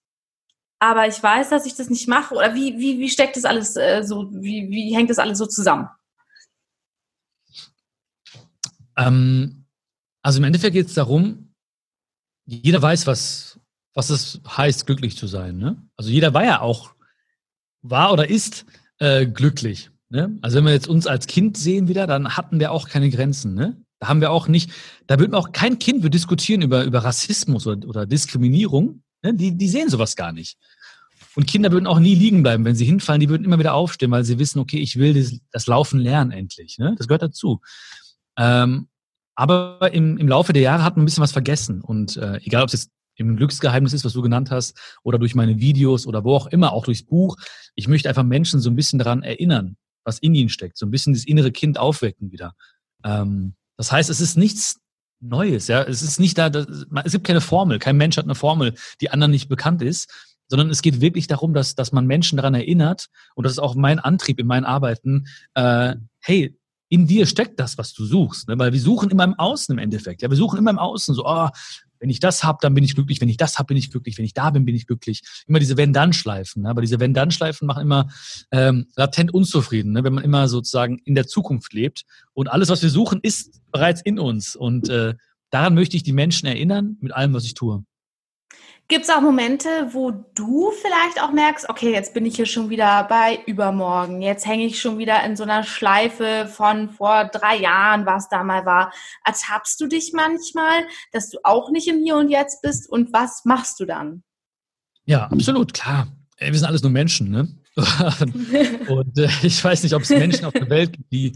aber 0.80 1.08
ich 1.08 1.22
weiß, 1.22 1.50
dass 1.50 1.66
ich 1.66 1.76
das 1.76 1.90
nicht 1.90 2.08
mache? 2.08 2.36
Oder 2.36 2.54
wie, 2.54 2.78
wie, 2.78 3.00
wie 3.00 3.10
steckt 3.10 3.38
das 3.38 3.46
alles 3.46 3.76
äh, 3.76 4.04
so, 4.04 4.32
wie, 4.32 4.70
wie 4.70 4.96
hängt 4.96 5.10
das 5.10 5.20
alles 5.20 5.38
so 5.38 5.46
zusammen? 5.46 5.88
Ähm, 8.98 9.66
also 10.22 10.40
im 10.40 10.44
Endeffekt 10.44 10.74
geht 10.74 10.88
es 10.88 10.94
darum, 10.94 11.54
jeder 12.46 12.82
weiß, 12.82 13.08
was, 13.08 13.60
was 13.94 14.10
es 14.10 14.42
heißt, 14.48 14.86
glücklich 14.86 15.18
zu 15.18 15.28
sein. 15.28 15.58
Ne? 15.58 15.82
Also 15.98 16.10
jeder 16.10 16.34
war 16.34 16.44
ja 16.44 16.62
auch, 16.62 16.94
war 17.82 18.12
oder 18.12 18.30
ist 18.30 18.66
äh, 19.00 19.26
glücklich. 19.26 19.92
Ne? 20.10 20.38
Also 20.42 20.58
wenn 20.58 20.66
wir 20.66 20.74
jetzt 20.74 20.88
uns 20.88 21.08
als 21.08 21.28
Kind 21.28 21.58
sehen 21.58 21.88
wieder, 21.88 22.08
dann 22.08 22.38
hatten 22.38 22.60
wir 22.60 22.72
auch 22.72 22.88
keine 22.88 23.10
Grenzen. 23.10 23.54
Ne? 23.56 23.82
Da 24.00 24.08
haben 24.08 24.22
wir 24.22 24.32
auch 24.32 24.48
nicht, 24.48 24.72
da 25.08 25.20
wird 25.20 25.34
auch 25.34 25.52
kein 25.52 25.80
Kind 25.80 26.04
wir 26.04 26.10
diskutieren 26.10 26.62
über, 26.62 26.84
über 26.84 27.04
Rassismus 27.04 27.66
oder, 27.66 27.88
oder 27.88 28.06
Diskriminierung. 28.06 29.02
Ne? 29.26 29.34
Die, 29.34 29.58
die 29.58 29.68
sehen 29.68 29.90
sowas 29.90 30.16
gar 30.16 30.32
nicht. 30.32 30.58
Und 31.36 31.48
Kinder 31.48 31.72
würden 31.72 31.88
auch 31.88 32.00
nie 32.00 32.16
liegen 32.16 32.44
bleiben, 32.44 32.64
wenn 32.64 32.76
sie 32.76 32.86
hinfallen. 32.86 33.20
Die 33.20 33.30
würden 33.30 33.44
immer 33.44 33.60
wieder 33.60 33.74
aufstehen, 33.74 34.12
weil 34.12 34.24
sie 34.24 34.40
wissen, 34.40 34.60
okay, 34.60 34.78
ich 34.78 34.98
will 34.98 35.14
das, 35.14 35.40
das 35.52 35.68
Laufen 35.68 36.00
lernen 36.00 36.32
endlich. 36.32 36.78
Ne? 36.78 36.96
Das 36.98 37.08
gehört 37.08 37.24
dazu. 37.24 37.60
Ähm, 38.38 38.88
aber 39.36 39.92
im, 39.92 40.18
im 40.18 40.28
Laufe 40.28 40.54
der 40.54 40.62
Jahre 40.62 40.84
hat 40.84 40.96
man 40.96 41.04
ein 41.04 41.06
bisschen 41.06 41.24
was 41.24 41.34
vergessen. 41.34 41.82
Und 41.82 42.16
äh, 42.18 42.38
egal, 42.44 42.64
ob 42.64 42.68
es 42.68 42.74
jetzt 42.74 42.92
im 43.18 43.36
Glücksgeheimnis 43.36 43.94
ist, 43.94 44.06
was 44.06 44.14
du 44.14 44.22
genannt 44.22 44.52
hast, 44.52 44.78
oder 45.04 45.18
durch 45.18 45.36
meine 45.36 45.60
Videos 45.60 46.08
oder 46.08 46.24
wo 46.24 46.36
auch 46.36 46.48
immer, 46.48 46.72
auch 46.72 46.86
durchs 46.86 47.04
Buch, 47.04 47.38
ich 47.76 47.88
möchte 47.88 48.08
einfach 48.08 48.24
Menschen 48.24 48.60
so 48.60 48.70
ein 48.70 48.76
bisschen 48.76 49.00
daran 49.00 49.24
erinnern, 49.24 49.78
was 50.04 50.20
in 50.20 50.36
ihnen 50.36 50.50
steckt, 50.50 50.78
so 50.78 50.86
ein 50.86 50.92
bisschen 50.92 51.14
das 51.14 51.26
innere 51.26 51.52
Kind 51.52 51.78
aufwecken 51.78 52.32
wieder. 52.32 52.54
Ähm, 53.04 53.56
das 53.78 53.92
heißt, 53.92 54.10
es 54.10 54.22
ist 54.22 54.38
nichts 54.38 54.80
Neues, 55.22 55.68
ja. 55.68 55.82
Es 55.84 56.02
ist 56.02 56.20
nicht 56.20 56.38
da, 56.38 56.50
das, 56.50 56.68
es 57.04 57.12
gibt 57.12 57.26
keine 57.26 57.42
Formel, 57.42 57.80
kein 57.80 57.98
Mensch 57.98 58.18
hat 58.18 58.26
eine 58.26 58.36
Formel, 58.36 58.74
die 59.02 59.10
anderen 59.10 59.32
nicht 59.32 59.50
bekannt 59.50 59.82
ist, 59.82 60.12
sondern 60.48 60.70
es 60.70 60.82
geht 60.82 61.02
wirklich 61.02 61.28
darum, 61.28 61.54
dass, 61.54 61.76
dass 61.76 61.92
man 61.92 62.06
Menschen 62.06 62.38
daran 62.38 62.54
erinnert, 62.54 63.08
und 63.36 63.44
das 63.44 63.54
ist 63.54 63.60
auch 63.60 63.76
mein 63.76 64.00
Antrieb 64.00 64.40
in 64.40 64.48
meinen 64.48 64.66
Arbeiten, 64.66 65.26
äh, 65.56 65.96
hey, 66.22 66.56
in 66.90 67.08
dir 67.08 67.26
steckt 67.26 67.60
das, 67.60 67.78
was 67.78 67.94
du 67.94 68.06
suchst. 68.06 68.48
Ne? 68.48 68.60
Weil 68.60 68.72
wir 68.72 68.80
suchen 68.80 69.10
immer 69.10 69.24
im 69.24 69.34
Außen 69.34 69.74
im 69.74 69.80
Endeffekt. 69.80 70.22
Ja, 70.22 70.30
wir 70.30 70.38
suchen 70.38 70.60
immer 70.60 70.70
im 70.70 70.80
Außen 70.80 71.16
so, 71.16 71.26
oh, 71.26 71.50
wenn 72.00 72.10
ich 72.10 72.20
das 72.20 72.44
habe, 72.44 72.60
dann 72.62 72.74
bin 72.74 72.84
ich 72.84 72.96
glücklich, 72.96 73.22
wenn 73.22 73.30
ich 73.30 73.38
das 73.38 73.58
habe, 73.58 73.68
bin 73.68 73.78
ich 73.78 73.92
glücklich, 73.92 74.18
wenn 74.18 74.26
ich 74.26 74.34
da 74.34 74.50
bin, 74.50 74.66
bin 74.66 74.76
ich 74.76 74.88
glücklich. 74.88 75.22
Immer 75.48 75.60
diese 75.60 75.78
Wenn-Dann-Schleifen. 75.78 76.64
Ne? 76.64 76.70
Aber 76.70 76.82
diese 76.82 77.00
Wenn-Dann-Schleifen 77.00 77.66
machen 77.66 77.82
immer 77.82 78.10
ähm, 78.52 78.88
latent 78.96 79.34
unzufrieden, 79.34 79.94
ne? 79.94 80.04
wenn 80.04 80.14
man 80.14 80.24
immer 80.24 80.48
sozusagen 80.48 81.00
in 81.06 81.16
der 81.16 81.28
Zukunft 81.28 81.74
lebt. 81.74 82.04
Und 82.34 82.48
alles, 82.48 82.70
was 82.70 82.82
wir 82.82 82.90
suchen, 82.90 83.20
ist 83.22 83.62
bereits 83.72 84.02
in 84.02 84.20
uns. 84.20 84.56
Und 84.56 84.90
äh, 84.90 85.16
daran 85.50 85.76
möchte 85.76 85.96
ich 85.98 86.04
die 86.04 86.14
Menschen 86.14 86.48
erinnern 86.48 86.98
mit 87.02 87.14
allem, 87.14 87.34
was 87.34 87.46
ich 87.46 87.54
tue. 87.54 87.84
Gibt 88.88 89.06
es 89.06 89.10
auch 89.10 89.22
Momente, 89.22 89.68
wo 89.94 90.12
du 90.12 90.72
vielleicht 90.72 91.20
auch 91.20 91.32
merkst, 91.32 91.70
okay, 91.70 91.92
jetzt 91.92 92.14
bin 92.14 92.24
ich 92.24 92.36
hier 92.36 92.46
schon 92.46 92.70
wieder 92.70 93.04
bei 93.06 93.40
übermorgen, 93.48 94.22
jetzt 94.22 94.46
hänge 94.46 94.66
ich 94.66 94.80
schon 94.80 95.00
wieder 95.00 95.24
in 95.24 95.36
so 95.36 95.42
einer 95.42 95.64
Schleife 95.64 96.48
von 96.48 96.92
vor 96.92 97.26
drei 97.26 97.58
Jahren, 97.58 98.06
was 98.06 98.30
da 98.30 98.44
mal 98.44 98.64
war. 98.68 98.94
Ertappst 99.24 99.82
du 99.82 99.88
dich 99.88 100.14
manchmal, 100.14 100.84
dass 101.12 101.32
du 101.32 101.40
auch 101.44 101.72
nicht 101.72 101.88
im 101.88 102.04
Hier 102.04 102.16
und 102.16 102.30
Jetzt 102.30 102.62
bist 102.62 102.88
und 102.88 103.12
was 103.12 103.44
machst 103.44 103.80
du 103.80 103.86
dann? 103.86 104.24
Ja, 105.06 105.28
absolut, 105.32 105.74
klar. 105.74 106.08
Wir 106.38 106.54
sind 106.54 106.68
alles 106.68 106.84
nur 106.84 106.92
Menschen, 106.92 107.32
ne? 107.32 107.48
und 108.88 109.18
äh, 109.18 109.28
ich 109.42 109.64
weiß 109.64 109.84
nicht, 109.84 109.94
ob 109.94 110.04
es 110.04 110.10
Menschen 110.10 110.46
auf 110.46 110.54
der 110.54 110.70
Welt 110.70 110.94
gibt, 110.94 111.12
die 111.12 111.34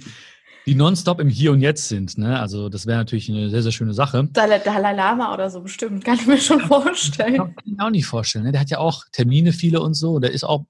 die 0.70 0.76
nonstop 0.76 1.20
im 1.20 1.30
Hier 1.30 1.52
und 1.52 1.62
Jetzt 1.62 1.88
sind. 1.88 2.20
Ne? 2.20 2.40
Also 2.40 2.70
das 2.70 2.86
wäre 2.86 3.00
natürlich 3.00 3.28
eine 3.28 3.50
sehr, 3.50 3.64
sehr 3.64 3.72
schöne 3.72 3.96
Sache. 3.96 4.30
Dalai 4.32 4.94
Lama 4.94 5.34
oder 5.34 5.50
so 5.50 5.62
bestimmt, 5.62 6.06
kann 6.06 6.14
ich 6.14 6.28
mir 6.28 6.38
schon 6.38 6.60
vorstellen. 6.60 7.38
Kann 7.38 7.56
ich 7.66 7.76
mir 7.76 7.84
auch 7.84 7.90
nicht 7.90 8.06
vorstellen. 8.06 8.46
Ne? 8.46 8.52
Der 8.52 8.62
hat 8.62 8.70
ja 8.70 8.78
auch 8.78 9.04
Termine, 9.12 9.52
viele 9.52 9.82
und 9.82 9.96
so. 9.96 10.20
Der 10.20 10.32
ist 10.32 10.44
auch 10.44 10.66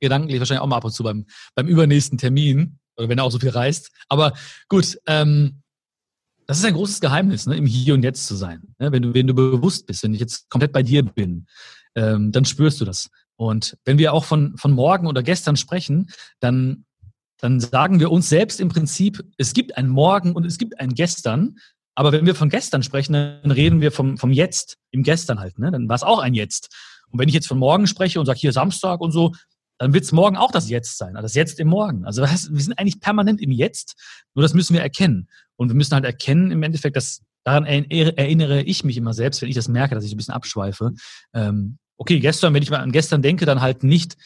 gedanklich 0.00 0.38
wahrscheinlich 0.38 0.62
auch 0.62 0.66
mal 0.66 0.78
ab 0.78 0.86
und 0.86 0.92
zu 0.92 1.02
beim, 1.02 1.26
beim 1.54 1.68
übernächsten 1.68 2.16
Termin, 2.16 2.78
oder 2.96 3.10
wenn 3.10 3.18
er 3.18 3.24
auch 3.24 3.30
so 3.30 3.38
viel 3.38 3.50
reist. 3.50 3.90
Aber 4.08 4.32
gut, 4.70 4.98
ähm, 5.06 5.60
das 6.46 6.58
ist 6.58 6.64
ein 6.64 6.72
großes 6.72 7.00
Geheimnis, 7.00 7.46
ne? 7.46 7.54
im 7.54 7.66
Hier 7.66 7.92
und 7.92 8.02
Jetzt 8.02 8.26
zu 8.26 8.34
sein. 8.34 8.62
Ne? 8.78 8.90
Wenn, 8.90 9.02
du, 9.02 9.12
wenn 9.12 9.26
du 9.26 9.34
bewusst 9.34 9.86
bist, 9.86 10.02
wenn 10.02 10.14
ich 10.14 10.20
jetzt 10.20 10.48
komplett 10.48 10.72
bei 10.72 10.82
dir 10.82 11.02
bin, 11.02 11.46
ähm, 11.94 12.32
dann 12.32 12.46
spürst 12.46 12.80
du 12.80 12.86
das. 12.86 13.10
Und 13.36 13.76
wenn 13.84 13.98
wir 13.98 14.14
auch 14.14 14.24
von, 14.24 14.56
von 14.56 14.72
morgen 14.72 15.06
oder 15.06 15.22
gestern 15.22 15.56
sprechen, 15.56 16.08
dann 16.40 16.86
dann 17.42 17.58
sagen 17.58 17.98
wir 17.98 18.12
uns 18.12 18.28
selbst 18.28 18.60
im 18.60 18.68
Prinzip, 18.68 19.22
es 19.36 19.52
gibt 19.52 19.76
ein 19.76 19.88
Morgen 19.88 20.32
und 20.32 20.46
es 20.46 20.58
gibt 20.58 20.78
ein 20.78 20.94
Gestern. 20.94 21.56
Aber 21.96 22.12
wenn 22.12 22.24
wir 22.24 22.36
von 22.36 22.48
gestern 22.48 22.84
sprechen, 22.84 23.12
dann 23.12 23.50
reden 23.50 23.80
wir 23.80 23.90
vom, 23.90 24.16
vom 24.16 24.30
Jetzt, 24.32 24.78
im 24.92 25.02
Gestern 25.02 25.40
halt. 25.40 25.58
Ne? 25.58 25.72
Dann 25.72 25.88
war 25.88 25.96
es 25.96 26.04
auch 26.04 26.20
ein 26.20 26.34
Jetzt. 26.34 26.68
Und 27.10 27.18
wenn 27.18 27.28
ich 27.28 27.34
jetzt 27.34 27.48
von 27.48 27.58
morgen 27.58 27.88
spreche 27.88 28.20
und 28.20 28.26
sage, 28.26 28.38
hier 28.38 28.52
Samstag 28.52 29.00
und 29.00 29.10
so, 29.10 29.32
dann 29.78 29.92
wird 29.92 30.04
es 30.04 30.12
morgen 30.12 30.36
auch 30.36 30.52
das 30.52 30.70
Jetzt 30.70 30.96
sein, 30.96 31.16
also 31.16 31.24
das 31.24 31.34
Jetzt 31.34 31.58
im 31.58 31.66
Morgen. 31.66 32.04
Also 32.04 32.26
heißt, 32.26 32.54
wir 32.54 32.62
sind 32.62 32.78
eigentlich 32.78 33.00
permanent 33.00 33.40
im 33.40 33.50
Jetzt, 33.50 33.96
nur 34.34 34.42
das 34.42 34.54
müssen 34.54 34.74
wir 34.74 34.80
erkennen. 34.80 35.28
Und 35.56 35.68
wir 35.68 35.74
müssen 35.74 35.94
halt 35.94 36.04
erkennen 36.04 36.52
im 36.52 36.62
Endeffekt, 36.62 36.94
dass 36.94 37.22
daran 37.42 37.66
erinnere 37.66 38.62
ich 38.62 38.84
mich 38.84 38.96
immer 38.96 39.14
selbst, 39.14 39.42
wenn 39.42 39.48
ich 39.48 39.56
das 39.56 39.66
merke, 39.66 39.96
dass 39.96 40.04
ich 40.04 40.14
ein 40.14 40.16
bisschen 40.16 40.34
abschweife. 40.34 40.92
Ähm, 41.34 41.78
okay, 41.96 42.20
gestern, 42.20 42.54
wenn 42.54 42.62
ich 42.62 42.70
mal 42.70 42.78
an 42.78 42.92
gestern 42.92 43.22
denke, 43.22 43.46
dann 43.46 43.60
halt 43.60 43.82
nicht 43.82 44.16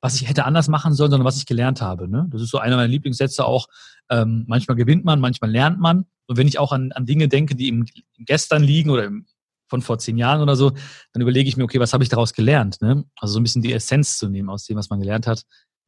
was 0.00 0.20
ich 0.20 0.28
hätte 0.28 0.44
anders 0.44 0.68
machen 0.68 0.94
sollen, 0.94 1.10
sondern 1.10 1.26
was 1.26 1.36
ich 1.36 1.46
gelernt 1.46 1.80
habe. 1.80 2.08
Ne? 2.08 2.26
Das 2.30 2.40
ist 2.40 2.50
so 2.50 2.58
einer 2.58 2.76
meiner 2.76 2.88
Lieblingssätze 2.88 3.44
auch. 3.44 3.66
Ähm, 4.10 4.44
manchmal 4.46 4.76
gewinnt 4.76 5.04
man, 5.04 5.20
manchmal 5.20 5.50
lernt 5.50 5.80
man. 5.80 6.06
Und 6.26 6.36
wenn 6.36 6.46
ich 6.46 6.58
auch 6.58 6.72
an, 6.72 6.92
an 6.92 7.06
Dinge 7.06 7.28
denke, 7.28 7.56
die 7.56 7.68
im, 7.68 7.84
im 8.16 8.24
Gestern 8.24 8.62
liegen 8.62 8.90
oder 8.90 9.04
im, 9.04 9.26
von 9.68 9.82
vor 9.82 9.98
zehn 9.98 10.16
Jahren 10.16 10.40
oder 10.40 10.56
so, 10.56 10.70
dann 11.12 11.22
überlege 11.22 11.48
ich 11.48 11.56
mir, 11.56 11.64
okay, 11.64 11.80
was 11.80 11.92
habe 11.92 12.04
ich 12.04 12.08
daraus 12.08 12.32
gelernt? 12.32 12.80
Ne? 12.80 13.04
Also 13.16 13.34
so 13.34 13.40
ein 13.40 13.42
bisschen 13.42 13.62
die 13.62 13.72
Essenz 13.72 14.18
zu 14.18 14.28
nehmen 14.28 14.50
aus 14.50 14.64
dem, 14.64 14.76
was 14.76 14.88
man 14.88 15.00
gelernt 15.00 15.26
hat. 15.26 15.42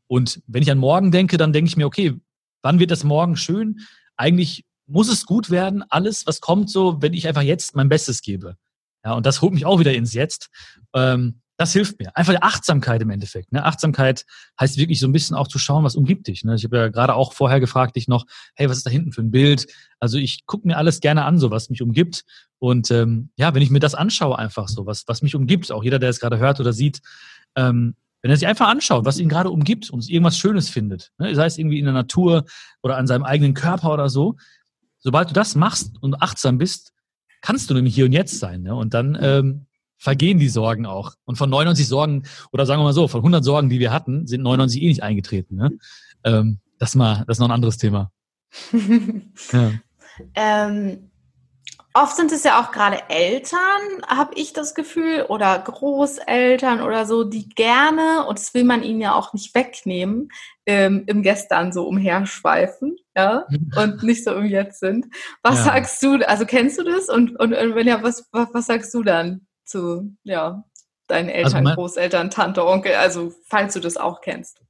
Und 0.06 0.42
wenn 0.46 0.62
ich 0.62 0.70
an 0.70 0.78
morgen 0.78 1.12
denke, 1.12 1.36
dann 1.36 1.52
denke 1.52 1.68
ich 1.68 1.76
mir, 1.76 1.86
okay, 1.86 2.14
wann 2.62 2.78
wird 2.78 2.90
das 2.90 3.04
morgen 3.04 3.36
schön? 3.36 3.80
Eigentlich 4.16 4.64
muss 4.86 5.08
es 5.08 5.24
gut 5.24 5.50
werden, 5.50 5.84
alles, 5.88 6.26
was 6.26 6.40
kommt, 6.40 6.68
so, 6.68 7.00
wenn 7.00 7.14
ich 7.14 7.28
einfach 7.28 7.42
jetzt 7.42 7.76
mein 7.76 7.88
Bestes 7.88 8.22
gebe. 8.22 8.56
Ja, 9.04 9.12
und 9.12 9.24
das 9.24 9.40
holt 9.40 9.54
mich 9.54 9.64
auch 9.64 9.78
wieder 9.78 9.94
ins 9.94 10.12
Jetzt. 10.12 10.50
Ähm, 10.94 11.40
das 11.60 11.74
hilft 11.74 11.98
mir. 11.98 12.16
Einfach 12.16 12.34
Achtsamkeit 12.40 13.02
im 13.02 13.10
Endeffekt. 13.10 13.52
Ne? 13.52 13.62
Achtsamkeit 13.62 14.24
heißt 14.58 14.78
wirklich 14.78 14.98
so 14.98 15.06
ein 15.06 15.12
bisschen 15.12 15.36
auch 15.36 15.46
zu 15.46 15.58
schauen, 15.58 15.84
was 15.84 15.94
umgibt 15.94 16.26
dich. 16.26 16.42
Ne? 16.42 16.54
Ich 16.54 16.64
habe 16.64 16.78
ja 16.78 16.88
gerade 16.88 17.14
auch 17.14 17.34
vorher 17.34 17.60
gefragt 17.60 17.96
dich 17.96 18.08
noch, 18.08 18.24
hey, 18.54 18.70
was 18.70 18.78
ist 18.78 18.86
da 18.86 18.90
hinten 18.90 19.12
für 19.12 19.20
ein 19.20 19.30
Bild? 19.30 19.66
Also 19.98 20.16
ich 20.16 20.46
gucke 20.46 20.66
mir 20.66 20.78
alles 20.78 21.00
gerne 21.00 21.26
an, 21.26 21.38
so 21.38 21.50
was 21.50 21.68
mich 21.68 21.82
umgibt. 21.82 22.24
Und 22.60 22.90
ähm, 22.90 23.28
ja, 23.36 23.54
wenn 23.54 23.60
ich 23.60 23.68
mir 23.68 23.78
das 23.78 23.94
anschaue, 23.94 24.38
einfach 24.38 24.68
so, 24.68 24.86
was, 24.86 25.04
was 25.06 25.20
mich 25.20 25.34
umgibt, 25.34 25.70
auch 25.70 25.84
jeder, 25.84 25.98
der 25.98 26.08
es 26.08 26.18
gerade 26.18 26.38
hört 26.38 26.60
oder 26.60 26.72
sieht, 26.72 27.02
ähm, 27.56 27.94
wenn 28.22 28.30
er 28.30 28.38
sich 28.38 28.48
einfach 28.48 28.68
anschaut, 28.68 29.04
was 29.04 29.18
ihn 29.18 29.28
gerade 29.28 29.50
umgibt 29.50 29.90
und 29.90 30.08
irgendwas 30.08 30.38
Schönes 30.38 30.70
findet, 30.70 31.12
ne? 31.18 31.34
sei 31.34 31.44
es 31.44 31.58
irgendwie 31.58 31.78
in 31.78 31.84
der 31.84 31.92
Natur 31.92 32.46
oder 32.82 32.96
an 32.96 33.06
seinem 33.06 33.24
eigenen 33.24 33.52
Körper 33.52 33.92
oder 33.92 34.08
so, 34.08 34.36
sobald 34.98 35.28
du 35.28 35.34
das 35.34 35.56
machst 35.56 35.92
und 36.00 36.22
achtsam 36.22 36.56
bist, 36.56 36.94
kannst 37.42 37.68
du 37.68 37.74
nämlich 37.74 37.94
hier 37.94 38.06
und 38.06 38.12
jetzt 38.12 38.38
sein. 38.38 38.62
Ne? 38.62 38.74
Und 38.74 38.94
dann 38.94 39.18
ähm, 39.20 39.66
vergehen 40.00 40.38
die 40.38 40.48
Sorgen 40.48 40.86
auch. 40.86 41.12
Und 41.24 41.36
von 41.36 41.50
99 41.50 41.86
Sorgen, 41.86 42.24
oder 42.52 42.66
sagen 42.66 42.80
wir 42.80 42.84
mal 42.84 42.92
so, 42.92 43.06
von 43.06 43.20
100 43.20 43.44
Sorgen, 43.44 43.68
die 43.68 43.78
wir 43.78 43.92
hatten, 43.92 44.26
sind 44.26 44.42
99 44.42 44.82
eh 44.82 44.88
nicht 44.88 45.02
eingetreten. 45.02 45.56
Ne? 45.56 45.72
Ähm, 46.24 46.58
das, 46.78 46.94
mal, 46.94 47.24
das 47.26 47.36
ist 47.36 47.40
noch 47.40 47.48
ein 47.48 47.54
anderes 47.54 47.76
Thema. 47.76 48.10
ja. 49.52 49.72
ähm, 50.34 51.10
oft 51.92 52.16
sind 52.16 52.32
es 52.32 52.44
ja 52.44 52.60
auch 52.60 52.72
gerade 52.72 53.10
Eltern, 53.10 53.60
habe 54.08 54.32
ich 54.36 54.54
das 54.54 54.74
Gefühl, 54.74 55.26
oder 55.28 55.58
Großeltern 55.58 56.80
oder 56.80 57.04
so, 57.04 57.24
die 57.24 57.50
gerne, 57.50 58.26
und 58.26 58.38
das 58.38 58.54
will 58.54 58.64
man 58.64 58.82
ihnen 58.82 59.02
ja 59.02 59.14
auch 59.14 59.34
nicht 59.34 59.54
wegnehmen, 59.54 60.30
ähm, 60.64 61.04
im 61.06 61.22
Gestern 61.22 61.72
so 61.72 61.86
umherschweifen, 61.86 62.96
ja, 63.14 63.44
und 63.76 64.02
nicht 64.02 64.24
so 64.24 64.32
im 64.32 64.46
Jetzt 64.46 64.80
sind. 64.80 65.06
Was 65.42 65.58
ja. 65.58 65.64
sagst 65.64 66.02
du, 66.02 66.26
also 66.26 66.46
kennst 66.46 66.78
du 66.78 66.84
das? 66.84 67.10
Und, 67.10 67.38
und, 67.38 67.52
und 67.52 67.74
wenn 67.74 67.86
ja, 67.86 68.02
was, 68.02 68.26
was, 68.32 68.48
was 68.54 68.66
sagst 68.66 68.94
du 68.94 69.02
dann? 69.02 69.46
Zu 69.70 70.16
ja, 70.24 70.64
deinen 71.06 71.28
Eltern, 71.28 71.66
also 71.66 71.80
Großeltern, 71.80 72.30
Tante, 72.30 72.66
Onkel, 72.66 72.94
also 72.94 73.32
falls 73.46 73.74
du 73.74 73.80
das 73.80 73.96
auch 73.96 74.20
kennst. 74.20 74.60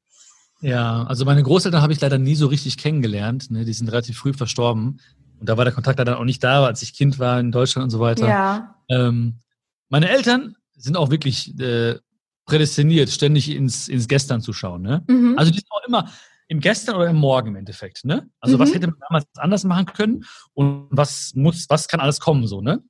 Ja, 0.61 1.05
also 1.05 1.25
meine 1.25 1.43
Großeltern 1.43 1.83
habe 1.83 1.93
ich 1.93 2.01
leider 2.01 2.19
nie 2.19 2.35
so 2.35 2.47
richtig 2.47 2.77
kennengelernt. 2.77 3.51
Ne? 3.51 3.65
Die 3.65 3.73
sind 3.73 3.89
relativ 3.89 4.19
früh 4.19 4.33
verstorben. 4.33 5.01
Und 5.39 5.49
da 5.49 5.57
war 5.57 5.65
der 5.65 5.73
Kontakt 5.73 5.99
dann 5.99 6.09
auch 6.09 6.25
nicht 6.25 6.45
da, 6.45 6.67
als 6.67 6.83
ich 6.83 6.93
Kind 6.93 7.19
war 7.19 7.41
in 7.41 7.51
Deutschland 7.51 7.85
und 7.85 7.91
so 7.91 7.99
weiter. 7.99 8.29
Ja. 8.29 8.77
Ähm, 8.89 9.41
meine 9.89 10.11
Eltern 10.11 10.57
sind 10.77 10.99
auch 10.99 11.11
wirklich 11.11 11.59
äh, 11.59 11.97
prädestiniert, 12.45 13.09
ständig 13.09 13.51
ins, 13.51 13.89
ins 13.89 14.07
Gestern 14.07 14.43
zu 14.43 14.53
schauen. 14.53 14.83
Ne? 14.83 15.03
Mhm. 15.09 15.35
Also 15.39 15.51
die 15.51 15.59
sind 15.59 15.71
auch 15.71 15.87
immer 15.87 16.11
im 16.49 16.61
Gestern 16.61 16.97
oder 16.97 17.09
im 17.09 17.17
Morgen 17.17 17.49
im 17.49 17.57
Endeffekt. 17.57 18.05
Ne? 18.05 18.29
Also 18.41 18.57
mhm. 18.57 18.61
was 18.61 18.75
hätte 18.75 18.89
man 18.89 18.97
damals 19.09 19.27
anders 19.37 19.65
machen 19.65 19.87
können 19.87 20.25
und 20.53 20.89
was 20.91 21.33
muss, 21.35 21.67
was 21.71 21.89
kann 21.89 22.01
alles 22.01 22.21
kommen 22.21 22.47
so. 22.47 22.61
Ne? 22.61 22.83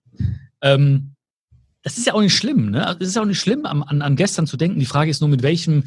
Ähm, 0.60 1.14
das 1.82 1.98
ist 1.98 2.06
ja 2.06 2.14
auch 2.14 2.20
nicht 2.20 2.36
schlimm, 2.36 2.70
ne? 2.70 2.96
Es 3.00 3.08
ist 3.08 3.18
auch 3.18 3.24
nicht 3.24 3.40
schlimm, 3.40 3.64
an, 3.66 3.82
an, 3.82 4.02
an 4.02 4.16
gestern 4.16 4.46
zu 4.46 4.56
denken. 4.56 4.78
Die 4.78 4.86
Frage 4.86 5.10
ist 5.10 5.20
nur, 5.20 5.30
mit 5.30 5.42
welchem, 5.42 5.84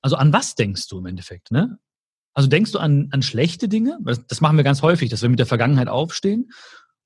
also 0.00 0.16
an 0.16 0.32
was 0.32 0.54
denkst 0.54 0.88
du 0.88 0.98
im 0.98 1.06
Endeffekt, 1.06 1.50
ne? 1.50 1.78
Also 2.34 2.48
denkst 2.48 2.72
du 2.72 2.78
an, 2.78 3.08
an 3.12 3.22
schlechte 3.22 3.68
Dinge? 3.68 3.98
Das 4.28 4.40
machen 4.40 4.56
wir 4.56 4.64
ganz 4.64 4.82
häufig, 4.82 5.08
dass 5.08 5.22
wir 5.22 5.28
mit 5.28 5.38
der 5.38 5.46
Vergangenheit 5.46 5.88
aufstehen 5.88 6.50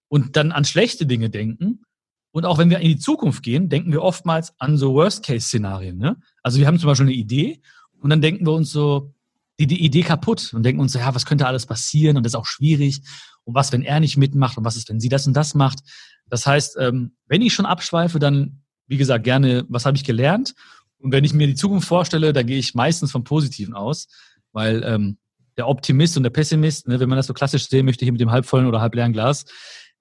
und 0.09 0.37
dann 0.37 0.53
an 0.53 0.65
schlechte 0.65 1.07
Dinge 1.07 1.29
denken. 1.31 1.83
Und 2.31 2.45
auch 2.47 2.59
wenn 2.59 2.71
wir 2.71 2.79
in 2.79 2.89
die 2.89 2.99
Zukunft 2.99 3.43
gehen, 3.43 3.69
denken 3.69 3.93
wir 3.93 4.03
oftmals 4.03 4.55
an 4.59 4.79
so 4.79 4.95
Worst-Case-Szenarien. 4.95 5.99
Ne? 5.99 6.17
Also 6.43 6.59
wir 6.59 6.67
haben 6.67 6.79
zum 6.79 6.89
Beispiel 6.89 7.07
eine 7.07 7.15
Idee 7.15 7.61
und 8.01 8.11
dann 8.11 8.23
denken 8.23 8.47
wir 8.47 8.53
uns 8.53 8.71
so, 8.71 9.13
die, 9.59 9.67
die 9.67 9.85
Idee 9.85 10.03
kaputt 10.03 10.53
und 10.55 10.63
denken 10.63 10.81
uns 10.81 10.95
ja, 10.95 11.15
was 11.15 11.27
könnte 11.27 11.47
alles 11.47 11.67
passieren 11.67 12.17
und 12.17 12.25
das 12.25 12.33
ist 12.33 12.39
auch 12.39 12.47
schwierig 12.47 13.03
und 13.45 13.55
was, 13.55 13.73
wenn 13.73 13.83
er 13.83 14.01
nicht 14.01 14.17
mitmacht 14.17 14.57
und 14.59 14.65
was 14.65 14.77
ist, 14.77 14.89
wenn 14.89 15.01
sie 15.01 15.09
das 15.09 15.27
und 15.27 15.35
das 15.35 15.55
macht. 15.55 15.81
Das 16.27 16.47
heißt, 16.47 16.77
ähm, 16.79 17.17
wenn 17.27 17.43
ich 17.43 17.55
schon 17.55 17.67
abschweife, 17.67 18.19
dann, 18.19 18.63
wie 18.87 18.97
gesagt, 18.97 19.25
gerne, 19.25 19.65
was 19.69 19.87
habe 19.87 19.97
ich 19.97 20.05
gelernt? 20.05 20.55
Und 20.99 21.13
wenn 21.13 21.25
ich 21.25 21.33
mir 21.33 21.47
die 21.47 21.55
Zukunft 21.55 21.89
vorstelle, 21.89 22.33
da 22.33 22.43
gehe 22.43 22.59
ich 22.59 22.75
meistens 22.75 23.11
vom 23.11 23.25
Positiven 23.25 23.75
aus, 23.75 24.09
weil 24.53 24.83
ähm, 24.85 25.19
der 25.57 25.69
Optimist 25.69 26.17
und 26.17 26.23
der 26.23 26.31
Pessimist, 26.31 26.89
ne, 26.89 27.01
wenn 27.01 27.09
man 27.09 27.17
das 27.17 27.27
so 27.27 27.35
klassisch 27.35 27.69
sehen 27.69 27.87
möchte, 27.87 28.05
hier 28.05 28.13
mit 28.13 28.21
dem 28.21 28.31
halbvollen 28.31 28.67
oder 28.67 28.81
halbleeren 28.81 29.13
Glas, 29.13 29.45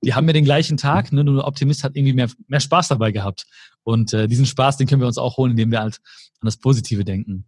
die 0.04 0.14
haben 0.14 0.28
ja 0.28 0.34
den 0.34 0.46
gleichen 0.46 0.78
Tag, 0.78 1.12
ne, 1.12 1.24
nur 1.24 1.36
der 1.36 1.48
Optimist 1.48 1.84
hat 1.84 1.96
irgendwie 1.96 2.14
mehr, 2.14 2.30
mehr 2.48 2.60
Spaß 2.60 2.90
dabei 2.90 3.12
gehabt. 3.12 3.46
Und 3.84 4.14
äh, 4.14 4.28
diesen 4.28 4.46
Spaß, 4.46 4.78
den 4.78 4.88
können 4.88 5.02
wir 5.02 5.08
uns 5.08 5.18
auch 5.18 5.38
holen, 5.38 5.52
indem 5.52 5.72
wir 5.72 5.80
halt 5.80 6.00
an 6.40 6.46
das 6.46 6.58
Positive 6.58 7.04
denken. 7.04 7.46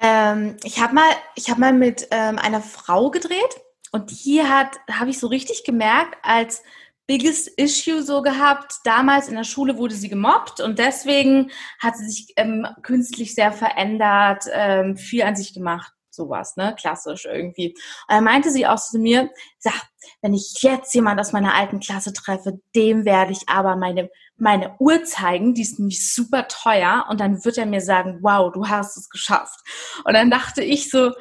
Ähm, 0.00 0.56
ich 0.64 0.80
habe 0.80 0.94
mal, 0.94 1.10
ich 1.34 1.50
habe 1.50 1.60
mal 1.60 1.72
mit 1.72 2.08
ähm, 2.10 2.38
einer 2.38 2.62
Frau 2.62 3.10
gedreht 3.10 3.60
und 3.92 4.24
die 4.24 4.42
hat, 4.42 4.78
habe 4.90 5.10
ich 5.10 5.18
so 5.18 5.26
richtig 5.26 5.64
gemerkt, 5.64 6.16
als 6.22 6.62
biggest 7.06 7.48
issue 7.58 8.02
so 8.02 8.22
gehabt. 8.22 8.74
Damals 8.84 9.28
in 9.28 9.34
der 9.34 9.44
Schule 9.44 9.76
wurde 9.76 9.94
sie 9.94 10.08
gemobbt 10.08 10.60
und 10.60 10.78
deswegen 10.78 11.50
hat 11.80 11.96
sie 11.96 12.08
sich 12.08 12.32
ähm, 12.36 12.66
künstlich 12.82 13.34
sehr 13.34 13.52
verändert, 13.52 14.44
ähm, 14.52 14.96
viel 14.96 15.22
an 15.22 15.36
sich 15.36 15.52
gemacht 15.52 15.92
sowas, 16.12 16.56
ne? 16.56 16.74
Klassisch 16.78 17.24
irgendwie. 17.24 17.68
Und 18.08 18.14
dann 18.14 18.24
meinte 18.24 18.50
sie 18.50 18.66
auch 18.66 18.78
zu 18.78 18.98
mir, 18.98 19.30
sag, 19.58 19.74
wenn 20.22 20.34
ich 20.34 20.54
jetzt 20.60 20.94
jemand 20.94 21.20
aus 21.20 21.32
meiner 21.32 21.54
alten 21.54 21.80
Klasse 21.80 22.12
treffe, 22.12 22.60
dem 22.74 23.04
werde 23.04 23.32
ich 23.32 23.48
aber 23.48 23.76
meine, 23.76 24.10
meine 24.40 24.76
Uhr 24.78 25.04
zeigen, 25.04 25.54
die 25.54 25.62
ist 25.62 25.78
nämlich 25.78 26.12
super 26.12 26.48
teuer 26.48 27.06
und 27.08 27.20
dann 27.20 27.44
wird 27.44 27.58
er 27.58 27.66
mir 27.66 27.80
sagen, 27.80 28.18
wow, 28.22 28.52
du 28.52 28.68
hast 28.68 28.96
es 28.96 29.08
geschafft. 29.08 29.60
Und 30.04 30.14
dann 30.14 30.30
dachte 30.30 30.62
ich 30.62 30.90
so, 30.90 31.12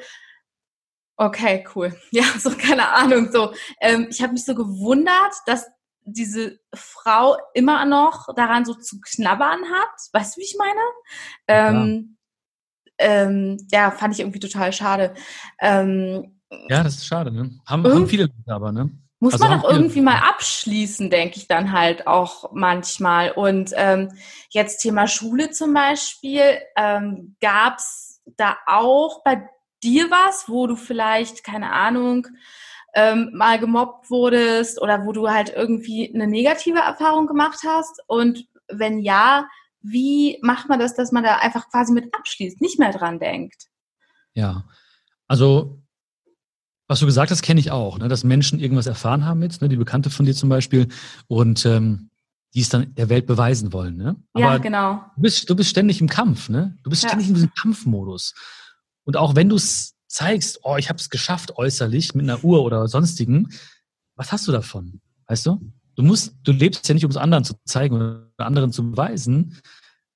okay, 1.18 1.66
cool. 1.76 1.96
Ja, 2.12 2.24
so 2.38 2.52
keine 2.52 2.90
Ahnung, 2.90 3.30
so. 3.32 3.54
Ähm, 3.82 4.08
ich 4.10 4.22
habe 4.22 4.34
mich 4.34 4.46
so 4.46 4.56
gewundert, 4.56 5.34
dass 5.46 5.68
diese 6.04 6.60
Frau 6.74 7.38
immer 7.54 7.86
noch 7.86 8.34
daran 8.36 8.66
so 8.66 8.74
zu 8.74 9.00
knabbern 9.00 9.62
hat. 9.72 9.90
Weißt 10.14 10.36
du, 10.36 10.42
wie 10.42 10.46
ich 10.46 10.56
meine? 10.58 10.80
Ähm, 11.48 12.18
ähm, 12.98 13.58
ja, 13.72 13.92
fand 13.92 14.14
ich 14.14 14.22
irgendwie 14.22 14.40
total 14.40 14.74
schade. 14.74 15.14
Ähm, 15.60 16.40
ja, 16.68 16.84
das 16.84 16.96
ist 16.96 17.06
schade, 17.06 17.32
ne? 17.32 17.60
Haben, 17.66 17.84
haben 17.84 18.08
viele 18.08 18.24
Leute 18.24 18.54
aber, 18.54 18.72
ne? 18.72 18.90
Muss 19.20 19.34
also 19.34 19.46
man 19.46 19.62
doch 19.62 19.70
irgendwie 19.70 20.02
mal 20.02 20.20
abschließen, 20.20 21.10
denke 21.10 21.38
ich 21.38 21.48
dann 21.48 21.74
halt 21.74 22.08
auch 22.08 22.52
manchmal. 22.54 23.32
Und 23.32 23.72
ähm, 23.76 24.14
jetzt 24.50 24.80
Thema 24.80 25.08
Schule 25.08 25.52
zum 25.52 25.74
Beispiel, 25.74 26.60
ähm, 26.78 27.36
gab 27.42 27.80
es 27.80 28.22
da 28.38 28.58
auch 28.66 29.24
bei 29.24 29.50
dir 29.84 30.10
was, 30.10 30.48
wo 30.48 30.68
du 30.68 30.76
vielleicht, 30.76 31.44
keine 31.44 31.74
Ahnung, 31.74 32.28
ähm, 32.94 33.32
mal 33.34 33.60
gemobbt 33.60 34.10
wurdest 34.10 34.82
oder 34.82 35.06
wo 35.06 35.12
du 35.12 35.30
halt 35.30 35.54
irgendwie 35.54 36.12
eine 36.14 36.28
negative 36.28 36.80
Erfahrung 36.80 37.28
gemacht 37.28 37.60
hast? 37.66 38.02
Und 38.08 38.48
wenn 38.70 39.00
ja, 39.00 39.48
wie 39.82 40.40
macht 40.42 40.70
man 40.70 40.80
das, 40.80 40.96
dass 40.96 41.12
man 41.12 41.24
da 41.24 41.38
einfach 41.38 41.70
quasi 41.70 41.94
mit 41.94 42.14
abschließt, 42.14 42.62
nicht 42.62 42.80
mehr 42.80 42.92
dran 42.92 43.20
denkt? 43.20 43.68
Ja, 44.34 44.64
also 45.28 45.82
was 46.90 47.00
du 47.00 47.06
gesagt 47.06 47.30
hast, 47.30 47.44
kenne 47.44 47.60
ich 47.60 47.72
auch, 47.72 48.00
ne, 48.00 48.08
dass 48.08 48.24
Menschen 48.24 48.60
irgendwas 48.60 48.88
erfahren 48.88 49.24
haben 49.24 49.44
jetzt, 49.44 49.62
ne, 49.62 49.70
die 49.70 49.78
Bekannte 49.78 50.10
von 50.10 50.26
dir 50.26 50.34
zum 50.34 50.50
Beispiel, 50.50 50.88
und 51.28 51.66
ähm, 51.66 52.10
die 52.56 52.62
es 52.62 52.70
dann 52.70 52.96
der 52.96 53.10
Welt 53.10 53.28
beweisen 53.28 53.72
wollen. 53.72 53.96
Ne? 53.96 54.16
Aber 54.34 54.44
ja, 54.44 54.58
genau. 54.58 55.06
Du 55.16 55.22
bist, 55.22 55.48
du 55.48 55.56
bist 55.56 55.70
ständig 55.70 56.02
im 56.02 56.10
Kampf, 56.10 56.50
ne? 56.50 56.76
Du 56.84 56.90
bist 56.90 57.04
ja. 57.04 57.10
ständig 57.10 57.28
in 57.28 57.36
diesem 57.36 57.54
Kampfmodus. 57.54 58.34
Und 59.04 59.18
auch 59.18 59.36
wenn 59.36 59.50
du 59.50 59.56
es 59.56 59.94
zeigst, 60.08 60.62
oh, 60.64 60.78
ich 60.78 60.90
habe 60.90 60.98
es 60.98 61.12
geschafft 61.12 61.58
äußerlich 61.58 62.16
mit 62.16 62.24
einer 62.24 62.44
Uhr 62.44 62.64
oder 62.64 62.88
sonstigen, 62.88 63.50
was 64.16 64.32
hast 64.32 64.48
du 64.48 64.52
davon? 64.52 65.00
Weißt 65.28 65.46
du? 65.46 65.62
Du 65.96 66.02
musst, 66.02 66.34
du 66.44 66.52
lebst 66.52 66.88
ja 66.88 66.96
nicht, 66.96 67.06
um 67.06 67.12
es 67.12 67.18
anderen 67.18 67.44
zu 67.44 67.54
zeigen 67.66 67.96
oder 67.96 68.32
anderen 68.38 68.72
zu 68.72 68.90
beweisen, 68.90 69.58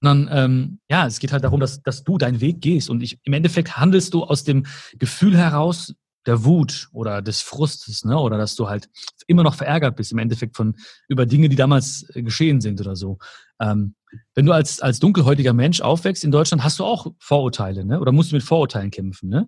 sondern 0.01 0.29
ähm, 0.31 0.79
ja, 0.89 1.05
es 1.05 1.19
geht 1.19 1.31
halt 1.31 1.43
darum, 1.43 1.59
dass, 1.59 1.83
dass 1.83 2.03
du 2.03 2.17
deinen 2.17 2.41
Weg 2.41 2.61
gehst. 2.61 2.89
Und 2.89 3.03
ich, 3.03 3.19
im 3.23 3.33
Endeffekt 3.33 3.77
handelst 3.77 4.13
du 4.15 4.23
aus 4.23 4.43
dem 4.43 4.65
Gefühl 4.97 5.37
heraus 5.37 5.93
der 6.25 6.43
Wut 6.45 6.89
oder 6.93 7.21
des 7.21 7.41
Frustes, 7.41 8.05
ne? 8.05 8.17
Oder 8.17 8.37
dass 8.37 8.55
du 8.55 8.69
halt 8.69 8.89
immer 9.27 9.43
noch 9.43 9.55
verärgert 9.55 9.95
bist 9.95 10.11
im 10.11 10.19
Endeffekt 10.19 10.55
von 10.55 10.75
über 11.07 11.25
Dinge, 11.25 11.49
die 11.49 11.55
damals 11.55 12.05
äh, 12.13 12.23
geschehen 12.23 12.61
sind 12.61 12.79
oder 12.79 12.95
so. 12.95 13.17
Ähm, 13.59 13.95
wenn 14.35 14.45
du 14.45 14.51
als, 14.51 14.79
als 14.79 14.99
dunkelhäutiger 14.99 15.53
Mensch 15.53 15.81
aufwächst 15.81 16.23
in 16.23 16.31
Deutschland, 16.31 16.63
hast 16.63 16.79
du 16.79 16.85
auch 16.85 17.07
Vorurteile, 17.19 17.85
ne? 17.85 17.99
Oder 17.99 18.11
musst 18.11 18.31
du 18.31 18.35
mit 18.35 18.43
Vorurteilen 18.43 18.91
kämpfen, 18.91 19.29
ne? 19.29 19.47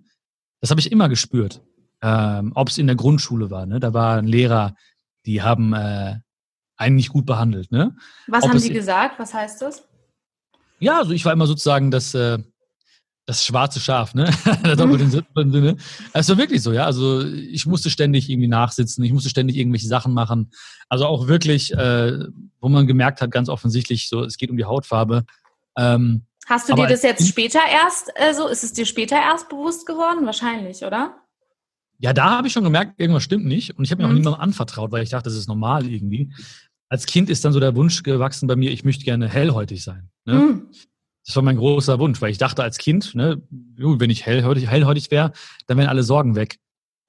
Das 0.62 0.70
habe 0.70 0.80
ich 0.80 0.92
immer 0.92 1.10
gespürt. 1.10 1.62
Ähm, 2.02 2.52
Ob 2.56 2.70
es 2.70 2.78
in 2.78 2.88
der 2.88 2.96
Grundschule 2.96 3.52
war, 3.52 3.66
ne? 3.66 3.80
Da 3.80 3.94
war 3.94 4.18
ein 4.18 4.28
Lehrer, 4.28 4.76
die 5.26 5.42
haben 5.42 5.74
äh, 5.74 6.20
einen 6.78 6.96
nicht 6.96 7.10
gut 7.10 7.26
behandelt. 7.26 7.72
Ne? 7.72 7.96
Was 8.28 8.44
Ob 8.44 8.52
haben 8.52 8.62
die 8.62 8.70
gesagt? 8.70 9.20
Was 9.20 9.34
heißt 9.34 9.62
das? 9.62 9.88
Ja, 10.80 11.00
also 11.00 11.12
ich 11.12 11.24
war 11.26 11.34
immer 11.34 11.48
sozusagen 11.48 11.92
das, 11.92 12.14
äh, 12.14 12.40
das 13.26 13.44
schwarze 13.44 13.80
Schaf, 13.80 14.14
ne? 14.14 14.30
der 14.64 14.76
doppelten 14.76 15.52
Sinne. 15.52 15.78
Es 16.14 16.30
war 16.30 16.38
wirklich 16.38 16.62
so, 16.62 16.72
ja. 16.72 16.86
Also 16.86 17.26
ich 17.26 17.66
musste 17.66 17.90
ständig 17.90 18.30
irgendwie 18.30 18.48
nachsitzen, 18.48 19.04
ich 19.04 19.12
musste 19.12 19.30
ständig 19.30 19.58
irgendwelche 19.58 19.88
Sachen 19.88 20.14
machen. 20.14 20.52
Also 20.90 21.06
auch 21.08 21.28
wirklich, 21.28 21.74
äh, 21.74 22.20
wo 22.60 22.70
man 22.70 22.86
gemerkt 22.86 23.22
hat, 23.22 23.32
ganz 23.32 23.50
offensichtlich, 23.50 24.10
so 24.10 24.24
es 24.24 24.38
geht 24.38 24.52
um 24.52 24.58
die 24.58 24.66
Hautfarbe. 24.66 25.26
Ähm, 25.78 26.26
Hast 26.48 26.70
du 26.70 26.76
dir 26.76 26.88
das 26.88 27.02
jetzt 27.02 27.28
später 27.28 27.60
erst, 27.72 28.12
äh, 28.16 28.34
so 28.36 28.48
ist 28.48 28.64
es 28.64 28.74
dir 28.74 28.86
später 28.86 29.16
erst 29.16 29.50
bewusst 29.50 29.88
geworden? 29.88 30.28
Wahrscheinlich, 30.28 30.84
oder? 30.84 31.16
Ja, 31.98 32.14
da 32.14 32.32
habe 32.38 32.48
ich 32.48 32.54
schon 32.54 32.64
gemerkt, 32.64 33.00
irgendwas 33.00 33.24
stimmt 33.24 33.46
nicht. 33.46 33.78
Und 33.78 33.86
ich 33.86 33.92
habe 33.92 34.04
mir 34.04 34.08
mhm. 34.08 34.14
auch 34.14 34.18
niemandem 34.18 34.42
anvertraut, 34.42 34.92
weil 34.92 35.02
ich 35.02 35.10
dachte, 35.10 35.30
das 35.30 35.38
ist 35.38 35.48
normal 35.48 35.88
irgendwie. 35.88 36.32
Als 36.88 37.08
Kind 37.08 37.32
ist 37.32 37.44
dann 37.44 37.54
so 37.54 37.60
der 37.60 37.76
Wunsch 37.76 38.04
gewachsen 38.04 38.46
bei 38.46 38.56
mir, 38.56 38.72
ich 38.72 38.86
möchte 38.86 39.04
gerne 39.04 39.28
hellhäutig 39.28 39.84
sein. 39.84 40.12
Ne? 40.26 40.34
Mhm. 40.36 40.72
Das 41.26 41.36
war 41.36 41.44
mein 41.44 41.58
großer 41.58 42.00
Wunsch, 42.00 42.22
weil 42.22 42.32
ich 42.32 42.38
dachte 42.38 42.64
als 42.64 42.78
Kind, 42.78 43.16
ne, 43.16 43.42
wenn 43.50 44.10
ich 44.10 44.26
hellhäutig, 44.26 44.70
hellhäutig 44.70 45.10
wäre, 45.12 45.32
dann 45.68 45.78
wären 45.78 45.90
alle 45.90 46.04
Sorgen 46.04 46.36
weg. 46.36 46.60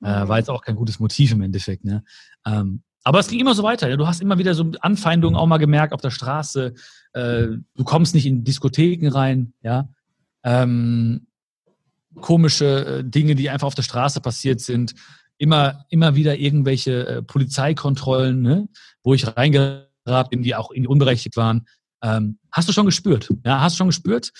Äh, 0.02 0.24
mhm. 0.24 0.28
War 0.28 0.38
jetzt 0.38 0.50
auch 0.50 0.62
kein 0.62 0.76
gutes 0.76 1.00
Motiv 1.00 1.32
im 1.32 1.42
Endeffekt. 1.42 1.84
Ne? 1.84 2.02
Ähm, 2.46 2.82
aber 3.04 3.20
es 3.20 3.28
ging 3.28 3.40
immer 3.40 3.54
so 3.54 3.62
weiter. 3.62 3.88
Ja? 3.88 3.96
Du 3.96 4.06
hast 4.06 4.20
immer 4.20 4.38
wieder 4.38 4.54
so 4.54 4.72
Anfeindungen 4.80 5.38
auch 5.38 5.46
mal 5.46 5.58
gemerkt 5.58 5.92
auf 5.92 6.00
der 6.00 6.10
Straße. 6.10 6.74
Äh, 7.12 7.46
du 7.74 7.84
kommst 7.84 8.14
nicht 8.14 8.26
in 8.26 8.42
Diskotheken 8.42 9.10
rein. 9.10 9.52
Ja. 9.62 9.88
Ähm, 10.42 11.26
komische 12.20 12.98
äh, 12.98 13.04
Dinge, 13.04 13.34
die 13.34 13.50
einfach 13.50 13.66
auf 13.66 13.74
der 13.74 13.82
Straße 13.82 14.20
passiert 14.20 14.60
sind. 14.60 14.94
Immer, 15.38 15.84
immer 15.90 16.14
wieder 16.14 16.38
irgendwelche 16.38 17.06
äh, 17.06 17.22
Polizeikontrollen, 17.22 18.40
ne, 18.40 18.68
wo 19.02 19.12
ich 19.12 19.36
reingeraten 19.36 20.30
bin, 20.30 20.42
die 20.42 20.54
auch 20.54 20.70
unberechtigt 20.70 21.36
waren. 21.36 21.66
Ähm, 22.02 22.38
hast 22.50 22.68
du 22.68 22.72
schon 22.72 22.86
gespürt? 22.86 23.32
Ja, 23.44 23.60
hast 23.60 23.74
du 23.74 23.78
schon 23.78 23.88
gespürt? 23.88 24.32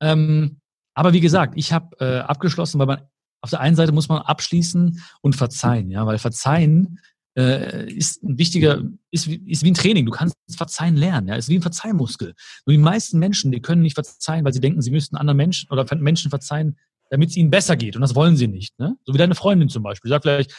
Ähm, 0.00 0.60
aber 0.94 1.12
wie 1.12 1.20
gesagt, 1.20 1.54
ich 1.56 1.72
habe 1.72 1.96
äh, 2.00 2.18
abgeschlossen, 2.20 2.78
weil 2.78 2.86
man 2.86 3.02
auf 3.40 3.50
der 3.50 3.60
einen 3.60 3.76
Seite 3.76 3.92
muss 3.92 4.08
man 4.08 4.22
abschließen 4.22 5.02
und 5.20 5.36
verzeihen, 5.36 5.90
ja, 5.90 6.06
weil 6.06 6.18
verzeihen 6.18 6.98
äh, 7.36 7.92
ist 7.92 8.22
ein 8.22 8.38
wichtiger, 8.38 8.82
ist, 9.10 9.26
ist 9.26 9.64
wie 9.64 9.70
ein 9.70 9.74
Training. 9.74 10.06
Du 10.06 10.12
kannst 10.12 10.36
verzeihen 10.56 10.96
lernen, 10.96 11.28
ja, 11.28 11.34
ist 11.34 11.48
wie 11.48 11.56
ein 11.56 11.62
Verzeihmuskel. 11.62 12.34
Nur 12.64 12.72
die 12.72 12.78
meisten 12.78 13.18
Menschen, 13.18 13.52
die 13.52 13.60
können 13.60 13.82
nicht 13.82 13.94
verzeihen, 13.94 14.44
weil 14.44 14.52
sie 14.52 14.60
denken, 14.60 14.80
sie 14.82 14.90
müssten 14.90 15.16
anderen 15.16 15.36
Menschen 15.36 15.70
oder 15.70 15.84
Menschen 15.96 16.30
verzeihen, 16.30 16.78
damit 17.10 17.30
es 17.30 17.36
ihnen 17.36 17.50
besser 17.50 17.76
geht. 17.76 17.96
Und 17.96 18.02
das 18.02 18.14
wollen 18.14 18.36
sie 18.36 18.48
nicht. 18.48 18.78
Ne? 18.78 18.96
So 19.04 19.12
wie 19.12 19.18
deine 19.18 19.34
Freundin 19.34 19.68
zum 19.68 19.82
Beispiel. 19.82 20.08
Sagt 20.08 20.24
vielleicht, 20.24 20.54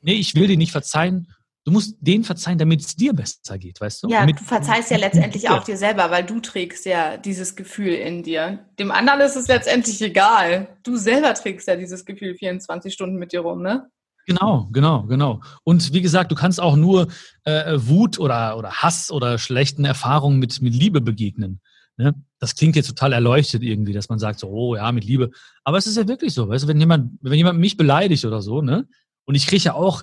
nee, 0.00 0.14
ich 0.14 0.34
will 0.34 0.48
dir 0.48 0.56
nicht 0.56 0.72
verzeihen. 0.72 1.28
Du 1.68 1.72
musst 1.72 1.96
denen 2.00 2.24
verzeihen, 2.24 2.56
damit 2.56 2.80
es 2.80 2.96
dir 2.96 3.12
besser 3.12 3.58
geht, 3.58 3.78
weißt 3.78 4.02
du? 4.02 4.08
Ja, 4.08 4.20
damit 4.20 4.40
du 4.40 4.44
verzeihst 4.44 4.90
ja 4.90 4.96
letztendlich 4.96 5.50
auch 5.50 5.62
dir 5.62 5.76
selber, 5.76 6.10
weil 6.10 6.24
du 6.24 6.40
trägst 6.40 6.86
ja 6.86 7.18
dieses 7.18 7.56
Gefühl 7.56 7.92
in 7.92 8.22
dir. 8.22 8.60
Dem 8.78 8.90
anderen 8.90 9.20
ist 9.20 9.36
es 9.36 9.48
letztendlich 9.48 10.00
egal. 10.00 10.68
Du 10.82 10.96
selber 10.96 11.34
trägst 11.34 11.68
ja 11.68 11.76
dieses 11.76 12.06
Gefühl 12.06 12.36
24 12.36 12.90
Stunden 12.90 13.16
mit 13.16 13.32
dir 13.32 13.40
rum, 13.40 13.60
ne? 13.60 13.90
Genau, 14.24 14.70
genau, 14.72 15.02
genau. 15.02 15.42
Und 15.62 15.92
wie 15.92 16.00
gesagt, 16.00 16.32
du 16.32 16.36
kannst 16.36 16.58
auch 16.58 16.74
nur 16.74 17.08
äh, 17.44 17.74
Wut 17.76 18.18
oder, 18.18 18.56
oder 18.56 18.70
Hass 18.70 19.10
oder 19.10 19.36
schlechten 19.36 19.84
Erfahrungen 19.84 20.38
mit, 20.38 20.62
mit 20.62 20.72
Liebe 20.72 21.02
begegnen. 21.02 21.60
Ne? 21.98 22.14
Das 22.38 22.56
klingt 22.56 22.76
jetzt 22.76 22.88
total 22.88 23.12
erleuchtet 23.12 23.62
irgendwie, 23.62 23.92
dass 23.92 24.08
man 24.08 24.18
sagt 24.18 24.38
so, 24.38 24.48
oh 24.48 24.74
ja, 24.74 24.90
mit 24.90 25.04
Liebe. 25.04 25.32
Aber 25.64 25.76
es 25.76 25.86
ist 25.86 25.98
ja 25.98 26.08
wirklich 26.08 26.32
so, 26.32 26.48
weißt 26.48 26.64
du, 26.64 26.68
wenn 26.68 26.80
jemand, 26.80 27.18
wenn 27.20 27.34
jemand 27.34 27.58
mich 27.58 27.76
beleidigt 27.76 28.24
oder 28.24 28.40
so, 28.40 28.62
ne? 28.62 28.88
Und 29.26 29.34
ich 29.34 29.46
kriege 29.46 29.64
ja 29.64 29.74
auch 29.74 30.02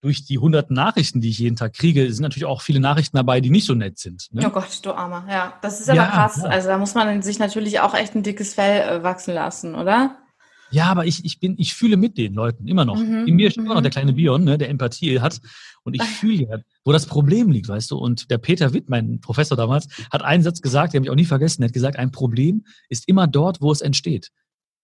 durch 0.00 0.24
die 0.24 0.38
hunderten 0.38 0.74
Nachrichten, 0.74 1.20
die 1.20 1.30
ich 1.30 1.38
jeden 1.38 1.56
Tag 1.56 1.74
kriege, 1.74 2.12
sind 2.12 2.22
natürlich 2.22 2.44
auch 2.44 2.62
viele 2.62 2.80
Nachrichten 2.80 3.16
dabei, 3.16 3.40
die 3.40 3.50
nicht 3.50 3.66
so 3.66 3.74
nett 3.74 3.98
sind. 3.98 4.28
Ne? 4.32 4.44
Oh 4.46 4.50
Gott, 4.50 4.80
du 4.82 4.92
Armer. 4.92 5.26
Ja, 5.28 5.54
das 5.60 5.80
ist 5.80 5.90
aber 5.90 5.96
ja, 5.96 6.06
krass. 6.06 6.40
Ja. 6.42 6.48
Also 6.48 6.68
da 6.68 6.78
muss 6.78 6.94
man 6.94 7.22
sich 7.22 7.38
natürlich 7.38 7.80
auch 7.80 7.94
echt 7.94 8.14
ein 8.14 8.22
dickes 8.22 8.54
Fell 8.54 9.00
äh, 9.00 9.02
wachsen 9.02 9.34
lassen, 9.34 9.74
oder? 9.74 10.16
Ja, 10.70 10.86
aber 10.86 11.06
ich, 11.06 11.24
ich 11.24 11.40
bin, 11.40 11.56
ich 11.58 11.74
fühle 11.74 11.96
mit 11.96 12.18
den 12.18 12.34
Leuten 12.34 12.68
immer 12.68 12.84
noch. 12.84 12.98
Mhm. 12.98 13.26
In 13.26 13.36
mir 13.36 13.48
ist 13.48 13.56
immer 13.56 13.74
noch 13.74 13.80
der 13.80 13.90
mhm. 13.90 13.92
kleine 13.92 14.12
Bion, 14.12 14.44
ne, 14.44 14.58
der 14.58 14.68
Empathie 14.68 15.20
hat. 15.20 15.40
Und 15.82 15.94
ich 15.94 16.02
fühle 16.02 16.46
ja, 16.48 16.58
wo 16.84 16.92
das 16.92 17.06
Problem 17.06 17.50
liegt, 17.50 17.68
weißt 17.68 17.90
du. 17.90 17.96
Und 17.96 18.30
der 18.30 18.38
Peter 18.38 18.72
Witt, 18.74 18.90
mein 18.90 19.20
Professor 19.20 19.56
damals, 19.56 19.88
hat 20.12 20.22
einen 20.22 20.42
Satz 20.42 20.60
gesagt, 20.60 20.92
den 20.92 20.98
habe 20.98 21.06
ich 21.06 21.10
auch 21.10 21.16
nie 21.16 21.24
vergessen. 21.24 21.62
Er 21.62 21.68
hat 21.68 21.72
gesagt, 21.72 21.96
ein 21.96 22.12
Problem 22.12 22.64
ist 22.88 23.08
immer 23.08 23.26
dort, 23.26 23.60
wo 23.62 23.72
es 23.72 23.80
entsteht. 23.80 24.30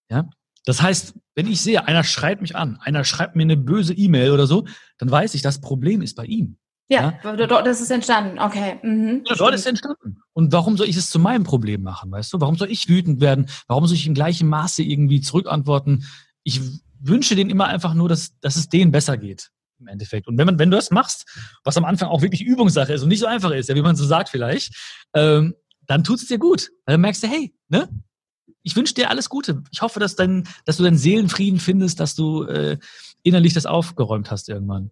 Ja. 0.09 0.29
Das 0.65 0.81
heißt, 0.81 1.15
wenn 1.35 1.47
ich 1.47 1.61
sehe, 1.61 1.87
einer 1.87 2.05
schreit 2.05 2.41
mich 2.41 2.57
an, 2.57 2.79
einer 2.81 3.05
schreibt 3.05 3.37
mir 3.37 3.43
eine 3.43 3.57
böse 3.57 3.93
E-Mail 3.93 4.31
oder 4.31 4.47
so, 4.47 4.67
dann 4.99 5.11
weiß 5.11 5.35
ich, 5.35 5.43
das 5.43 5.61
Problem 5.61 6.03
ist 6.03 6.15
bei 6.15 6.25
ihm. 6.25 6.57
Ja, 6.89 7.19
ja, 7.25 7.47
dort 7.47 7.67
ist 7.67 7.81
es 7.81 7.91
entstanden. 7.91 8.39
Okay. 8.39 8.79
Mhm, 8.83 9.23
ja, 9.27 9.35
dort 9.37 9.55
ist 9.55 9.63
es 9.63 9.67
entstanden. 9.67 10.19
Und 10.35 10.53
warum 10.53 10.77
soll 10.77 10.87
ich 10.87 10.97
es 10.97 11.09
zu 11.09 11.19
meinem 11.19 11.45
Problem 11.45 11.83
machen, 11.83 12.11
weißt 12.11 12.33
du? 12.33 12.41
Warum 12.41 12.57
soll 12.57 12.71
ich 12.71 12.89
wütend 12.89 13.21
werden? 13.21 13.47
Warum 13.69 13.87
soll 13.87 13.97
ich 13.97 14.07
im 14.07 14.15
gleichen 14.15 14.49
Maße 14.49 14.83
irgendwie 14.83 15.23
zurückantworten? 15.23 16.05
Ich 16.43 16.61
wünsche 17.01 17.37
denen 17.37 17.51
immer 17.51 17.67
einfach 17.67 17.95
nur, 17.95 18.09
dass, 18.09 18.39
dass 18.41 18.57
es 18.57 18.69
denen 18.69 18.93
besser 18.93 19.17
geht 19.17 19.51
im 19.81 19.89
Endeffekt. 19.89 20.29
Und 20.29 20.39
wenn 20.39 20.47
man, 20.47 20.59
wenn 20.59 20.71
du 20.71 20.77
das 20.77 20.91
machst, 20.91 21.27
was 21.65 21.77
am 21.77 21.85
Anfang 21.85 22.09
auch 22.09 22.23
wirklich 22.23 22.43
Übungssache 22.43 22.93
ist 22.93 23.03
und 23.03 23.09
nicht 23.09 23.21
so 23.21 23.27
einfach 23.27 23.51
ist, 23.51 23.69
ja, 23.69 23.75
wie 23.75 23.83
man 23.83 23.97
so 23.97 24.05
sagt 24.05 24.29
vielleicht, 24.29 24.75
ähm, 25.15 25.55
dann 25.87 26.05
tut 26.05 26.19
es 26.19 26.27
dir 26.27 26.39
gut. 26.39 26.71
Dann 26.87 27.01
merkst 27.01 27.23
du, 27.23 27.29
hey, 27.29 27.55
ne? 27.69 27.89
Ich 28.65 28.75
wünsche 28.75 28.95
dir 28.95 29.11
alles 29.11 29.29
Gute. 29.29 29.63
Ich 29.71 29.83
hoffe, 29.83 30.01
dass, 30.01 30.17
dein, 30.17 30.49
dass 30.65 30.79
du 30.79 30.83
deinen 30.83 30.97
Seelenfrieden 30.97 31.61
findest, 31.61 32.01
dass 32.01 32.15
du 32.15 32.45
äh, 32.45 32.79
innerlich 33.23 33.53
das 33.53 33.67
aufgeräumt 33.67 34.31
hast 34.31 34.49
irgendwann. 34.49 34.91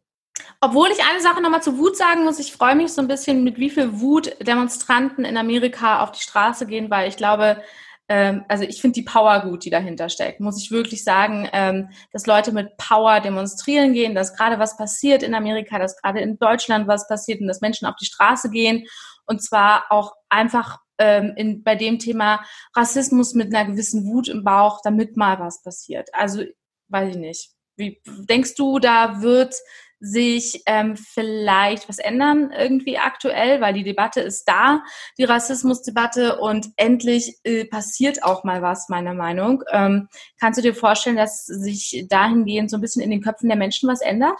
Obwohl 0.60 0.88
ich 0.90 1.02
eine 1.02 1.20
Sache 1.20 1.42
nochmal 1.42 1.62
zu 1.62 1.78
Wut 1.78 1.96
sagen 1.96 2.24
muss, 2.24 2.38
ich 2.38 2.52
freue 2.52 2.76
mich 2.76 2.92
so 2.92 3.00
ein 3.00 3.08
bisschen, 3.08 3.44
mit 3.44 3.58
wie 3.58 3.70
viel 3.70 4.00
Wut 4.00 4.34
Demonstranten 4.40 5.24
in 5.24 5.36
Amerika 5.36 6.02
auf 6.02 6.12
die 6.12 6.20
Straße 6.20 6.66
gehen, 6.66 6.90
weil 6.90 7.08
ich 7.08 7.16
glaube, 7.16 7.62
ähm, 8.08 8.44
also 8.48 8.64
ich 8.64 8.80
finde 8.80 8.94
die 8.94 9.02
Power 9.02 9.40
gut, 9.40 9.64
die 9.64 9.70
dahinter 9.70 10.08
steckt, 10.08 10.40
muss 10.40 10.62
ich 10.62 10.70
wirklich 10.70 11.04
sagen, 11.04 11.48
ähm, 11.52 11.88
dass 12.12 12.26
Leute 12.26 12.52
mit 12.52 12.76
Power 12.76 13.20
demonstrieren 13.20 13.92
gehen, 13.92 14.14
dass 14.14 14.36
gerade 14.36 14.58
was 14.58 14.76
passiert 14.76 15.22
in 15.22 15.34
Amerika, 15.34 15.78
dass 15.78 15.96
gerade 15.96 16.20
in 16.20 16.38
Deutschland 16.38 16.88
was 16.88 17.08
passiert 17.08 17.40
und 17.40 17.46
dass 17.46 17.60
Menschen 17.60 17.86
auf 17.86 17.96
die 17.96 18.06
Straße 18.06 18.50
gehen 18.50 18.86
und 19.26 19.42
zwar 19.42 19.86
auch 19.90 20.12
einfach 20.28 20.78
ähm, 21.02 21.32
in, 21.36 21.62
bei 21.64 21.74
dem 21.74 21.98
Thema 21.98 22.44
Rassismus 22.76 23.34
mit 23.34 23.52
einer 23.52 23.70
gewissen 23.70 24.06
Wut 24.06 24.28
im 24.28 24.44
Bauch, 24.44 24.80
damit 24.84 25.16
mal 25.16 25.40
was 25.40 25.62
passiert. 25.62 26.08
Also 26.12 26.44
weiß 26.88 27.10
ich 27.10 27.20
nicht. 27.20 27.50
Wie 27.76 28.00
denkst 28.06 28.54
du, 28.54 28.78
da 28.78 29.22
wird 29.22 29.54
sich 29.98 30.62
ähm, 30.66 30.96
vielleicht 30.96 31.88
was 31.88 31.98
ändern 31.98 32.50
irgendwie 32.56 32.98
aktuell, 32.98 33.60
weil 33.60 33.72
die 33.72 33.84
Debatte 33.84 34.20
ist 34.20 34.44
da, 34.46 34.82
die 35.16 35.24
Rassismusdebatte 35.24 36.40
und 36.40 36.70
endlich 36.76 37.36
äh, 37.44 37.64
passiert 37.64 38.24
auch 38.24 38.42
mal 38.42 38.62
was, 38.62 38.88
meiner 38.88 39.14
Meinung. 39.14 39.62
Ähm, 39.70 40.08
kannst 40.40 40.58
du 40.58 40.62
dir 40.62 40.74
vorstellen, 40.74 41.16
dass 41.16 41.46
sich 41.46 42.04
dahingehend 42.08 42.68
so 42.68 42.78
ein 42.78 42.80
bisschen 42.80 43.02
in 43.02 43.10
den 43.10 43.22
Köpfen 43.22 43.48
der 43.48 43.56
Menschen 43.56 43.88
was 43.88 44.00
ändert? 44.00 44.38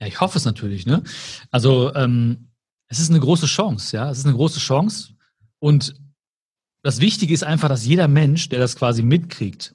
Ja, 0.00 0.08
ich 0.08 0.20
hoffe 0.20 0.38
es 0.38 0.44
natürlich. 0.44 0.84
Ne? 0.84 1.04
Also 1.52 1.94
ähm, 1.94 2.50
es 2.88 2.98
ist 2.98 3.10
eine 3.10 3.20
große 3.20 3.46
Chance, 3.46 3.96
ja, 3.96 4.10
es 4.10 4.18
ist 4.18 4.26
eine 4.26 4.34
große 4.34 4.58
Chance 4.58 5.13
und 5.64 5.94
das 6.82 7.00
Wichtige 7.00 7.32
ist 7.32 7.42
einfach, 7.42 7.70
dass 7.70 7.86
jeder 7.86 8.06
Mensch, 8.06 8.50
der 8.50 8.58
das 8.58 8.76
quasi 8.76 9.02
mitkriegt, 9.02 9.74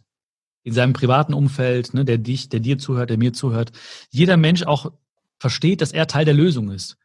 in 0.64 0.72
seinem 0.72 0.94
privaten 0.94 1.34
Umfeld, 1.34 1.96
ne, 1.96 2.06
der 2.06 2.20
dich, 2.20 2.48
der 2.48 2.60
dir 2.60 2.78
zuhört, 2.78 3.10
der 3.10 3.18
mir 3.18 3.34
zuhört, 3.34 3.72
jeder 4.12 4.38
Mensch 4.38 4.62
auch 4.62 4.92
versteht, 5.40 5.82
dass 5.82 5.92
er 5.92 6.06
Teil 6.06 6.26
der 6.26 6.36
Lösung 6.36 6.70
ist. 6.70 6.96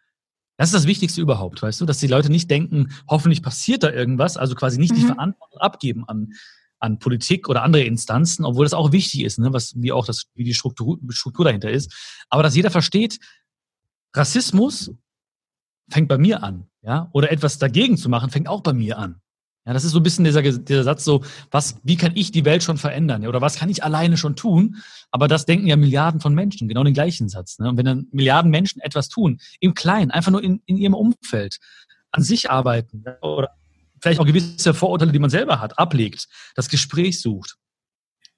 Das 0.59 0.68
ist 0.68 0.75
das 0.75 0.87
Wichtigste 0.87 1.23
überhaupt, 1.23 1.62
weißt 1.62 1.81
du, 1.81 1.87
dass 1.87 1.97
die 1.97 2.09
Leute 2.09 2.29
nicht 2.29 2.51
denken, 2.51 2.92
hoffentlich 3.09 3.42
passiert 3.42 3.85
da 3.85 3.90
irgendwas, 3.90 4.37
also 4.37 4.55
quasi 4.55 4.79
nicht 4.79 4.92
mhm. 4.92 4.97
die 4.97 5.07
Verantwortung 5.07 5.61
abgeben 5.61 6.05
an, 6.07 6.35
an 6.79 6.99
Politik 6.99 7.49
oder 7.49 7.62
andere 7.62 7.85
Instanzen, 7.85 8.44
obwohl 8.44 8.66
das 8.66 8.75
auch 8.75 8.92
wichtig 8.92 9.25
ist, 9.25 9.38
ne, 9.38 9.55
was, 9.55 9.73
wie 9.81 9.92
auch 9.92 10.05
das, 10.05 10.27
wie 10.35 10.44
die 10.44 10.53
Struktur, 10.53 10.99
Struktur 11.09 11.47
dahinter 11.47 11.70
ist. 11.70 11.90
Aber 12.29 12.42
dass 12.42 12.55
jeder 12.55 12.70
versteht, 12.70 13.18
Rassismus 14.14 14.92
fängt 15.88 16.09
bei 16.09 16.18
mir 16.18 16.42
an, 16.42 16.66
ja, 16.83 17.09
oder 17.12 17.31
etwas 17.31 17.59
dagegen 17.59 17.97
zu 17.97 18.09
machen, 18.09 18.31
fängt 18.31 18.49
auch 18.49 18.62
bei 18.62 18.73
mir 18.73 18.99
an. 18.99 19.20
Ja, 19.66 19.73
das 19.73 19.85
ist 19.85 19.92
so 19.92 20.01
ein 20.01 20.03
bisschen 20.03 20.25
dieser, 20.25 20.42
dieser 20.42 20.85
Satz 20.85 21.05
so, 21.05 21.25
was, 21.51 21.77
wie 21.85 21.97
kann 21.97 22.12
ich 22.14 22.33
die 22.33 22.44
Welt 22.44 22.62
schon 22.62 22.77
verändern? 22.77 23.23
Ja, 23.23 23.31
oder 23.31 23.40
was 23.40 23.57
kann 23.57 23.70
ich 23.70 23.83
alleine 23.83 24.18
schon 24.18 24.37
tun? 24.37 24.77
Aber 25.11 25.27
das 25.27 25.47
denken 25.47 25.66
ja 25.66 25.77
Milliarden 25.77 26.20
von 26.20 26.35
Menschen, 26.35 26.68
genau 26.68 26.85
den 26.85 26.92
gleichen 26.92 27.31
Satz. 27.31 27.59
Ne? 27.59 27.70
Und 27.70 27.79
wenn 27.79 27.87
dann 27.87 28.09
Milliarden 28.12 28.51
Menschen 28.51 28.83
etwas 28.83 29.09
tun, 29.09 29.40
im 29.61 29.73
Kleinen, 29.73 30.11
einfach 30.11 30.33
nur 30.33 30.42
in, 30.42 30.61
in 30.66 30.77
ihrem 30.77 30.92
Umfeld, 30.92 31.61
an 32.11 32.23
sich 32.23 32.51
arbeiten 32.51 33.05
oder 33.23 33.51
vielleicht 34.03 34.20
auch 34.20 34.27
gewisse 34.27 34.75
Vorurteile, 34.75 35.12
die 35.12 35.18
man 35.18 35.31
selber 35.31 35.61
hat, 35.61 35.79
ablegt, 35.79 36.29
das 36.55 36.68
Gespräch 36.68 37.23
sucht, 37.23 37.57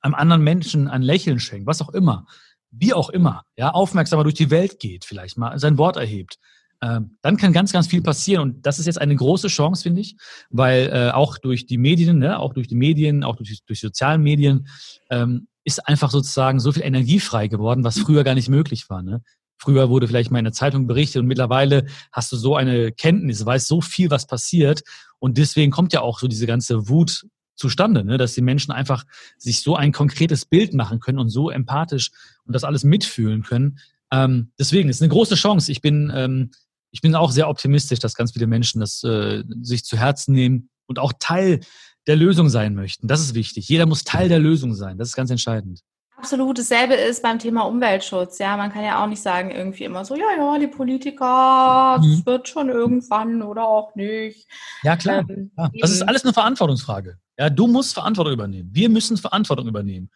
einem 0.00 0.14
anderen 0.14 0.42
Menschen 0.42 0.87
ein 0.87 1.02
Lächeln 1.02 1.40
schenkt, 1.40 1.66
was 1.66 1.82
auch 1.82 1.88
immer, 1.88 2.26
wie 2.70 2.94
auch 2.94 3.11
immer, 3.11 3.44
ja, 3.56 3.70
aufmerksamer 3.70 4.22
durch 4.22 4.35
die 4.35 4.50
Welt 4.50 4.78
geht, 4.78 5.04
vielleicht 5.04 5.38
mal 5.38 5.59
sein 5.59 5.76
Wort 5.76 5.96
erhebt, 5.96 6.38
dann 6.80 7.36
kann 7.36 7.52
ganz, 7.52 7.72
ganz 7.72 7.86
viel 7.86 8.02
passieren. 8.02 8.42
Und 8.42 8.66
das 8.66 8.78
ist 8.78 8.86
jetzt 8.86 9.00
eine 9.00 9.16
große 9.16 9.48
Chance, 9.48 9.82
finde 9.82 10.00
ich, 10.00 10.16
weil 10.50 10.90
äh, 10.92 11.10
auch 11.10 11.38
durch 11.38 11.66
die 11.66 11.78
Medien, 11.78 12.18
ne, 12.18 12.38
auch 12.38 12.52
durch 12.54 12.68
die 12.68 12.74
Medien, 12.74 13.24
auch 13.24 13.36
durch, 13.36 13.60
durch 13.66 13.80
sozialen 13.80 14.22
Medien, 14.22 14.68
ähm, 15.10 15.48
ist 15.64 15.86
einfach 15.86 16.10
sozusagen 16.10 16.60
so 16.60 16.70
viel 16.70 16.84
Energie 16.84 17.18
frei 17.18 17.48
geworden, 17.48 17.82
was 17.82 17.98
früher 17.98 18.22
gar 18.22 18.34
nicht 18.34 18.48
möglich 18.48 18.88
war. 18.88 19.02
Ne? 19.02 19.22
Früher 19.58 19.90
wurde 19.90 20.06
vielleicht 20.06 20.30
mal 20.30 20.38
in 20.38 20.44
der 20.44 20.52
Zeitung 20.52 20.86
berichtet 20.86 21.20
und 21.20 21.26
mittlerweile 21.26 21.86
hast 22.12 22.30
du 22.30 22.36
so 22.36 22.56
eine 22.56 22.92
Kenntnis, 22.92 23.44
weißt 23.44 23.66
so 23.66 23.80
viel, 23.80 24.10
was 24.10 24.26
passiert. 24.26 24.82
Und 25.18 25.38
deswegen 25.38 25.72
kommt 25.72 25.92
ja 25.92 26.02
auch 26.02 26.20
so 26.20 26.28
diese 26.28 26.46
ganze 26.46 26.88
Wut 26.88 27.26
zustande, 27.56 28.04
ne? 28.04 28.18
dass 28.18 28.34
die 28.34 28.42
Menschen 28.42 28.70
einfach 28.70 29.04
sich 29.38 29.60
so 29.60 29.74
ein 29.74 29.92
konkretes 29.92 30.44
Bild 30.44 30.74
machen 30.74 31.00
können 31.00 31.18
und 31.18 31.30
so 31.30 31.50
empathisch 31.50 32.10
und 32.44 32.54
das 32.54 32.64
alles 32.64 32.84
mitfühlen 32.84 33.42
können. 33.42 33.78
Ähm, 34.12 34.52
deswegen 34.58 34.88
ist 34.88 35.02
eine 35.02 35.08
große 35.08 35.34
Chance. 35.34 35.72
Ich 35.72 35.80
bin 35.80 36.12
ähm, 36.14 36.50
ich 36.96 37.02
bin 37.02 37.14
auch 37.14 37.30
sehr 37.30 37.50
optimistisch, 37.50 37.98
dass 37.98 38.14
ganz 38.14 38.32
viele 38.32 38.46
Menschen 38.46 38.80
das 38.80 39.04
äh, 39.04 39.44
sich 39.61 39.85
zu 39.85 39.98
Herzen 39.98 40.32
nehmen 40.32 40.70
und 40.87 40.98
auch 40.98 41.12
Teil 41.18 41.61
der 42.06 42.16
Lösung 42.16 42.48
sein 42.48 42.74
möchten. 42.74 43.06
Das 43.06 43.20
ist 43.20 43.35
wichtig. 43.35 43.68
Jeder 43.68 43.85
muss 43.85 44.04
Teil 44.04 44.30
der 44.30 44.38
Lösung 44.38 44.74
sein. 44.74 44.96
Das 44.96 45.09
ist 45.09 45.14
ganz 45.14 45.30
entscheidend. 45.30 45.80
Absolut. 46.16 46.59
Dasselbe 46.59 46.94
ist 46.94 47.22
beim 47.22 47.38
Thema 47.38 47.64
Umweltschutz. 47.64 48.38
Ja, 48.38 48.56
man 48.56 48.72
kann 48.72 48.82
ja 48.82 49.04
auch 49.04 49.09
nicht 49.09 49.20
sagen 49.20 49.50
irgendwie 49.50 49.85
immer 49.85 50.06
so, 50.06 50.14
ja, 50.14 50.24
ja, 50.38 50.59
die 50.59 50.68
Politiker, 50.68 51.98
mhm. 51.98 52.16
das 52.16 52.24
wird 52.24 52.48
schon 52.48 52.70
irgendwann 52.70 53.42
oder 53.42 53.68
auch 53.68 53.94
nicht. 53.94 54.48
Ja, 54.82 54.96
klar. 54.96 55.28
Ähm, 55.28 55.50
ja, 55.54 55.68
das 55.82 55.90
ist 55.90 56.00
alles 56.00 56.24
eine 56.24 56.32
Verantwortungsfrage. 56.32 57.18
Ja, 57.38 57.50
du 57.50 57.66
musst 57.66 57.92
Verantwortung 57.92 58.32
übernehmen. 58.32 58.70
Wir 58.72 58.88
müssen 58.88 59.18
Verantwortung 59.18 59.68
übernehmen. 59.68 60.09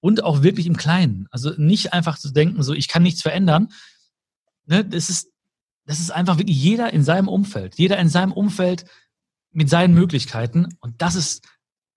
Und 0.00 0.24
auch 0.24 0.42
wirklich 0.42 0.66
im 0.66 0.76
Kleinen. 0.76 1.28
Also 1.30 1.52
nicht 1.58 1.92
einfach 1.92 2.18
zu 2.18 2.32
denken, 2.32 2.60
so, 2.64 2.74
ich 2.74 2.88
kann 2.88 3.04
nichts 3.04 3.22
verändern. 3.22 3.68
Ne, 4.66 4.84
das 4.84 5.10
ist, 5.10 5.33
das 5.86 6.00
ist 6.00 6.10
einfach 6.10 6.38
wirklich 6.38 6.60
jeder 6.62 6.92
in 6.92 7.02
seinem 7.04 7.28
Umfeld, 7.28 7.76
jeder 7.76 7.98
in 7.98 8.08
seinem 8.08 8.32
Umfeld 8.32 8.84
mit 9.52 9.68
seinen 9.68 9.94
Möglichkeiten. 9.94 10.68
Und 10.80 11.00
das 11.00 11.14
ist, 11.14 11.46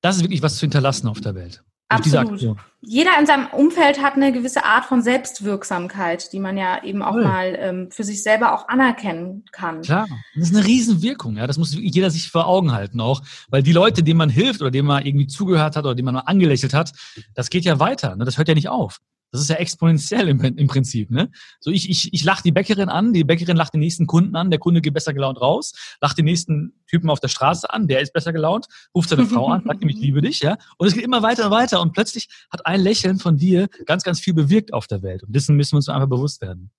das 0.01 0.17
ist 0.17 0.23
wirklich 0.23 0.41
was 0.41 0.55
zu 0.55 0.61
hinterlassen 0.61 1.07
auf 1.07 1.21
der 1.21 1.35
Welt. 1.35 1.63
Absolut. 1.89 2.57
Jeder 2.81 3.11
in 3.17 3.25
seinem 3.25 3.47
Umfeld 3.47 4.01
hat 4.01 4.15
eine 4.15 4.33
gewisse 4.33 4.65
Art 4.65 4.85
von 4.85 5.01
Selbstwirksamkeit, 5.01 6.33
die 6.33 6.39
man 6.39 6.57
ja 6.57 6.83
eben 6.83 7.01
auch 7.01 7.13
Voll. 7.13 7.23
mal 7.23 7.57
ähm, 7.57 7.91
für 7.91 8.03
sich 8.03 8.23
selber 8.23 8.53
auch 8.53 8.67
anerkennen 8.67 9.45
kann. 9.53 9.81
Klar, 9.81 10.07
das 10.35 10.49
ist 10.49 10.55
eine 10.55 10.65
Riesenwirkung, 10.65 11.37
ja. 11.37 11.47
Das 11.47 11.57
muss 11.57 11.73
jeder 11.73 12.11
sich 12.11 12.29
vor 12.29 12.45
Augen 12.45 12.73
halten 12.73 12.99
auch. 12.99 13.21
Weil 13.49 13.63
die 13.63 13.71
Leute, 13.71 14.03
denen 14.03 14.17
man 14.17 14.29
hilft 14.29 14.61
oder 14.61 14.69
denen 14.69 14.87
man 14.87 15.05
irgendwie 15.05 15.27
zugehört 15.27 15.77
hat 15.77 15.85
oder 15.85 15.95
denen 15.95 16.07
man 16.07 16.15
mal 16.15 16.21
angelächelt 16.21 16.73
hat, 16.73 16.91
das 17.33 17.49
geht 17.49 17.63
ja 17.63 17.79
weiter. 17.79 18.17
Ne? 18.17 18.25
Das 18.25 18.37
hört 18.37 18.49
ja 18.49 18.55
nicht 18.55 18.67
auf. 18.67 18.99
Das 19.31 19.41
ist 19.41 19.49
ja 19.49 19.57
exponentiell 19.57 20.29
im, 20.29 20.41
im 20.41 20.67
Prinzip. 20.67 21.11
Ne? 21.11 21.29
So 21.59 21.69
ich, 21.71 21.89
ich, 21.89 22.13
ich 22.13 22.23
lache 22.23 22.43
die 22.43 22.51
Bäckerin 22.51 22.89
an, 22.89 23.13
die 23.13 23.23
Bäckerin 23.23 23.57
lacht 23.57 23.73
den 23.73 23.81
nächsten 23.81 24.07
Kunden 24.07 24.35
an, 24.35 24.49
der 24.49 24.59
Kunde 24.59 24.81
geht 24.81 24.93
besser 24.93 25.13
gelaunt 25.13 25.41
raus, 25.41 25.73
lacht 26.01 26.17
den 26.17 26.25
nächsten 26.25 26.73
Typen 26.87 27.09
auf 27.09 27.19
der 27.19 27.27
Straße 27.27 27.69
an, 27.69 27.87
der 27.87 28.01
ist 28.01 28.13
besser 28.13 28.31
gelaunt, 28.31 28.67
ruft 28.95 29.09
seine 29.09 29.25
Frau 29.25 29.47
an, 29.47 29.63
sagt 29.65 29.81
ihm, 29.83 29.89
ich 29.89 29.97
liebe 29.97 30.21
dich, 30.21 30.39
ja. 30.39 30.57
Und 30.77 30.87
es 30.87 30.93
geht 30.93 31.03
immer 31.03 31.21
weiter 31.23 31.45
und 31.45 31.51
weiter 31.51 31.81
und 31.81 31.93
plötzlich 31.93 32.29
hat 32.49 32.65
ein 32.65 32.79
Lächeln 32.79 33.19
von 33.19 33.37
dir 33.37 33.67
ganz, 33.85 34.03
ganz 34.03 34.19
viel 34.19 34.33
bewirkt 34.33 34.73
auf 34.73 34.87
der 34.87 35.01
Welt. 35.01 35.23
Und 35.23 35.35
dessen 35.35 35.55
müssen 35.55 35.73
wir 35.73 35.77
uns 35.77 35.89
einfach 35.89 36.09
bewusst 36.09 36.41
werden. 36.41 36.71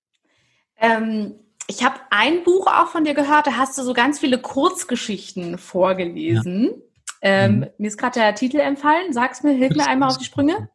Ähm, 0.77 1.35
ich 1.67 1.83
habe 1.83 1.99
ein 2.09 2.43
Buch 2.43 2.65
auch 2.65 2.87
von 2.87 3.03
dir 3.03 3.13
gehört, 3.13 3.45
da 3.45 3.57
hast 3.57 3.77
du 3.77 3.83
so 3.83 3.93
ganz 3.93 4.19
viele 4.19 4.39
Kurzgeschichten 4.39 5.59
vorgelesen. 5.59 6.71
Ja. 6.71 6.79
Ähm, 7.21 7.57
mhm. 7.57 7.67
Mir 7.77 7.87
ist 7.87 7.97
gerade 7.97 8.19
der 8.19 8.33
Titel 8.33 8.57
empfallen. 8.57 9.13
Sag's 9.13 9.43
mir, 9.43 9.51
hilf 9.51 9.75
mir 9.75 9.87
einmal 9.87 10.09
auf 10.09 10.17
die 10.17 10.25
Sprünge. 10.25 10.69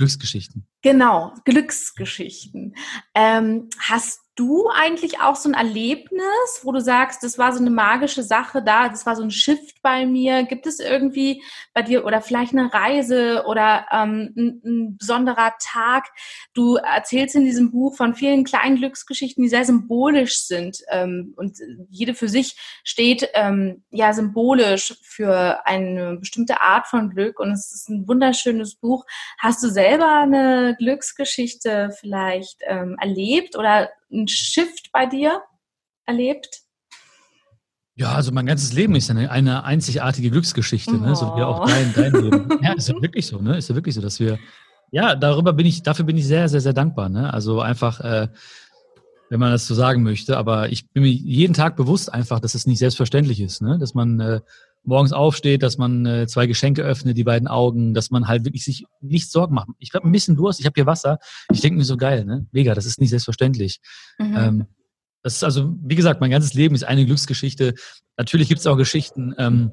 Glücksgeschichten. 0.00 0.66
Genau, 0.80 1.34
Glücksgeschichten. 1.44 2.74
Ähm, 3.14 3.68
hast 3.78 4.20
du 4.40 4.70
eigentlich 4.70 5.20
auch 5.20 5.36
so 5.36 5.50
ein 5.50 5.54
Erlebnis, 5.54 6.60
wo 6.62 6.72
du 6.72 6.80
sagst, 6.80 7.22
das 7.22 7.36
war 7.36 7.52
so 7.52 7.60
eine 7.60 7.68
magische 7.68 8.22
Sache 8.22 8.62
da, 8.62 8.88
das 8.88 9.04
war 9.04 9.14
so 9.14 9.22
ein 9.22 9.30
Shift 9.30 9.82
bei 9.82 10.06
mir? 10.06 10.44
Gibt 10.44 10.66
es 10.66 10.80
irgendwie 10.80 11.42
bei 11.74 11.82
dir 11.82 12.06
oder 12.06 12.22
vielleicht 12.22 12.54
eine 12.54 12.72
Reise 12.72 13.44
oder 13.46 13.84
ähm, 13.92 14.32
ein, 14.34 14.62
ein, 14.64 14.96
besonderer 14.96 15.52
Tag? 15.60 16.08
Du 16.54 16.76
erzählst 16.76 17.36
in 17.36 17.44
diesem 17.44 17.70
Buch 17.70 17.94
von 17.96 18.14
vielen 18.14 18.44
kleinen 18.44 18.76
Glücksgeschichten, 18.76 19.42
die 19.42 19.50
sehr 19.50 19.66
symbolisch 19.66 20.46
sind 20.46 20.78
ähm, 20.90 21.34
und 21.36 21.58
jede 21.90 22.14
für 22.14 22.28
sich 22.28 22.56
steht 22.82 23.28
ähm, 23.34 23.84
ja 23.90 24.14
symbolisch 24.14 24.94
für 25.02 25.66
eine 25.66 26.16
bestimmte 26.16 26.62
Art 26.62 26.86
von 26.86 27.10
Glück 27.10 27.38
und 27.38 27.52
es 27.52 27.72
ist 27.72 27.90
ein 27.90 28.08
wunderschönes 28.08 28.76
Buch. 28.76 29.04
Hast 29.38 29.62
du 29.62 29.68
selber 29.68 30.20
eine 30.20 30.76
Glücksgeschichte 30.78 31.90
vielleicht 32.00 32.60
ähm, 32.66 32.96
erlebt 32.98 33.54
oder 33.58 33.90
ein 34.12 34.28
Shift 34.28 34.90
bei 34.92 35.06
dir 35.06 35.42
erlebt? 36.06 36.62
Ja, 37.94 38.14
also 38.14 38.32
mein 38.32 38.46
ganzes 38.46 38.72
Leben 38.72 38.94
ist 38.94 39.10
eine, 39.10 39.30
eine 39.30 39.64
einzigartige 39.64 40.30
Glücksgeschichte, 40.30 40.92
oh. 40.94 40.98
ne? 40.98 41.14
so 41.14 41.26
wie 41.36 41.42
auch 41.42 41.66
dein, 41.66 41.92
dein 41.92 42.12
Leben. 42.12 42.58
Ja, 42.62 42.72
ist 42.72 42.88
ja 42.88 42.94
wirklich 43.00 43.26
so, 43.26 43.40
ne? 43.40 43.58
Ist 43.58 43.68
ja 43.68 43.74
wirklich 43.74 43.94
so, 43.94 44.00
dass 44.00 44.18
wir, 44.20 44.38
ja, 44.90 45.14
darüber 45.14 45.52
bin 45.52 45.66
ich, 45.66 45.82
dafür 45.82 46.04
bin 46.04 46.16
ich 46.16 46.26
sehr, 46.26 46.48
sehr, 46.48 46.60
sehr 46.60 46.72
dankbar, 46.72 47.08
ne? 47.08 47.32
Also 47.32 47.60
einfach, 47.60 48.00
äh, 48.00 48.28
wenn 49.28 49.38
man 49.38 49.52
das 49.52 49.66
so 49.66 49.74
sagen 49.74 50.02
möchte, 50.02 50.36
aber 50.36 50.70
ich 50.70 50.90
bin 50.90 51.02
mir 51.02 51.10
jeden 51.10 51.52
Tag 51.52 51.76
bewusst 51.76 52.12
einfach, 52.12 52.40
dass 52.40 52.54
es 52.54 52.66
nicht 52.66 52.78
selbstverständlich 52.78 53.40
ist, 53.40 53.60
ne? 53.60 53.78
Dass 53.78 53.92
man 53.94 54.18
äh, 54.18 54.40
morgens 54.82 55.12
aufsteht, 55.12 55.62
dass 55.62 55.78
man 55.78 56.06
äh, 56.06 56.26
zwei 56.26 56.46
Geschenke 56.46 56.82
öffnet, 56.82 57.16
die 57.16 57.24
beiden 57.24 57.48
Augen, 57.48 57.94
dass 57.94 58.10
man 58.10 58.28
halt 58.28 58.44
wirklich 58.44 58.64
sich 58.64 58.84
nicht 59.00 59.30
Sorgen 59.30 59.54
macht. 59.54 59.68
Ich 59.78 59.92
habe 59.94 60.06
ein 60.06 60.12
bisschen 60.12 60.36
Durst, 60.36 60.60
ich 60.60 60.66
habe 60.66 60.74
hier 60.74 60.86
Wasser. 60.86 61.18
Ich 61.52 61.60
denke 61.60 61.78
mir 61.78 61.84
so 61.84 61.96
geil, 61.96 62.24
ne? 62.24 62.46
Mega, 62.52 62.74
das 62.74 62.86
ist 62.86 63.00
nicht 63.00 63.10
selbstverständlich. 63.10 63.80
Mhm. 64.18 64.36
Ähm, 64.36 64.66
das 65.22 65.36
ist 65.36 65.44
also, 65.44 65.74
wie 65.82 65.96
gesagt, 65.96 66.20
mein 66.20 66.30
ganzes 66.30 66.54
Leben 66.54 66.74
ist 66.74 66.84
eine 66.84 67.04
Glücksgeschichte. 67.04 67.74
Natürlich 68.16 68.48
gibt 68.48 68.60
es 68.60 68.66
auch 68.66 68.76
Geschichten, 68.76 69.34
ähm, 69.36 69.72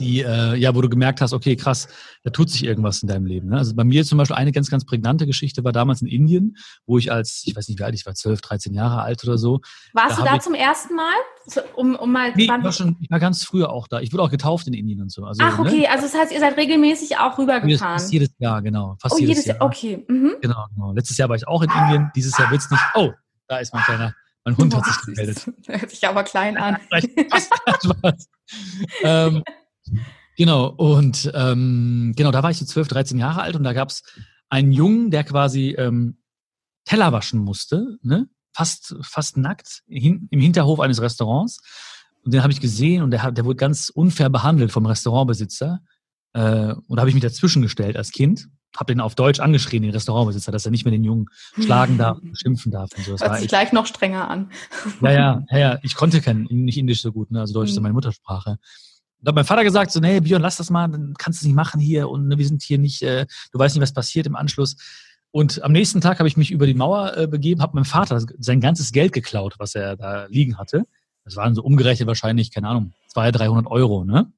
die, 0.00 0.22
äh, 0.22 0.56
ja, 0.56 0.74
wo 0.74 0.80
du 0.80 0.88
gemerkt 0.88 1.20
hast, 1.20 1.32
okay, 1.32 1.54
krass, 1.54 1.86
da 2.24 2.30
tut 2.30 2.50
sich 2.50 2.64
irgendwas 2.64 3.02
in 3.02 3.08
deinem 3.08 3.26
Leben. 3.26 3.50
Ne? 3.50 3.58
Also 3.58 3.74
bei 3.74 3.84
mir 3.84 4.04
zum 4.04 4.18
Beispiel 4.18 4.36
eine 4.36 4.50
ganz, 4.50 4.70
ganz 4.70 4.84
prägnante 4.84 5.26
Geschichte 5.26 5.62
war 5.62 5.72
damals 5.72 6.02
in 6.02 6.08
Indien, 6.08 6.56
wo 6.86 6.98
ich 6.98 7.12
als, 7.12 7.42
ich 7.46 7.54
weiß 7.54 7.68
nicht 7.68 7.78
wie 7.78 7.84
alt, 7.84 7.94
ich 7.94 8.06
war 8.06 8.14
12, 8.14 8.40
13 8.40 8.74
Jahre 8.74 9.02
alt 9.02 9.22
oder 9.24 9.38
so. 9.38 9.60
Warst 9.92 10.18
da 10.18 10.22
du 10.22 10.28
da 10.28 10.36
ich, 10.36 10.42
zum 10.42 10.54
ersten 10.54 10.96
Mal? 10.96 11.14
Um, 11.76 11.94
um 11.96 12.10
mal 12.10 12.32
nee, 12.34 12.44
ich 12.44 12.48
war, 12.48 12.72
schon, 12.72 12.96
ich 13.00 13.10
war 13.10 13.20
ganz 13.20 13.44
früher 13.44 13.70
auch 13.70 13.88
da. 13.88 14.00
Ich 14.00 14.12
wurde 14.12 14.22
auch 14.22 14.30
getauft 14.30 14.66
in 14.66 14.74
Indien 14.74 15.00
und 15.00 15.12
so. 15.12 15.24
Also, 15.24 15.42
Ach, 15.44 15.58
okay, 15.58 15.80
ne? 15.80 15.90
also 15.90 16.04
das 16.04 16.14
heißt, 16.14 16.32
ihr 16.32 16.40
seid 16.40 16.56
regelmäßig 16.56 17.18
auch 17.18 17.38
rübergefahren. 17.38 17.98
Fast 17.98 18.12
jedes 18.12 18.30
Jahr, 18.38 18.62
genau. 18.62 18.96
Fast 19.00 19.16
oh, 19.16 19.18
jedes, 19.18 19.44
Jahr. 19.44 19.60
Okay. 19.60 20.04
Mhm. 20.08 20.34
Genau, 20.40 20.66
genau. 20.74 20.92
Letztes 20.92 21.16
Jahr 21.16 21.28
war 21.28 21.36
ich 21.36 21.46
auch 21.46 21.62
in 21.62 21.70
Indien, 21.70 22.10
dieses 22.14 22.36
Jahr 22.38 22.50
wird 22.50 22.60
es 22.60 22.70
nicht. 22.70 22.82
Oh, 22.94 23.10
da 23.48 23.58
ist 23.58 23.74
mein 23.74 23.82
kleiner, 23.82 24.14
mein 24.44 24.56
Hund 24.56 24.74
hat 24.74 24.84
sich 24.84 25.00
gemeldet. 25.02 25.50
Hört 25.66 25.90
sich 25.90 26.06
aber 26.06 26.24
klein 26.24 26.56
an. 26.56 26.78
ähm, 29.02 29.42
Genau, 30.36 30.68
und 30.68 31.30
ähm, 31.34 32.14
genau, 32.16 32.30
da 32.30 32.42
war 32.42 32.50
ich 32.50 32.58
so 32.58 32.64
12, 32.64 32.88
13 32.88 33.18
Jahre 33.18 33.42
alt 33.42 33.56
und 33.56 33.64
da 33.64 33.72
gab 33.72 33.90
es 33.90 34.02
einen 34.48 34.72
Jungen, 34.72 35.10
der 35.10 35.24
quasi 35.24 35.74
ähm, 35.76 36.18
Teller 36.84 37.12
waschen 37.12 37.40
musste, 37.40 37.98
ne? 38.02 38.28
fast, 38.52 38.96
fast 39.02 39.36
nackt, 39.36 39.82
hin, 39.86 40.28
im 40.30 40.40
Hinterhof 40.40 40.80
eines 40.80 41.00
Restaurants. 41.00 41.60
Und 42.24 42.34
den 42.34 42.42
habe 42.42 42.52
ich 42.52 42.60
gesehen 42.60 43.02
und 43.02 43.10
der, 43.10 43.30
der 43.32 43.44
wurde 43.44 43.56
ganz 43.56 43.88
unfair 43.88 44.28
behandelt 44.28 44.72
vom 44.72 44.86
Restaurantbesitzer. 44.86 45.80
Äh, 46.32 46.74
und 46.74 46.96
da 46.96 47.00
habe 47.00 47.08
ich 47.08 47.14
mich 47.14 47.22
dazwischen 47.22 47.62
gestellt 47.62 47.96
als 47.96 48.10
Kind, 48.10 48.48
habe 48.76 48.92
den 48.92 49.00
auf 49.00 49.14
Deutsch 49.14 49.40
angeschrien, 49.40 49.82
den 49.82 49.92
Restaurantbesitzer, 49.92 50.52
dass 50.52 50.64
er 50.64 50.70
nicht 50.70 50.84
mehr 50.84 50.92
den 50.92 51.04
Jungen 51.04 51.26
schlagen 51.58 51.96
darf, 51.96 52.18
schimpfen 52.34 52.70
darf 52.70 52.90
und 52.96 53.04
so. 53.04 53.12
Das 53.12 53.22
Hört 53.22 53.38
sich 53.38 53.48
gleich 53.48 53.72
noch 53.72 53.86
strenger 53.86 54.28
an. 54.28 54.50
Ja, 55.00 55.12
ja, 55.12 55.44
ja, 55.50 55.58
ja. 55.58 55.78
Ich 55.82 55.94
konnte 55.94 56.20
kein, 56.20 56.46
nicht 56.50 56.78
Indisch 56.78 57.02
so 57.02 57.12
gut, 57.12 57.30
ne? 57.30 57.40
also 57.40 57.54
Deutsch 57.54 57.70
ist 57.70 57.76
mhm. 57.76 57.84
meine 57.84 57.94
Muttersprache. 57.94 58.58
Da 59.22 59.30
hat 59.30 59.34
mein 59.34 59.44
Vater 59.44 59.64
gesagt, 59.64 59.90
so, 59.90 60.00
nee, 60.00 60.20
Björn, 60.20 60.42
lass 60.42 60.56
das 60.56 60.70
mal, 60.70 60.88
dann 60.88 61.14
kannst 61.18 61.40
du 61.40 61.44
es 61.44 61.46
nicht 61.46 61.56
machen 61.56 61.80
hier 61.80 62.08
und 62.08 62.28
ne, 62.28 62.38
wir 62.38 62.46
sind 62.46 62.62
hier 62.62 62.78
nicht, 62.78 63.02
äh, 63.02 63.26
du 63.52 63.58
weißt 63.58 63.74
nicht, 63.74 63.82
was 63.82 63.92
passiert 63.92 64.26
im 64.26 64.36
Anschluss. 64.36 64.76
Und 65.30 65.62
am 65.62 65.72
nächsten 65.72 66.00
Tag 66.00 66.18
habe 66.18 66.28
ich 66.28 66.36
mich 66.36 66.50
über 66.50 66.66
die 66.66 66.74
Mauer 66.74 67.16
äh, 67.16 67.26
begeben, 67.26 67.62
habe 67.62 67.74
meinem 67.74 67.84
Vater 67.84 68.20
sein 68.38 68.60
ganzes 68.60 68.92
Geld 68.92 69.12
geklaut, 69.12 69.54
was 69.58 69.74
er 69.74 69.96
da 69.96 70.26
liegen 70.26 70.58
hatte. 70.58 70.84
Das 71.24 71.36
waren 71.36 71.54
so 71.54 71.62
umgerechnet 71.62 72.08
wahrscheinlich, 72.08 72.50
keine 72.50 72.68
Ahnung, 72.68 72.92
200, 73.08 73.40
300 73.40 73.66
Euro, 73.70 74.04
ne? 74.04 74.32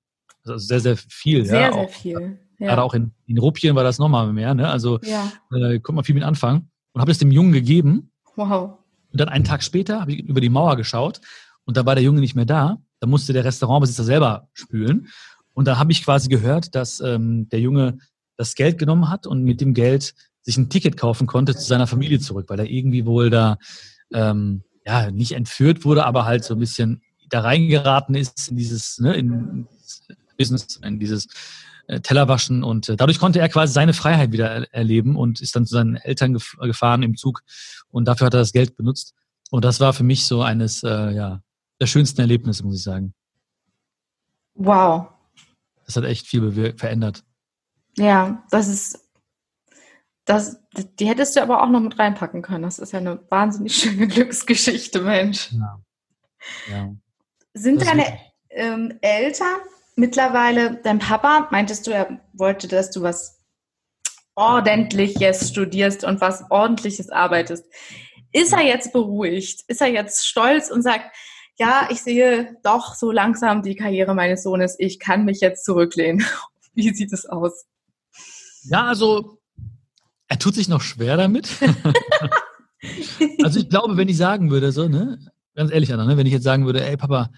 Also 0.44 0.58
sehr, 0.58 0.80
sehr 0.80 0.96
viel. 0.96 1.44
Sehr, 1.46 1.60
ja, 1.60 1.72
sehr 1.72 1.82
auch, 1.82 1.90
viel. 1.90 2.38
Ja. 2.58 2.68
Gerade 2.68 2.82
auch 2.82 2.94
in, 2.94 3.12
in 3.26 3.38
Rupien 3.38 3.74
war 3.74 3.84
das 3.84 3.98
nochmal 3.98 4.32
mehr, 4.32 4.54
ne? 4.54 4.68
Also 4.68 4.98
ja. 5.02 5.32
äh, 5.52 5.78
konnte 5.78 5.92
man 5.92 6.04
viel 6.04 6.14
mit 6.14 6.24
anfangen. 6.24 6.70
Und 6.92 7.00
habe 7.00 7.10
es 7.10 7.18
dem 7.18 7.30
Jungen 7.30 7.52
gegeben. 7.52 8.10
Wow. 8.36 8.78
Und 9.10 9.20
dann 9.20 9.28
einen 9.28 9.44
Tag 9.44 9.62
später 9.62 10.00
habe 10.00 10.12
ich 10.12 10.20
über 10.20 10.40
die 10.40 10.50
Mauer 10.50 10.76
geschaut 10.76 11.20
und 11.64 11.76
da 11.76 11.86
war 11.86 11.94
der 11.94 12.04
Junge 12.04 12.20
nicht 12.20 12.34
mehr 12.34 12.44
da. 12.44 12.78
Da 13.02 13.08
musste 13.08 13.32
der 13.32 13.44
Restaurantbesitzer 13.44 14.04
selber 14.04 14.48
spülen. 14.52 15.08
Und 15.54 15.66
da 15.66 15.76
habe 15.76 15.90
ich 15.90 16.04
quasi 16.04 16.28
gehört, 16.28 16.76
dass 16.76 17.00
ähm, 17.00 17.48
der 17.48 17.58
Junge 17.58 17.98
das 18.36 18.54
Geld 18.54 18.78
genommen 18.78 19.10
hat 19.10 19.26
und 19.26 19.42
mit 19.42 19.60
dem 19.60 19.74
Geld 19.74 20.14
sich 20.42 20.56
ein 20.56 20.70
Ticket 20.70 20.96
kaufen 20.96 21.26
konnte 21.26 21.56
zu 21.56 21.66
seiner 21.66 21.88
Familie 21.88 22.20
zurück, 22.20 22.46
weil 22.48 22.60
er 22.60 22.70
irgendwie 22.70 23.04
wohl 23.04 23.28
da 23.28 23.58
ähm, 24.14 24.62
ja 24.86 25.10
nicht 25.10 25.32
entführt 25.32 25.84
wurde, 25.84 26.06
aber 26.06 26.26
halt 26.26 26.44
so 26.44 26.54
ein 26.54 26.60
bisschen 26.60 27.02
da 27.28 27.40
reingeraten 27.40 28.14
ist 28.14 28.48
in 28.48 28.56
dieses, 28.56 29.00
ne, 29.00 29.16
in 29.16 29.66
Business, 30.38 30.76
in 30.84 31.00
dieses 31.00 31.26
äh, 31.88 31.98
Tellerwaschen 31.98 32.62
und 32.62 32.88
äh, 32.88 32.94
dadurch 32.94 33.18
konnte 33.18 33.40
er 33.40 33.48
quasi 33.48 33.72
seine 33.72 33.94
Freiheit 33.94 34.30
wieder 34.30 34.48
er 34.48 34.72
erleben 34.72 35.16
und 35.16 35.40
ist 35.40 35.56
dann 35.56 35.66
zu 35.66 35.74
seinen 35.74 35.96
Eltern 35.96 36.34
gef 36.34 36.56
gefahren 36.60 37.02
im 37.02 37.16
Zug 37.16 37.42
und 37.90 38.06
dafür 38.06 38.26
hat 38.28 38.34
er 38.34 38.40
das 38.40 38.52
Geld 38.52 38.76
benutzt. 38.76 39.14
Und 39.50 39.64
das 39.64 39.80
war 39.80 39.92
für 39.92 40.04
mich 40.04 40.24
so 40.24 40.42
eines 40.42 40.84
äh, 40.84 41.10
ja, 41.10 41.42
der 41.82 41.86
schönsten 41.88 42.20
Erlebnisse, 42.20 42.64
muss 42.64 42.76
ich 42.76 42.84
sagen. 42.84 43.12
Wow. 44.54 45.08
Das 45.84 45.96
hat 45.96 46.04
echt 46.04 46.28
viel 46.28 46.74
verändert. 46.78 47.24
Ja, 47.98 48.44
das 48.50 48.68
ist, 48.68 49.10
das, 50.24 50.60
die 51.00 51.08
hättest 51.08 51.34
du 51.34 51.42
aber 51.42 51.60
auch 51.60 51.68
noch 51.68 51.80
mit 51.80 51.98
reinpacken 51.98 52.40
können. 52.40 52.62
Das 52.62 52.78
ist 52.78 52.92
ja 52.92 53.00
eine 53.00 53.20
wahnsinnig 53.30 53.74
schöne 53.76 54.06
Glücksgeschichte, 54.08 55.00
Mensch. 55.00 55.50
Ja. 55.50 55.82
ja. 56.70 56.94
Sind 57.52 57.84
deine 57.84 58.06
ähm, 58.50 58.96
Eltern 59.00 59.58
mittlerweile, 59.96 60.80
dein 60.84 61.00
Papa, 61.00 61.48
meintest 61.50 61.88
du, 61.88 61.90
er 61.90 62.20
wollte, 62.32 62.68
dass 62.68 62.92
du 62.92 63.02
was 63.02 63.40
Ordentliches 64.36 65.48
studierst 65.48 66.04
und 66.04 66.20
was 66.20 66.44
Ordentliches 66.48 67.10
arbeitest. 67.10 67.66
Ist 68.30 68.52
er 68.52 68.62
jetzt 68.62 68.92
beruhigt? 68.92 69.64
Ist 69.66 69.80
er 69.80 69.88
jetzt 69.88 70.28
stolz 70.28 70.70
und 70.70 70.82
sagt, 70.82 71.14
ja, 71.62 71.88
ich 71.90 72.02
sehe 72.02 72.56
doch 72.64 72.96
so 72.96 73.12
langsam 73.12 73.62
die 73.62 73.76
Karriere 73.76 74.16
meines 74.16 74.42
Sohnes. 74.42 74.74
Ich 74.80 74.98
kann 74.98 75.24
mich 75.24 75.40
jetzt 75.40 75.64
zurücklehnen. 75.64 76.24
Wie 76.74 76.92
sieht 76.92 77.12
es 77.12 77.24
aus? 77.24 77.66
Ja, 78.64 78.86
also 78.86 79.38
er 80.26 80.40
tut 80.40 80.56
sich 80.56 80.68
noch 80.68 80.80
schwer 80.80 81.16
damit. 81.16 81.48
also 83.44 83.60
ich 83.60 83.68
glaube, 83.68 83.96
wenn 83.96 84.08
ich 84.08 84.16
sagen 84.16 84.50
würde, 84.50 84.72
so, 84.72 84.88
ne, 84.88 85.20
ganz 85.54 85.70
ehrlich, 85.70 85.92
Anna, 85.92 86.04
ne, 86.04 86.16
wenn 86.16 86.26
ich 86.26 86.32
jetzt 86.32 86.42
sagen 86.42 86.66
würde, 86.66 86.84
ey 86.84 86.96
Papa, 86.96 87.30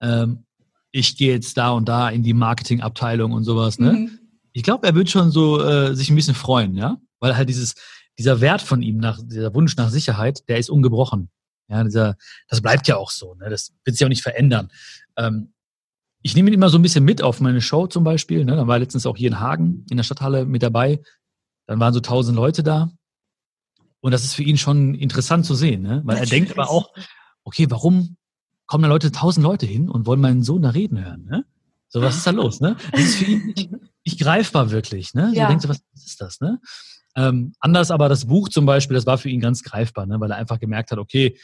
ähm, 0.00 0.44
ich 0.92 1.16
gehe 1.16 1.32
jetzt 1.32 1.56
da 1.56 1.70
und 1.70 1.88
da 1.88 2.08
in 2.08 2.22
die 2.22 2.34
Marketingabteilung 2.34 3.32
und 3.32 3.42
sowas, 3.42 3.80
ne? 3.80 3.92
Mhm. 3.92 4.18
Ich 4.52 4.62
glaube, 4.62 4.86
er 4.86 4.94
würde 4.94 5.10
schon 5.10 5.32
so 5.32 5.60
äh, 5.60 5.96
sich 5.96 6.10
ein 6.10 6.16
bisschen 6.16 6.34
freuen, 6.34 6.76
ja, 6.76 6.98
weil 7.18 7.36
halt 7.36 7.48
dieses 7.48 7.74
dieser 8.18 8.40
Wert 8.42 8.62
von 8.62 8.82
ihm 8.82 8.98
nach 8.98 9.18
dieser 9.22 9.54
Wunsch 9.54 9.76
nach 9.76 9.88
Sicherheit, 9.88 10.46
der 10.48 10.58
ist 10.58 10.70
ungebrochen. 10.70 11.30
Ja, 11.72 11.82
dieser, 11.84 12.16
das 12.48 12.60
bleibt 12.60 12.86
ja 12.86 12.96
auch 12.96 13.10
so. 13.10 13.34
Ne? 13.34 13.48
Das 13.48 13.72
wird 13.84 13.96
sich 13.96 14.04
auch 14.04 14.10
nicht 14.10 14.22
verändern. 14.22 14.70
Ähm, 15.16 15.54
ich 16.20 16.36
nehme 16.36 16.50
ihn 16.50 16.54
immer 16.54 16.68
so 16.68 16.78
ein 16.78 16.82
bisschen 16.82 17.04
mit 17.04 17.22
auf 17.22 17.40
meine 17.40 17.62
Show 17.62 17.86
zum 17.86 18.04
Beispiel. 18.04 18.44
Ne? 18.44 18.56
Da 18.56 18.66
war 18.66 18.78
letztens 18.78 19.06
auch 19.06 19.16
hier 19.16 19.28
in 19.28 19.40
Hagen 19.40 19.86
in 19.90 19.96
der 19.96 20.04
Stadthalle 20.04 20.44
mit 20.44 20.62
dabei. 20.62 21.00
Dann 21.66 21.80
waren 21.80 21.94
so 21.94 22.00
tausend 22.00 22.36
Leute 22.36 22.62
da. 22.62 22.92
Und 24.00 24.12
das 24.12 24.22
ist 24.22 24.34
für 24.34 24.42
ihn 24.42 24.58
schon 24.58 24.94
interessant 24.94 25.46
zu 25.46 25.54
sehen, 25.54 25.82
ne? 25.82 26.02
weil 26.04 26.16
Natürlich. 26.16 26.32
er 26.32 26.36
denkt 26.36 26.58
aber 26.58 26.68
auch, 26.68 26.92
okay, 27.44 27.66
warum 27.70 28.16
kommen 28.66 28.82
da 28.82 28.88
Leute, 28.88 29.10
tausend 29.12 29.44
Leute 29.44 29.64
hin 29.64 29.88
und 29.88 30.06
wollen 30.06 30.20
meinen 30.20 30.42
Sohn 30.42 30.62
da 30.62 30.70
reden 30.70 31.02
hören? 31.02 31.24
Ne? 31.24 31.44
So, 31.88 32.02
was 32.02 32.16
ist 32.16 32.26
da 32.26 32.32
los? 32.32 32.60
Ne? 32.60 32.76
Das 32.90 33.00
ist 33.00 33.16
für 33.16 33.24
ihn 33.24 33.46
nicht, 33.46 33.70
nicht 34.04 34.20
greifbar 34.20 34.70
wirklich. 34.70 35.14
Ne? 35.14 35.32
Ja. 35.34 35.44
So 35.44 35.48
denkt 35.48 35.62
so, 35.62 35.68
was 35.68 35.82
ist 35.94 36.20
das? 36.20 36.40
Ne? 36.40 36.60
Ähm, 37.14 37.52
anders 37.60 37.90
aber 37.90 38.08
das 38.08 38.26
Buch 38.26 38.48
zum 38.48 38.66
Beispiel, 38.66 38.94
das 38.94 39.06
war 39.06 39.18
für 39.18 39.28
ihn 39.28 39.40
ganz 39.40 39.62
greifbar, 39.62 40.06
ne? 40.06 40.18
weil 40.20 40.30
er 40.30 40.36
einfach 40.36 40.58
gemerkt 40.58 40.90
hat, 40.90 40.98
okay, 40.98 41.38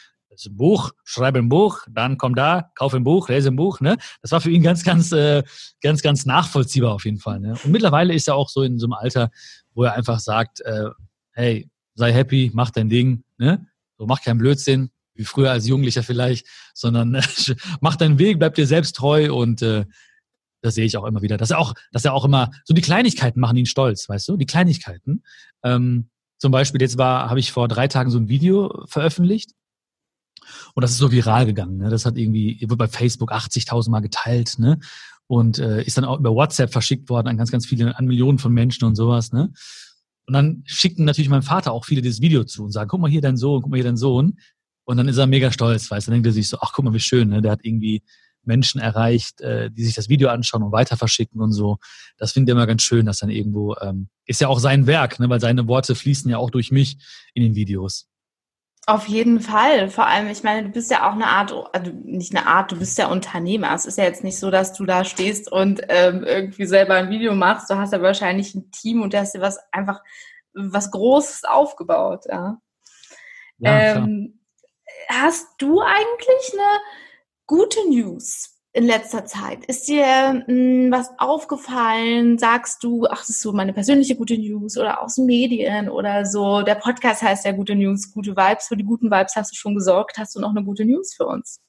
ein 0.47 0.57
Buch, 0.57 0.93
schreibe 1.05 1.39
ein 1.39 1.49
Buch, 1.49 1.81
dann 1.91 2.19
komm 2.19 2.35
da, 2.35 2.71
kauf 2.75 2.95
ein 2.95 3.05
Buch, 3.05 3.29
lese 3.29 3.51
ein 3.51 3.57
Buch. 3.57 3.81
Ne? 3.81 3.97
Das 4.23 4.33
war 4.33 4.41
für 4.41 4.51
ihn 4.51 4.63
ganz, 4.63 4.85
ganz, 4.85 5.13
äh, 5.13 5.43
ganz, 5.81 6.03
ganz 6.03 6.27
nachvollziehbar 6.27 6.93
auf 6.93 7.05
jeden 7.05 7.19
Fall. 7.19 7.41
Ne? 7.41 7.57
Und 7.63 7.71
mittlerweile 7.71 8.15
ist 8.15 8.29
er 8.29 8.35
auch 8.35 8.49
so 8.49 8.63
in 8.63 8.79
so 8.79 8.87
einem 8.87 8.95
Alter, 8.95 9.31
wo 9.75 9.85
er 9.85 9.95
einfach 9.95 10.21
sagt, 10.21 10.61
äh, 10.61 10.91
hey, 11.33 11.71
sei 11.95 12.13
happy, 12.13 12.51
mach 12.55 12.71
dein 12.71 12.89
Ding, 12.89 13.25
ne? 13.39 13.67
So 13.99 14.07
mach 14.07 14.23
keinen 14.23 14.39
Blödsinn, 14.39 14.91
wie 15.15 15.25
früher 15.25 15.51
als 15.51 15.67
Jugendlicher 15.67 16.05
vielleicht, 16.05 16.47
sondern 16.75 17.17
äh, 17.17 17.23
mach 17.81 17.97
deinen 17.97 18.19
Weg, 18.19 18.39
bleib 18.39 18.55
dir 18.55 18.67
selbst 18.67 18.97
treu 18.97 19.35
und 19.35 19.63
äh, 19.63 19.85
das 20.63 20.75
sehe 20.75 20.85
ich 20.85 20.97
auch 20.97 21.05
immer 21.05 21.23
wieder. 21.23 21.37
Dass 21.37 21.51
er 21.51 21.59
auch, 21.59 21.75
dass 21.93 22.05
er 22.05 22.15
auch 22.15 22.25
immer, 22.25 22.51
so 22.65 22.75
die 22.75 22.81
Kleinigkeiten 22.81 23.41
machen 23.41 23.57
ihn 23.57 23.67
stolz, 23.67 24.09
weißt 24.09 24.29
du? 24.29 24.37
Die 24.37 24.47
Kleinigkeiten. 24.47 25.23
Ähm, 25.63 26.11
zum 26.39 26.53
Beispiel, 26.53 26.81
jetzt 26.81 26.99
war, 26.99 27.29
habe 27.29 27.41
ich 27.41 27.53
vor 27.53 27.69
drei 27.69 27.89
Tagen 27.89 28.11
so 28.11 28.19
ein 28.19 28.29
Video 28.29 28.85
veröffentlicht. 28.87 29.53
Und 30.75 30.83
das 30.83 30.93
ist 30.93 30.99
so 30.99 31.11
viral 31.11 31.47
gegangen. 31.47 31.79
Ne? 31.79 31.91
Das 31.91 32.05
hat 32.05 32.17
irgendwie, 32.17 32.59
wird 32.61 32.79
bei 32.79 32.89
Facebook 32.89 33.33
80.000 33.33 33.91
Mal 33.91 34.01
geteilt, 34.01 34.59
ne? 34.59 34.79
Und 35.27 35.59
äh, 35.59 35.83
ist 35.83 35.99
dann 35.99 36.07
auch 36.07 36.19
über 36.19 36.35
WhatsApp 36.35 36.73
verschickt 36.73 37.11
worden 37.11 37.29
an 37.29 37.37
ganz, 37.37 37.51
ganz 37.51 37.67
viele, 37.67 37.99
an 37.99 38.07
Millionen 38.07 38.39
von 38.39 38.53
Menschen 38.53 38.85
und 38.87 38.95
sowas, 38.95 39.33
ne? 39.33 39.53
Und 40.27 40.35
dann 40.35 40.63
schickten 40.67 41.05
natürlich 41.05 41.31
mein 41.31 41.43
Vater 41.43 41.73
auch 41.73 41.85
viele 41.85 42.03
dieses 42.03 42.21
Video 42.21 42.45
zu 42.45 42.65
und 42.65 42.73
sagen, 42.73 42.89
guck 42.89 43.01
mal 43.01 43.11
hier 43.11 43.23
dein 43.23 43.37
Sohn, 43.37 43.63
guck 43.63 43.71
mal 43.71 43.77
hier 43.77 43.85
dein 43.85 43.97
Sohn. 43.97 44.39
Und 44.85 44.97
dann 44.97 45.09
ist 45.09 45.19
er 45.19 45.27
mega 45.27 45.53
stolz, 45.53 45.91
weißt 45.91 46.07
du, 46.07 46.11
dann 46.11 46.17
denkt 46.17 46.27
er 46.29 46.33
sich 46.33 46.49
so, 46.49 46.59
ach 46.61 46.73
guck 46.73 46.85
mal, 46.85 46.95
wie 46.95 47.01
schön, 47.01 47.29
ne? 47.29 47.43
Der 47.43 47.53
hat 47.53 47.61
irgendwie 47.63 48.03
Menschen 48.49 48.81
erreicht, 48.81 49.41
äh, 49.41 49.71
die 49.71 49.85
sich 49.85 49.95
das 49.95 50.09
Video 50.09 50.31
anschauen 50.31 50.65
und 50.65 50.73
weiter 50.73 50.97
verschicken 50.97 51.41
und 51.41 51.53
so. 51.53 51.79
Das 52.17 52.33
finde 52.33 52.51
ich 52.51 52.57
immer 52.57 52.67
ganz 52.67 52.83
schön, 52.83 53.07
dass 53.07 53.19
dann 53.19 53.31
irgendwo, 53.31 53.77
ähm, 53.81 54.09
ist 54.25 54.41
ja 54.41 54.49
auch 54.49 54.59
sein 54.59 54.87
Werk, 54.87 55.21
ne, 55.21 55.29
weil 55.29 55.41
seine 55.41 55.69
Worte 55.69 55.95
fließen 55.95 56.29
ja 56.31 56.39
auch 56.39 56.51
durch 56.51 56.73
mich 56.73 56.97
in 57.35 57.43
den 57.43 57.55
Videos. 57.55 58.09
Auf 58.89 59.07
jeden 59.07 59.41
Fall. 59.41 59.91
Vor 59.91 60.07
allem, 60.07 60.29
ich 60.29 60.43
meine, 60.43 60.63
du 60.63 60.71
bist 60.71 60.91
ja 60.91 61.07
auch 61.07 61.13
eine 61.13 61.27
Art, 61.27 61.53
also 61.75 61.93
nicht 62.05 62.35
eine 62.35 62.47
Art, 62.47 62.73
du 62.73 62.79
bist 62.79 62.97
ja 62.97 63.09
Unternehmer. 63.09 63.75
Es 63.75 63.85
ist 63.85 63.99
ja 63.99 64.05
jetzt 64.05 64.25
nicht 64.25 64.39
so, 64.39 64.51
dass 64.51 64.73
du 64.73 64.87
da 64.87 65.05
stehst 65.05 65.53
und 65.53 65.83
ähm, 65.91 66.25
irgendwie 66.25 66.65
selber 66.65 66.95
ein 66.95 67.11
Video 67.11 67.35
machst. 67.35 67.69
Du 67.69 67.77
hast 67.77 67.93
ja 67.93 68.01
wahrscheinlich 68.01 68.55
ein 68.55 68.71
Team 68.71 69.03
und 69.03 69.13
du 69.13 69.19
hast 69.19 69.35
dir 69.35 69.43
was 69.43 69.59
einfach 69.73 70.03
was 70.55 70.91
Großes 70.91 71.45
aufgebaut. 71.45 72.25
Ja. 72.31 72.63
ja 73.59 73.97
ähm, 73.97 74.41
hast 75.11 75.49
du 75.59 75.83
eigentlich 75.83 76.53
eine 76.55 76.81
gute 77.47 77.87
News 77.91 78.58
in 78.73 78.85
letzter 78.85 79.25
Zeit? 79.25 79.65
Ist 79.67 79.89
dir 79.89 80.05
mh, 80.05 80.45
hm, 80.47 80.91
was 80.91 81.11
aufgefallen? 81.19 82.39
Sagst 82.39 82.83
du, 82.85 83.07
ach, 83.07 83.19
das 83.19 83.31
ist 83.31 83.41
so 83.41 83.53
meine 83.53 83.73
persönliche 83.73 84.17
gute 84.17 84.37
News 84.39 84.77
oder 84.77 85.03
aus 85.03 85.17
den 85.17 85.27
Medien 85.27 85.89
oder 85.89 86.25
so? 86.25 86.63
Der 86.63 86.75
Podcast 86.75 87.23
heißt 87.23 87.45
ja 87.45 87.53
gute 87.53 87.75
News, 87.75 88.13
gute 88.13 88.37
Vibes. 88.37 88.69
Für 88.69 88.77
die 88.77 88.85
guten 88.85 89.11
Vibes 89.11 89.37
hast 89.37 89.53
du 89.53 89.57
schon 89.57 89.75
gesorgt. 89.75 90.19
Hast 90.19 90.37
du 90.37 90.41
noch 90.41 90.51
eine 90.51 90.65
gute 90.65 90.85
News 90.85 91.15
für 91.15 91.27
uns? 91.27 91.61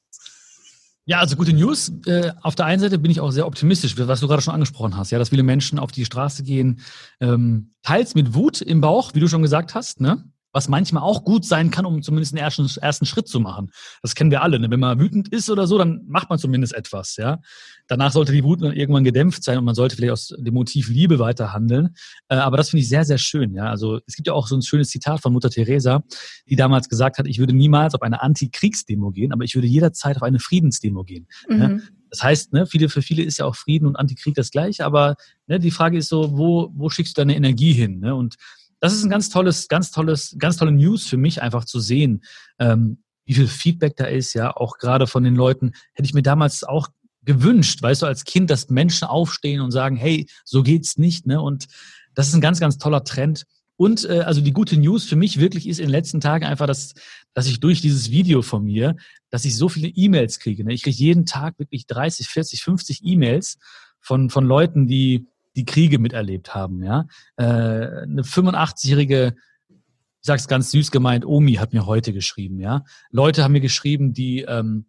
Ja, 1.05 1.19
also 1.19 1.35
gute 1.35 1.53
News. 1.53 1.91
Äh, 2.05 2.33
auf 2.43 2.53
der 2.53 2.67
einen 2.67 2.79
Seite 2.79 2.99
bin 2.99 3.09
ich 3.09 3.19
auch 3.19 3.31
sehr 3.31 3.47
optimistisch, 3.47 3.97
was 3.97 4.19
du 4.19 4.27
gerade 4.27 4.43
schon 4.43 4.53
angesprochen 4.53 4.95
hast, 4.95 5.09
ja, 5.09 5.17
dass 5.17 5.29
viele 5.29 5.41
Menschen 5.41 5.79
auf 5.79 5.91
die 5.91 6.05
Straße 6.05 6.43
gehen, 6.43 6.81
ähm, 7.19 7.73
teils 7.81 8.13
mit 8.13 8.35
Wut 8.35 8.61
im 8.61 8.79
Bauch, 8.79 9.15
wie 9.15 9.19
du 9.19 9.27
schon 9.27 9.41
gesagt 9.41 9.73
hast, 9.73 10.01
ne? 10.01 10.23
Was 10.51 10.67
manchmal 10.67 11.03
auch 11.03 11.23
gut 11.23 11.45
sein 11.45 11.69
kann, 11.69 11.85
um 11.85 12.01
zumindest 12.01 12.33
einen 12.33 12.43
ersten, 12.43 12.67
ersten 12.81 13.05
Schritt 13.05 13.27
zu 13.27 13.39
machen. 13.39 13.71
Das 14.01 14.15
kennen 14.15 14.31
wir 14.31 14.41
alle. 14.41 14.59
Ne? 14.59 14.69
Wenn 14.71 14.79
man 14.79 14.99
wütend 14.99 15.29
ist 15.29 15.49
oder 15.49 15.67
so, 15.67 15.77
dann 15.77 16.01
macht 16.07 16.29
man 16.29 16.39
zumindest 16.39 16.73
etwas. 16.73 17.17
Ja, 17.17 17.39
danach 17.87 18.11
sollte 18.11 18.31
die 18.31 18.43
Wut 18.43 18.61
dann 18.61 18.73
irgendwann 18.73 19.03
gedämpft 19.03 19.43
sein 19.43 19.57
und 19.57 19.65
man 19.65 19.75
sollte 19.75 19.95
vielleicht 19.95 20.13
aus 20.13 20.33
dem 20.37 20.53
Motiv 20.53 20.89
Liebe 20.89 21.19
weiter 21.19 21.53
handeln. 21.53 21.95
Äh, 22.29 22.35
aber 22.35 22.57
das 22.57 22.71
finde 22.71 22.81
ich 22.81 22.89
sehr, 22.89 23.05
sehr 23.05 23.17
schön. 23.17 23.53
Ja, 23.53 23.65
also 23.65 23.99
es 24.07 24.15
gibt 24.15 24.27
ja 24.27 24.33
auch 24.33 24.47
so 24.47 24.55
ein 24.55 24.61
schönes 24.61 24.89
Zitat 24.89 25.21
von 25.21 25.33
Mutter 25.33 25.49
Teresa, 25.49 26.03
die 26.49 26.55
damals 26.55 26.89
gesagt 26.89 27.17
hat: 27.19 27.27
Ich 27.27 27.39
würde 27.39 27.53
niemals 27.53 27.93
auf 27.93 28.01
eine 28.01 28.21
Antikriegsdemo 28.21 29.11
gehen, 29.11 29.31
aber 29.31 29.43
ich 29.43 29.55
würde 29.55 29.67
jederzeit 29.67 30.17
auf 30.17 30.23
eine 30.23 30.39
Friedensdemo 30.39 31.03
gehen. 31.03 31.27
Mhm. 31.47 31.61
Ja? 31.61 31.77
Das 32.09 32.23
heißt, 32.23 32.53
ne, 32.53 32.65
viele, 32.65 32.89
für 32.89 33.03
viele 33.03 33.21
ist 33.21 33.37
ja 33.37 33.45
auch 33.45 33.55
Frieden 33.55 33.85
und 33.85 33.95
Antikrieg 33.95 34.33
das 34.33 34.49
gleiche, 34.49 34.83
aber 34.83 35.15
ne, 35.45 35.59
die 35.59 35.69
Frage 35.69 35.97
ist 35.97 36.09
so, 36.09 36.37
wo, 36.37 36.71
wo 36.73 36.89
schickst 36.89 37.15
du 37.15 37.21
deine 37.21 37.35
Energie 37.35 37.73
hin? 37.73 37.99
Ne? 37.99 38.15
Und 38.15 38.35
das 38.79 38.93
ist 38.93 39.03
ein 39.03 39.09
ganz 39.09 39.29
tolles, 39.29 39.67
ganz 39.67 39.91
tolles, 39.91 40.35
ganz 40.37 40.57
tolle 40.57 40.71
News 40.71 41.07
für 41.07 41.17
mich, 41.17 41.41
einfach 41.41 41.65
zu 41.65 41.79
sehen, 41.79 42.23
ähm, 42.59 43.03
wie 43.25 43.33
viel 43.33 43.47
Feedback 43.47 43.95
da 43.95 44.05
ist, 44.05 44.33
ja, 44.33 44.55
auch 44.55 44.77
gerade 44.77 45.05
von 45.05 45.23
den 45.23 45.35
Leuten. 45.35 45.73
Hätte 45.93 46.05
ich 46.05 46.13
mir 46.13 46.23
damals 46.23 46.63
auch 46.63 46.87
gewünscht, 47.23 47.81
weißt 47.81 48.01
du, 48.01 48.05
als 48.05 48.23
Kind, 48.23 48.49
dass 48.49 48.69
Menschen 48.69 49.07
aufstehen 49.07 49.61
und 49.61 49.71
sagen, 49.71 49.95
hey, 49.97 50.27
so 50.45 50.63
geht's 50.63 50.97
nicht, 50.97 51.27
ne? 51.27 51.41
Und 51.41 51.67
das 52.15 52.27
ist 52.27 52.33
ein 52.33 52.41
ganz, 52.41 52.59
ganz 52.59 52.77
toller 52.77 53.03
Trend. 53.03 53.45
Und 53.75 54.03
äh, 54.09 54.21
also 54.21 54.41
die 54.41 54.51
gute 54.51 54.77
News 54.77 55.05
für 55.05 55.15
mich 55.15 55.39
wirklich 55.39 55.67
ist 55.67 55.79
in 55.79 55.85
den 55.85 55.91
letzten 55.91 56.19
Tagen 56.19 56.45
einfach, 56.45 56.67
dass, 56.67 56.93
dass 57.33 57.47
ich 57.47 57.59
durch 57.59 57.81
dieses 57.81 58.11
Video 58.11 58.41
von 58.41 58.63
mir, 58.63 58.95
dass 59.29 59.45
ich 59.45 59.55
so 59.55 59.69
viele 59.69 59.87
E-Mails 59.87 60.39
kriege. 60.39 60.65
Ne? 60.65 60.73
Ich 60.73 60.83
kriege 60.83 60.97
jeden 60.97 61.25
Tag 61.25 61.59
wirklich 61.59 61.87
30, 61.87 62.27
40, 62.27 62.63
50 62.63 63.01
E-Mails 63.03 63.57
von, 64.01 64.29
von 64.29 64.45
Leuten, 64.45 64.87
die 64.87 65.27
die 65.55 65.65
Kriege 65.65 65.99
miterlebt 65.99 66.53
haben. 66.55 66.83
Ja, 66.83 67.07
äh, 67.37 67.43
eine 67.43 68.23
85-jährige, 68.23 69.35
ich 69.69 69.75
sag's 70.21 70.47
ganz 70.47 70.71
süß 70.71 70.91
gemeint, 70.91 71.25
Omi 71.25 71.55
hat 71.55 71.73
mir 71.73 71.85
heute 71.85 72.13
geschrieben. 72.13 72.59
Ja, 72.59 72.83
Leute 73.11 73.43
haben 73.43 73.53
mir 73.53 73.61
geschrieben, 73.61 74.13
die 74.13 74.41
ähm, 74.41 74.85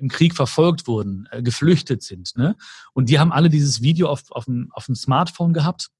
im 0.00 0.08
Krieg 0.08 0.34
verfolgt 0.34 0.86
wurden, 0.86 1.28
äh, 1.30 1.42
geflüchtet 1.42 2.02
sind. 2.02 2.32
Ne? 2.36 2.56
Und 2.94 3.08
die 3.08 3.18
haben 3.18 3.32
alle 3.32 3.50
dieses 3.50 3.82
Video 3.82 4.08
auf, 4.08 4.30
auf, 4.30 4.46
dem, 4.46 4.70
auf 4.72 4.86
dem 4.86 4.94
Smartphone 4.94 5.52
gehabt. 5.52 5.90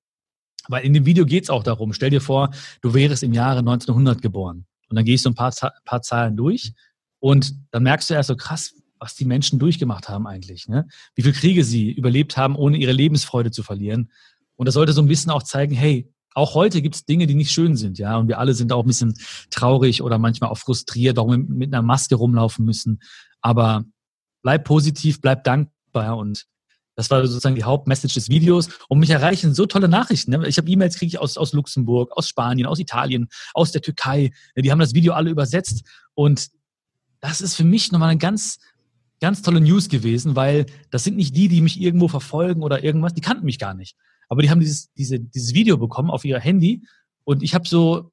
Weil 0.69 0.85
in 0.85 0.93
dem 0.93 1.07
Video 1.07 1.25
geht's 1.25 1.51
auch 1.51 1.63
darum, 1.63 1.93
stell 1.93 2.11
dir 2.11 2.21
vor, 2.21 2.51
du 2.83 2.95
wärst 2.95 3.23
im 3.23 3.33
Jahre 3.33 3.61
1900 3.61 4.21
geboren. 4.21 4.67
Und 4.89 4.97
dann 4.97 5.05
gehst 5.05 5.25
du 5.25 5.31
ein 5.31 5.35
paar, 5.35 5.53
paar 5.85 6.03
Zahlen 6.03 6.37
durch 6.37 6.75
und 7.19 7.55
dann 7.71 7.83
merkst 7.83 8.11
du 8.11 8.15
erst 8.15 8.29
so 8.29 8.37
krass, 8.37 8.75
was 9.01 9.15
die 9.15 9.25
Menschen 9.25 9.59
durchgemacht 9.59 10.09
haben 10.09 10.27
eigentlich. 10.27 10.69
Ne? 10.69 10.87
Wie 11.15 11.23
viele 11.23 11.35
Kriege 11.35 11.65
sie 11.65 11.91
überlebt 11.91 12.37
haben, 12.37 12.55
ohne 12.55 12.77
ihre 12.77 12.93
Lebensfreude 12.93 13.51
zu 13.51 13.63
verlieren. 13.63 14.13
Und 14.57 14.67
das 14.67 14.75
sollte 14.75 14.93
so 14.93 15.01
ein 15.01 15.09
bisschen 15.09 15.33
auch 15.33 15.43
zeigen, 15.43 15.75
hey, 15.75 16.13
auch 16.35 16.55
heute 16.55 16.83
gibt 16.83 16.95
es 16.95 17.05
Dinge, 17.07 17.27
die 17.27 17.35
nicht 17.35 17.51
schön 17.51 17.77
sind, 17.77 17.99
ja. 17.99 18.17
Und 18.17 18.29
wir 18.29 18.39
alle 18.39 18.55
sind 18.55 18.73
auch 18.73 18.85
ein 18.85 18.87
bisschen 18.87 19.15
traurig 19.51 20.01
oder 20.01 20.19
manchmal 20.19 20.51
auch 20.51 20.59
frustriert, 20.59 21.19
auch 21.19 21.27
mit, 21.27 21.49
mit 21.49 21.75
einer 21.75 21.83
Maske 21.83 22.15
rumlaufen 22.15 22.65
müssen. 22.65 23.01
Aber 23.41 23.85
bleib 24.43 24.65
positiv, 24.65 25.21
bleib 25.21 25.43
dankbar 25.43 26.17
und 26.17 26.47
das 26.95 27.11
war 27.11 27.27
sozusagen 27.27 27.55
die 27.55 27.65
Hauptmessage 27.65 28.15
des 28.15 28.29
Videos. 28.29 28.69
Und 28.89 28.99
mich 28.99 29.11
erreichen 29.11 29.55
so 29.55 29.65
tolle 29.65 29.89
Nachrichten. 29.89 30.33
Ne? 30.33 30.47
Ich 30.47 30.59
habe 30.59 30.71
E-Mails 30.71 30.99
kriege 30.99 31.09
ich 31.09 31.19
aus, 31.19 31.39
aus 31.39 31.55
Luxemburg, 31.55 32.13
aus 32.13 32.29
Spanien, 32.29 32.67
aus 32.67 32.79
Italien, 32.79 33.29
aus 33.55 33.73
der 33.73 33.81
Türkei. 33.81 34.33
Die 34.55 34.71
haben 34.71 34.79
das 34.79 34.93
Video 34.93 35.15
alle 35.15 35.31
übersetzt. 35.31 35.83
Und 36.13 36.51
das 37.21 37.41
ist 37.41 37.55
für 37.55 37.65
mich 37.65 37.91
nochmal 37.91 38.11
ein 38.11 38.19
ganz 38.19 38.59
ganz 39.21 39.43
tolle 39.43 39.61
News 39.61 39.89
gewesen, 39.89 40.37
weil 40.37 40.67
das 40.91 41.05
sind 41.05 41.17
nicht 41.17 41.37
die, 41.37 41.49
die 41.49 41.61
mich 41.61 41.81
irgendwo 41.81 42.09
verfolgen 42.09 42.63
oder 42.63 42.83
irgendwas, 42.83 43.15
die 43.15 43.21
kannten 43.21 43.45
mich 43.45 43.59
gar 43.59 43.75
nicht. 43.75 43.97
Aber 44.29 44.43
die 44.43 44.51
haben 44.51 44.61
dieses, 44.61 44.93
diese, 44.95 45.21
dieses 45.21 45.55
Video 45.55 45.77
bekommen 45.77 46.11
auf 46.11 46.25
ihr 46.25 46.39
Handy 46.39 46.83
und 47.25 47.43
ich 47.43 47.55
habe 47.55 47.69
so 47.69 48.13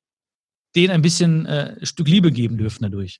denen 0.75 0.91
ein 0.91 1.01
bisschen 1.01 1.45
äh, 1.45 1.85
Stück 1.85 2.07
Liebe 2.07 2.31
geben 2.31 2.57
dürfen 2.57 2.83
dadurch. 2.83 3.19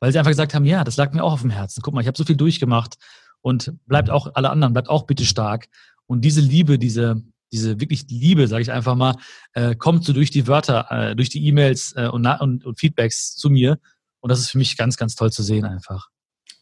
Weil 0.00 0.12
sie 0.12 0.18
einfach 0.18 0.30
gesagt 0.30 0.54
haben, 0.54 0.64
ja, 0.64 0.84
das 0.84 0.96
lag 0.96 1.12
mir 1.12 1.22
auch 1.22 1.32
auf 1.32 1.40
dem 1.40 1.50
Herzen. 1.50 1.82
Guck 1.82 1.94
mal, 1.94 2.00
ich 2.00 2.06
habe 2.06 2.18
so 2.18 2.24
viel 2.24 2.36
durchgemacht 2.36 2.96
und 3.40 3.72
bleibt 3.86 4.10
auch 4.10 4.34
alle 4.34 4.50
anderen, 4.50 4.72
bleibt 4.72 4.88
auch 4.88 5.04
bitte 5.04 5.24
stark. 5.24 5.68
Und 6.06 6.22
diese 6.22 6.40
Liebe, 6.40 6.78
diese, 6.78 7.22
diese 7.52 7.80
wirklich 7.80 8.06
Liebe, 8.08 8.48
sage 8.48 8.62
ich 8.62 8.72
einfach 8.72 8.94
mal, 8.94 9.16
äh, 9.52 9.74
kommt 9.74 10.04
so 10.04 10.12
durch 10.12 10.30
die 10.30 10.46
Wörter, 10.46 10.86
äh, 10.90 11.16
durch 11.16 11.30
die 11.30 11.46
E-Mails 11.46 11.94
äh, 11.96 12.08
und, 12.08 12.26
und, 12.26 12.64
und 12.64 12.78
Feedbacks 12.78 13.34
zu 13.34 13.50
mir. 13.50 13.78
Und 14.20 14.30
das 14.30 14.40
ist 14.40 14.50
für 14.50 14.58
mich 14.58 14.76
ganz, 14.76 14.96
ganz 14.96 15.14
toll 15.14 15.32
zu 15.32 15.42
sehen 15.42 15.64
einfach. 15.64 16.08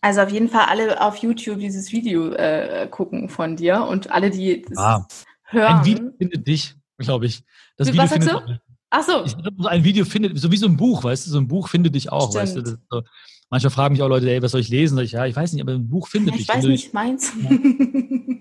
Also 0.05 0.21
auf 0.21 0.29
jeden 0.29 0.51
Fall 0.51 0.67
alle 0.67 1.01
auf 1.01 1.17
YouTube 1.17 1.61
dieses 1.61 1.91
Video 1.91 2.31
äh, 2.33 2.87
gucken 2.91 3.31
von 3.31 3.57
dir 3.57 3.87
und 3.87 4.13
alle, 4.13 4.29
die 4.29 4.61
das 4.61 4.77
ah, 4.77 5.07
hören. 5.45 5.79
Ein 5.79 5.85
Video 5.87 6.11
findet 6.19 6.47
dich, 6.47 6.75
glaube 6.99 7.25
ich. 7.25 7.43
Das 7.79 7.89
Wie, 7.89 7.95
Video 7.95 8.09
findet 8.09 8.31
du? 8.31 8.61
Ach 8.91 9.03
so. 9.03 9.25
Ich, 9.25 9.35
ein 9.67 9.83
Video 9.83 10.05
findet, 10.05 10.39
so 10.39 10.53
wie 10.53 10.59
so 10.59 10.67
ein 10.67 10.77
Buch, 10.77 11.05
weißt 11.05 11.27
du, 11.27 11.31
so 11.31 11.39
ein 11.39 11.49
Buch 11.49 11.71
findet 11.71 11.95
dich 11.95 12.13
auch, 12.13 12.29
Stimmt. 12.29 12.43
weißt 12.43 12.57
du. 12.59 12.79
So, 12.91 13.03
manchmal 13.49 13.71
fragen 13.71 13.95
mich 13.95 14.03
auch 14.03 14.09
Leute, 14.09 14.31
ey, 14.31 14.43
was 14.43 14.53
soll 14.53 14.61
ich 14.61 14.69
lesen? 14.69 14.97
Sag 14.97 15.05
ich, 15.05 15.13
ja, 15.13 15.25
ich 15.25 15.35
weiß 15.35 15.55
nicht, 15.55 15.63
aber 15.63 15.73
ein 15.73 15.89
Buch 15.89 16.07
findet 16.07 16.35
ja, 16.35 16.41
ich 16.41 16.47
dich. 16.49 16.55
Ich 16.55 16.55
weiß 16.55 16.65
nicht, 16.67 16.93
meins. 16.93 17.33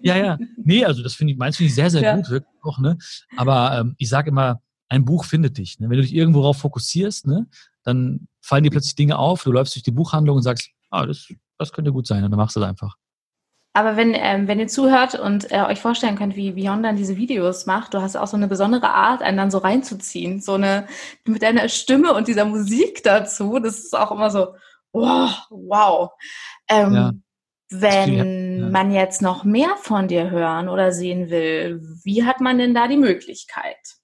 Ja, 0.03 0.17
ja. 0.17 0.37
Nee, 0.57 0.83
also 0.83 1.01
das 1.01 1.13
finde 1.13 1.31
ich, 1.31 1.39
meins 1.39 1.55
finde 1.55 1.69
ich 1.69 1.75
sehr, 1.75 1.89
sehr 1.89 2.01
ja. 2.01 2.17
gut, 2.17 2.29
wirklich 2.29 2.61
auch, 2.63 2.77
ne? 2.77 2.97
Aber 3.37 3.79
ähm, 3.79 3.95
ich 3.97 4.09
sage 4.09 4.31
immer, 4.31 4.61
ein 4.89 5.05
Buch 5.05 5.23
findet 5.23 5.57
dich. 5.57 5.79
Ne? 5.79 5.89
Wenn 5.89 5.95
du 5.95 6.03
dich 6.03 6.13
irgendwo 6.13 6.41
darauf 6.41 6.57
fokussierst, 6.57 7.25
ne, 7.25 7.47
dann 7.85 8.27
fallen 8.41 8.65
dir 8.65 8.69
plötzlich 8.69 8.95
Dinge 8.95 9.17
auf, 9.17 9.43
du 9.43 9.53
läufst 9.53 9.75
durch 9.75 9.83
die 9.83 9.91
Buchhandlung 9.91 10.35
und 10.35 10.43
sagst, 10.43 10.69
ah, 10.89 11.05
das 11.05 11.29
das 11.57 11.71
könnte 11.71 11.91
gut 11.91 12.07
sein 12.07 12.23
und 12.23 12.31
dann 12.31 12.39
machst 12.39 12.55
du 12.55 12.59
es 12.59 12.65
einfach. 12.65 12.95
Aber 13.75 13.97
wenn, 13.97 14.13
ähm, 14.13 14.47
wenn 14.47 14.59
ihr 14.59 14.67
zuhört 14.67 15.15
und 15.15 15.51
äh, 15.51 15.63
euch 15.63 15.81
vorstellen 15.81 16.15
könnt, 16.15 16.35
wie 16.35 16.51
Beyond 16.51 16.85
dann 16.85 16.95
diese 16.95 17.17
Videos 17.17 17.65
macht, 17.65 17.95
du 17.95 18.01
hast 18.01 18.15
auch 18.15 18.27
so 18.27 18.37
eine 18.37 18.47
besondere 18.47 18.89
Art, 18.89 19.23
einen 19.23 19.37
dann 19.37 19.49
so 19.49 19.57
reinzuziehen. 19.57 20.41
So 20.41 20.53
eine, 20.53 20.85
mit 21.25 21.41
deiner 21.41 21.67
Stimme 21.69 22.13
und 22.13 22.27
dieser 22.27 22.45
Musik 22.45 23.03
dazu, 23.03 23.57
das 23.57 23.79
ist 23.79 23.97
auch 23.97 24.11
immer 24.11 24.29
so, 24.29 24.53
wow, 24.91 25.31
wow. 25.49 26.11
Ähm, 26.69 26.93
ja. 26.93 27.11
Wenn 27.71 28.59
ja. 28.59 28.69
man 28.69 28.91
jetzt 28.91 29.23
noch 29.23 29.43
mehr 29.43 29.75
von 29.77 30.07
dir 30.07 30.29
hören 30.29 30.69
oder 30.69 30.91
sehen 30.91 31.31
will, 31.31 31.81
wie 32.03 32.23
hat 32.23 32.41
man 32.41 32.59
denn 32.59 32.75
da 32.75 32.87
die 32.87 32.97
Möglichkeit? 32.97 33.95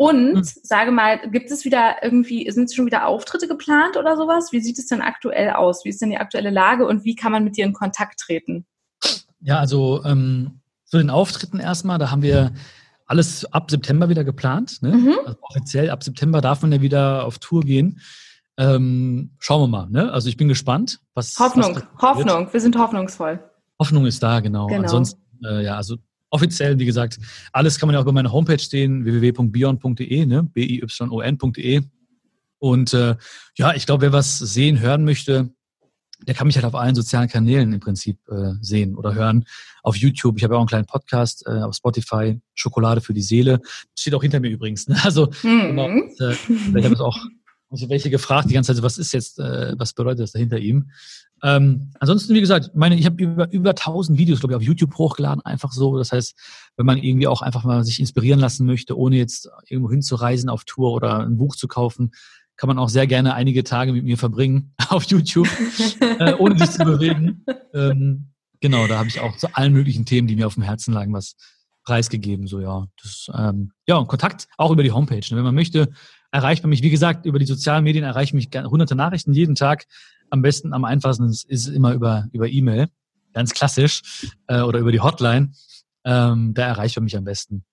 Und 0.00 0.36
hm. 0.36 0.42
sage 0.62 0.92
mal, 0.92 1.18
gibt 1.30 1.50
es 1.50 1.66
wieder 1.66 1.96
irgendwie, 2.02 2.50
sind 2.50 2.72
schon 2.72 2.86
wieder 2.86 3.06
Auftritte 3.06 3.46
geplant 3.46 3.98
oder 3.98 4.16
sowas? 4.16 4.50
Wie 4.50 4.60
sieht 4.62 4.78
es 4.78 4.86
denn 4.86 5.02
aktuell 5.02 5.50
aus? 5.50 5.84
Wie 5.84 5.90
ist 5.90 6.00
denn 6.00 6.08
die 6.08 6.16
aktuelle 6.16 6.48
Lage 6.48 6.86
und 6.86 7.04
wie 7.04 7.14
kann 7.14 7.32
man 7.32 7.44
mit 7.44 7.58
dir 7.58 7.66
in 7.66 7.74
Kontakt 7.74 8.18
treten? 8.18 8.64
Ja, 9.40 9.58
also 9.58 10.02
ähm, 10.06 10.62
zu 10.86 10.96
den 10.96 11.10
Auftritten 11.10 11.60
erstmal, 11.60 11.98
da 11.98 12.10
haben 12.10 12.22
wir 12.22 12.52
alles 13.04 13.44
ab 13.52 13.70
September 13.70 14.08
wieder 14.08 14.24
geplant. 14.24 14.80
Ne? 14.80 14.96
Mhm. 14.96 15.18
Also 15.26 15.38
offiziell 15.42 15.90
ab 15.90 16.02
September 16.02 16.40
darf 16.40 16.62
man 16.62 16.72
ja 16.72 16.80
wieder 16.80 17.26
auf 17.26 17.38
Tour 17.38 17.60
gehen. 17.60 18.00
Ähm, 18.56 19.32
schauen 19.38 19.60
wir 19.60 19.68
mal. 19.68 19.90
Ne? 19.90 20.10
Also 20.10 20.30
ich 20.30 20.38
bin 20.38 20.48
gespannt. 20.48 21.00
Was, 21.12 21.38
Hoffnung, 21.38 21.76
was 21.76 21.84
Hoffnung. 22.00 22.50
Wir 22.50 22.60
sind 22.62 22.78
hoffnungsvoll. 22.78 23.38
Hoffnung 23.78 24.06
ist 24.06 24.22
da, 24.22 24.40
genau. 24.40 24.66
genau. 24.66 24.80
Ansonsten, 24.80 25.20
äh, 25.44 25.62
ja, 25.62 25.76
also 25.76 25.96
offiziell, 26.30 26.78
wie 26.78 26.86
gesagt, 26.86 27.18
alles 27.52 27.78
kann 27.78 27.86
man 27.86 27.94
ja 27.94 28.00
auch 28.00 28.04
über 28.04 28.12
meine 28.12 28.32
Homepage 28.32 28.58
stehen, 28.58 29.04
www.bion.de, 29.04 30.26
ne? 30.26 30.44
B-I-Y-O-N.de. 30.44 31.82
Und 32.58 32.94
äh, 32.94 33.16
ja, 33.56 33.74
ich 33.74 33.86
glaube, 33.86 34.02
wer 34.02 34.12
was 34.12 34.38
sehen, 34.38 34.80
hören 34.80 35.04
möchte, 35.04 35.50
der 36.26 36.34
kann 36.34 36.46
mich 36.46 36.56
halt 36.56 36.66
auf 36.66 36.74
allen 36.74 36.94
sozialen 36.94 37.28
Kanälen 37.28 37.72
im 37.72 37.80
Prinzip 37.80 38.18
äh, 38.28 38.52
sehen 38.60 38.94
oder 38.94 39.14
hören. 39.14 39.46
Auf 39.82 39.96
YouTube, 39.96 40.36
ich 40.36 40.44
habe 40.44 40.54
ja 40.54 40.58
auch 40.58 40.62
einen 40.62 40.68
kleinen 40.68 40.86
Podcast 40.86 41.46
äh, 41.46 41.62
auf 41.62 41.74
Spotify, 41.74 42.38
Schokolade 42.54 43.00
für 43.00 43.14
die 43.14 43.22
Seele. 43.22 43.60
Steht 43.96 44.14
auch 44.14 44.22
hinter 44.22 44.40
mir 44.40 44.50
übrigens. 44.50 44.88
Ne? 44.88 44.96
Also 45.02 45.30
mhm. 45.42 45.68
genau, 45.68 45.88
äh, 45.88 46.34
vielleicht 46.34 46.84
habe 46.84 46.94
ich 46.94 47.00
auch 47.00 47.18
also 47.70 47.88
welche 47.88 48.10
gefragt 48.10 48.50
die 48.50 48.54
ganze 48.54 48.74
Zeit, 48.74 48.82
was 48.82 48.98
ist 48.98 49.12
jetzt, 49.12 49.38
äh, 49.38 49.74
was 49.78 49.92
bedeutet 49.92 50.20
das 50.20 50.32
da 50.32 50.40
hinter 50.40 50.58
ihm? 50.58 50.90
Ähm, 51.42 51.90
ansonsten, 51.98 52.34
wie 52.34 52.40
gesagt, 52.40 52.74
meine, 52.74 52.96
ich 52.96 53.06
habe 53.06 53.22
über, 53.22 53.50
über 53.52 53.70
1000 53.70 54.18
Videos, 54.18 54.40
glaube 54.40 54.52
ich, 54.52 54.56
auf 54.56 54.62
YouTube 54.62 54.96
hochgeladen, 54.96 55.44
einfach 55.44 55.72
so. 55.72 55.96
Das 55.96 56.12
heißt, 56.12 56.34
wenn 56.76 56.86
man 56.86 56.98
irgendwie 56.98 57.26
auch 57.26 57.42
einfach 57.42 57.64
mal 57.64 57.84
sich 57.84 58.00
inspirieren 58.00 58.40
lassen 58.40 58.66
möchte, 58.66 58.96
ohne 58.96 59.16
jetzt 59.16 59.48
irgendwo 59.68 59.90
hinzureisen 59.90 60.50
auf 60.50 60.64
Tour 60.64 60.92
oder 60.92 61.20
ein 61.20 61.36
Buch 61.36 61.56
zu 61.56 61.68
kaufen, 61.68 62.12
kann 62.56 62.68
man 62.68 62.78
auch 62.78 62.90
sehr 62.90 63.06
gerne 63.06 63.34
einige 63.34 63.64
Tage 63.64 63.92
mit 63.92 64.04
mir 64.04 64.18
verbringen 64.18 64.74
auf 64.90 65.04
YouTube, 65.04 65.48
äh, 66.00 66.34
ohne 66.34 66.58
sich 66.58 66.70
zu 66.70 66.84
bewegen. 66.84 67.44
Ähm, 67.72 68.32
genau, 68.60 68.86
da 68.86 68.98
habe 68.98 69.08
ich 69.08 69.20
auch 69.20 69.36
zu 69.38 69.48
allen 69.54 69.72
möglichen 69.72 70.04
Themen, 70.04 70.28
die 70.28 70.36
mir 70.36 70.46
auf 70.46 70.54
dem 70.54 70.62
Herzen 70.62 70.92
lagen, 70.92 71.12
was 71.14 71.36
preisgegeben. 71.84 72.46
So 72.46 72.60
ja, 72.60 72.86
das, 73.02 73.30
ähm, 73.34 73.72
ja 73.86 73.96
und 73.96 74.08
Kontakt 74.08 74.46
auch 74.58 74.70
über 74.70 74.82
die 74.82 74.92
Homepage. 74.92 75.26
Ne? 75.30 75.36
Wenn 75.36 75.44
man 75.44 75.54
möchte, 75.54 75.88
erreicht 76.30 76.62
man 76.62 76.70
mich. 76.70 76.82
Wie 76.82 76.90
gesagt, 76.90 77.26
über 77.26 77.38
die 77.38 77.46
sozialen 77.46 77.84
Medien 77.84 78.04
erreichen 78.04 78.36
mich 78.36 78.50
hunderte 78.54 78.94
Nachrichten 78.94 79.32
jeden 79.32 79.54
Tag 79.54 79.86
am 80.30 80.42
besten, 80.42 80.72
am 80.72 80.84
einfachsten 80.84 81.28
ist, 81.28 81.44
ist 81.44 81.66
immer 81.68 81.92
über 81.92 82.26
über 82.32 82.48
E-Mail. 82.48 82.88
ganz 83.32 83.52
klassisch, 83.52 84.02
äh, 84.48 84.60
oder 84.62 84.80
über 84.80 84.90
die 84.90 85.00
Hotline. 85.00 85.52
Ähm, 86.04 86.52
da 86.54 86.66
erreicht 86.66 86.96
man 86.96 87.04
mich 87.04 87.16
am 87.16 87.24
besten. 87.24 87.64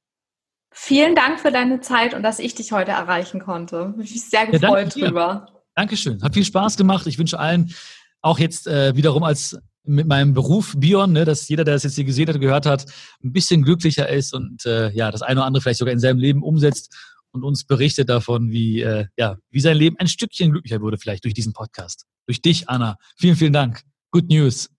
Vielen 0.71 1.15
Dank 1.15 1.39
für 1.39 1.51
deine 1.51 1.81
Zeit 1.81 2.13
und 2.13 2.21
dass 2.21 2.37
ich 2.37 2.53
dich 2.53 2.71
heute 2.71 2.91
erreichen 2.91 3.39
konnte. 3.39 3.95
Ich 3.99 4.11
bin 4.11 4.21
sehr 4.21 4.45
gefreut 4.45 4.95
ja, 4.95 5.07
drüber. 5.07 5.47
Dankeschön. 5.73 6.21
Hat 6.21 6.35
viel 6.35 6.45
Spaß 6.45 6.77
gemacht. 6.77 7.07
Ich 7.07 7.17
wünsche 7.17 7.39
allen 7.39 7.73
auch 8.21 8.37
jetzt 8.37 8.67
äh, 8.67 8.95
wiederum 8.95 9.23
als 9.23 9.57
mit 9.83 10.05
meinem 10.05 10.33
Beruf 10.33 10.75
Bion, 10.77 11.13
ne, 11.13 11.25
dass 11.25 11.47
jeder, 11.47 11.63
der 11.63 11.75
das 11.75 11.83
jetzt 11.83 11.95
hier 11.95 12.03
gesehen 12.03 12.27
hat, 12.27 12.39
gehört 12.39 12.65
hat, 12.65 12.85
ein 13.23 13.31
bisschen 13.31 13.63
glücklicher 13.63 14.09
ist 14.09 14.33
und 14.33 14.65
äh, 14.65 14.91
ja, 14.91 15.11
das 15.11 15.21
eine 15.21 15.39
oder 15.39 15.47
andere 15.47 15.61
vielleicht 15.61 15.79
sogar 15.79 15.93
in 15.93 15.99
seinem 15.99 16.19
Leben 16.19 16.43
umsetzt 16.43 16.93
und 17.31 17.43
uns 17.43 17.65
berichtet 17.65 18.09
davon, 18.09 18.51
wie, 18.51 18.81
äh, 18.81 19.05
ja, 19.17 19.37
wie 19.49 19.59
sein 19.59 19.77
Leben 19.77 19.97
ein 19.99 20.07
Stückchen 20.07 20.51
glücklicher 20.51 20.81
wurde, 20.81 20.97
vielleicht 20.97 21.23
durch 21.23 21.33
diesen 21.33 21.53
Podcast. 21.53 22.05
Durch 22.25 22.41
dich, 22.41 22.69
Anna. 22.69 22.97
Vielen, 23.17 23.35
vielen 23.35 23.53
Dank. 23.53 23.81
Good 24.11 24.29
News. 24.29 24.69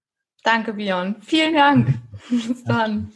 Danke, 0.43 0.73
Bion. 0.73 1.17
Vielen 1.21 1.55
Dank. 1.55 2.01
Bis 2.31 2.65
dann. 2.65 3.13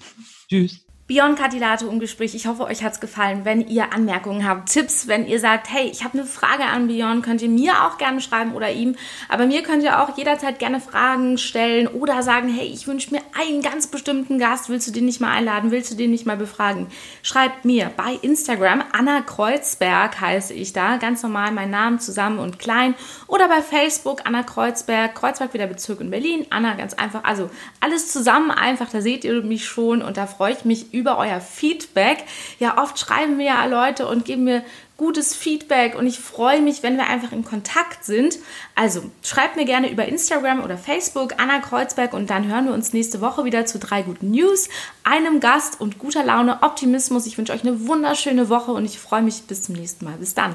Tschüss. 0.48 0.84
Beyond 1.08 1.36
Cadillato 1.36 1.88
im 1.88 1.98
Gespräch. 1.98 2.32
Ich 2.36 2.46
hoffe, 2.46 2.62
euch 2.62 2.84
hat 2.84 2.92
es 2.92 3.00
gefallen. 3.00 3.40
Wenn 3.44 3.66
ihr 3.66 3.92
Anmerkungen 3.92 4.48
habt, 4.48 4.72
Tipps, 4.72 5.08
wenn 5.08 5.26
ihr 5.26 5.40
sagt, 5.40 5.68
hey, 5.68 5.88
ich 5.90 6.04
habe 6.04 6.16
eine 6.16 6.26
Frage 6.26 6.62
an 6.62 6.86
Beyond, 6.86 7.24
könnt 7.24 7.42
ihr 7.42 7.48
mir 7.48 7.84
auch 7.84 7.98
gerne 7.98 8.20
schreiben 8.20 8.54
oder 8.54 8.70
ihm. 8.70 8.94
Aber 9.28 9.46
mir 9.46 9.64
könnt 9.64 9.82
ihr 9.82 10.00
auch 10.00 10.16
jederzeit 10.16 10.60
gerne 10.60 10.80
Fragen 10.80 11.38
stellen 11.38 11.88
oder 11.88 12.22
sagen, 12.22 12.48
hey, 12.48 12.66
ich 12.66 12.86
wünsche 12.86 13.10
mir 13.10 13.20
einen 13.36 13.62
ganz 13.62 13.88
bestimmten 13.88 14.38
Gast. 14.38 14.68
Willst 14.68 14.86
du 14.86 14.92
den 14.92 15.04
nicht 15.04 15.20
mal 15.20 15.32
einladen? 15.32 15.72
Willst 15.72 15.90
du 15.90 15.96
den 15.96 16.12
nicht 16.12 16.24
mal 16.24 16.36
befragen? 16.36 16.86
Schreibt 17.24 17.64
mir 17.64 17.90
bei 17.96 18.16
Instagram, 18.22 18.84
Anna 18.92 19.22
Kreuzberg 19.22 20.20
heiße 20.20 20.54
ich 20.54 20.72
da, 20.72 20.98
ganz 20.98 21.24
normal 21.24 21.50
mein 21.50 21.70
Name 21.70 21.98
zusammen 21.98 22.38
und 22.38 22.60
klein. 22.60 22.94
Oder 23.26 23.48
bei 23.48 23.60
Facebook, 23.60 24.20
Anna 24.24 24.44
Kreuzberg, 24.44 25.16
Kreuzberg 25.16 25.52
wieder 25.52 25.66
Bezirk 25.66 26.00
in 26.00 26.10
Berlin. 26.10 26.46
Anna 26.50 26.74
ganz 26.74 26.94
einfach, 26.94 27.24
also 27.24 27.50
alles 27.80 28.12
zusammen 28.12 28.52
einfach, 28.52 28.88
da 28.88 29.00
seht 29.00 29.24
ihr 29.24 29.42
mich 29.42 29.66
schon 29.66 30.00
und 30.00 30.16
da 30.16 30.26
freue 30.26 30.52
ich 30.52 30.64
mich 30.64 30.92
über 30.94 31.01
über 31.02 31.18
euer 31.18 31.40
Feedback. 31.40 32.24
Ja, 32.58 32.82
oft 32.82 32.98
schreiben 32.98 33.36
mir 33.36 33.46
ja 33.46 33.66
Leute 33.66 34.06
und 34.06 34.24
geben 34.24 34.44
mir 34.44 34.64
gutes 34.96 35.34
Feedback 35.34 35.96
und 35.96 36.06
ich 36.06 36.20
freue 36.20 36.62
mich, 36.62 36.84
wenn 36.84 36.96
wir 36.96 37.08
einfach 37.08 37.32
in 37.32 37.44
Kontakt 37.44 38.04
sind. 38.04 38.38
Also 38.76 39.02
schreibt 39.24 39.56
mir 39.56 39.64
gerne 39.64 39.90
über 39.90 40.06
Instagram 40.06 40.62
oder 40.62 40.78
Facebook 40.78 41.34
Anna 41.38 41.58
Kreuzberg 41.58 42.14
und 42.14 42.30
dann 42.30 42.46
hören 42.46 42.66
wir 42.66 42.72
uns 42.72 42.92
nächste 42.92 43.20
Woche 43.20 43.44
wieder 43.44 43.66
zu 43.66 43.80
drei 43.80 44.02
guten 44.02 44.30
News, 44.30 44.68
einem 45.02 45.40
Gast 45.40 45.80
und 45.80 45.98
guter 45.98 46.22
Laune, 46.22 46.62
Optimismus. 46.62 47.26
Ich 47.26 47.36
wünsche 47.36 47.52
euch 47.52 47.62
eine 47.62 47.88
wunderschöne 47.88 48.48
Woche 48.48 48.70
und 48.70 48.84
ich 48.84 49.00
freue 49.00 49.22
mich 49.22 49.42
bis 49.42 49.62
zum 49.62 49.74
nächsten 49.74 50.04
Mal. 50.04 50.14
Bis 50.18 50.34
dann. 50.34 50.54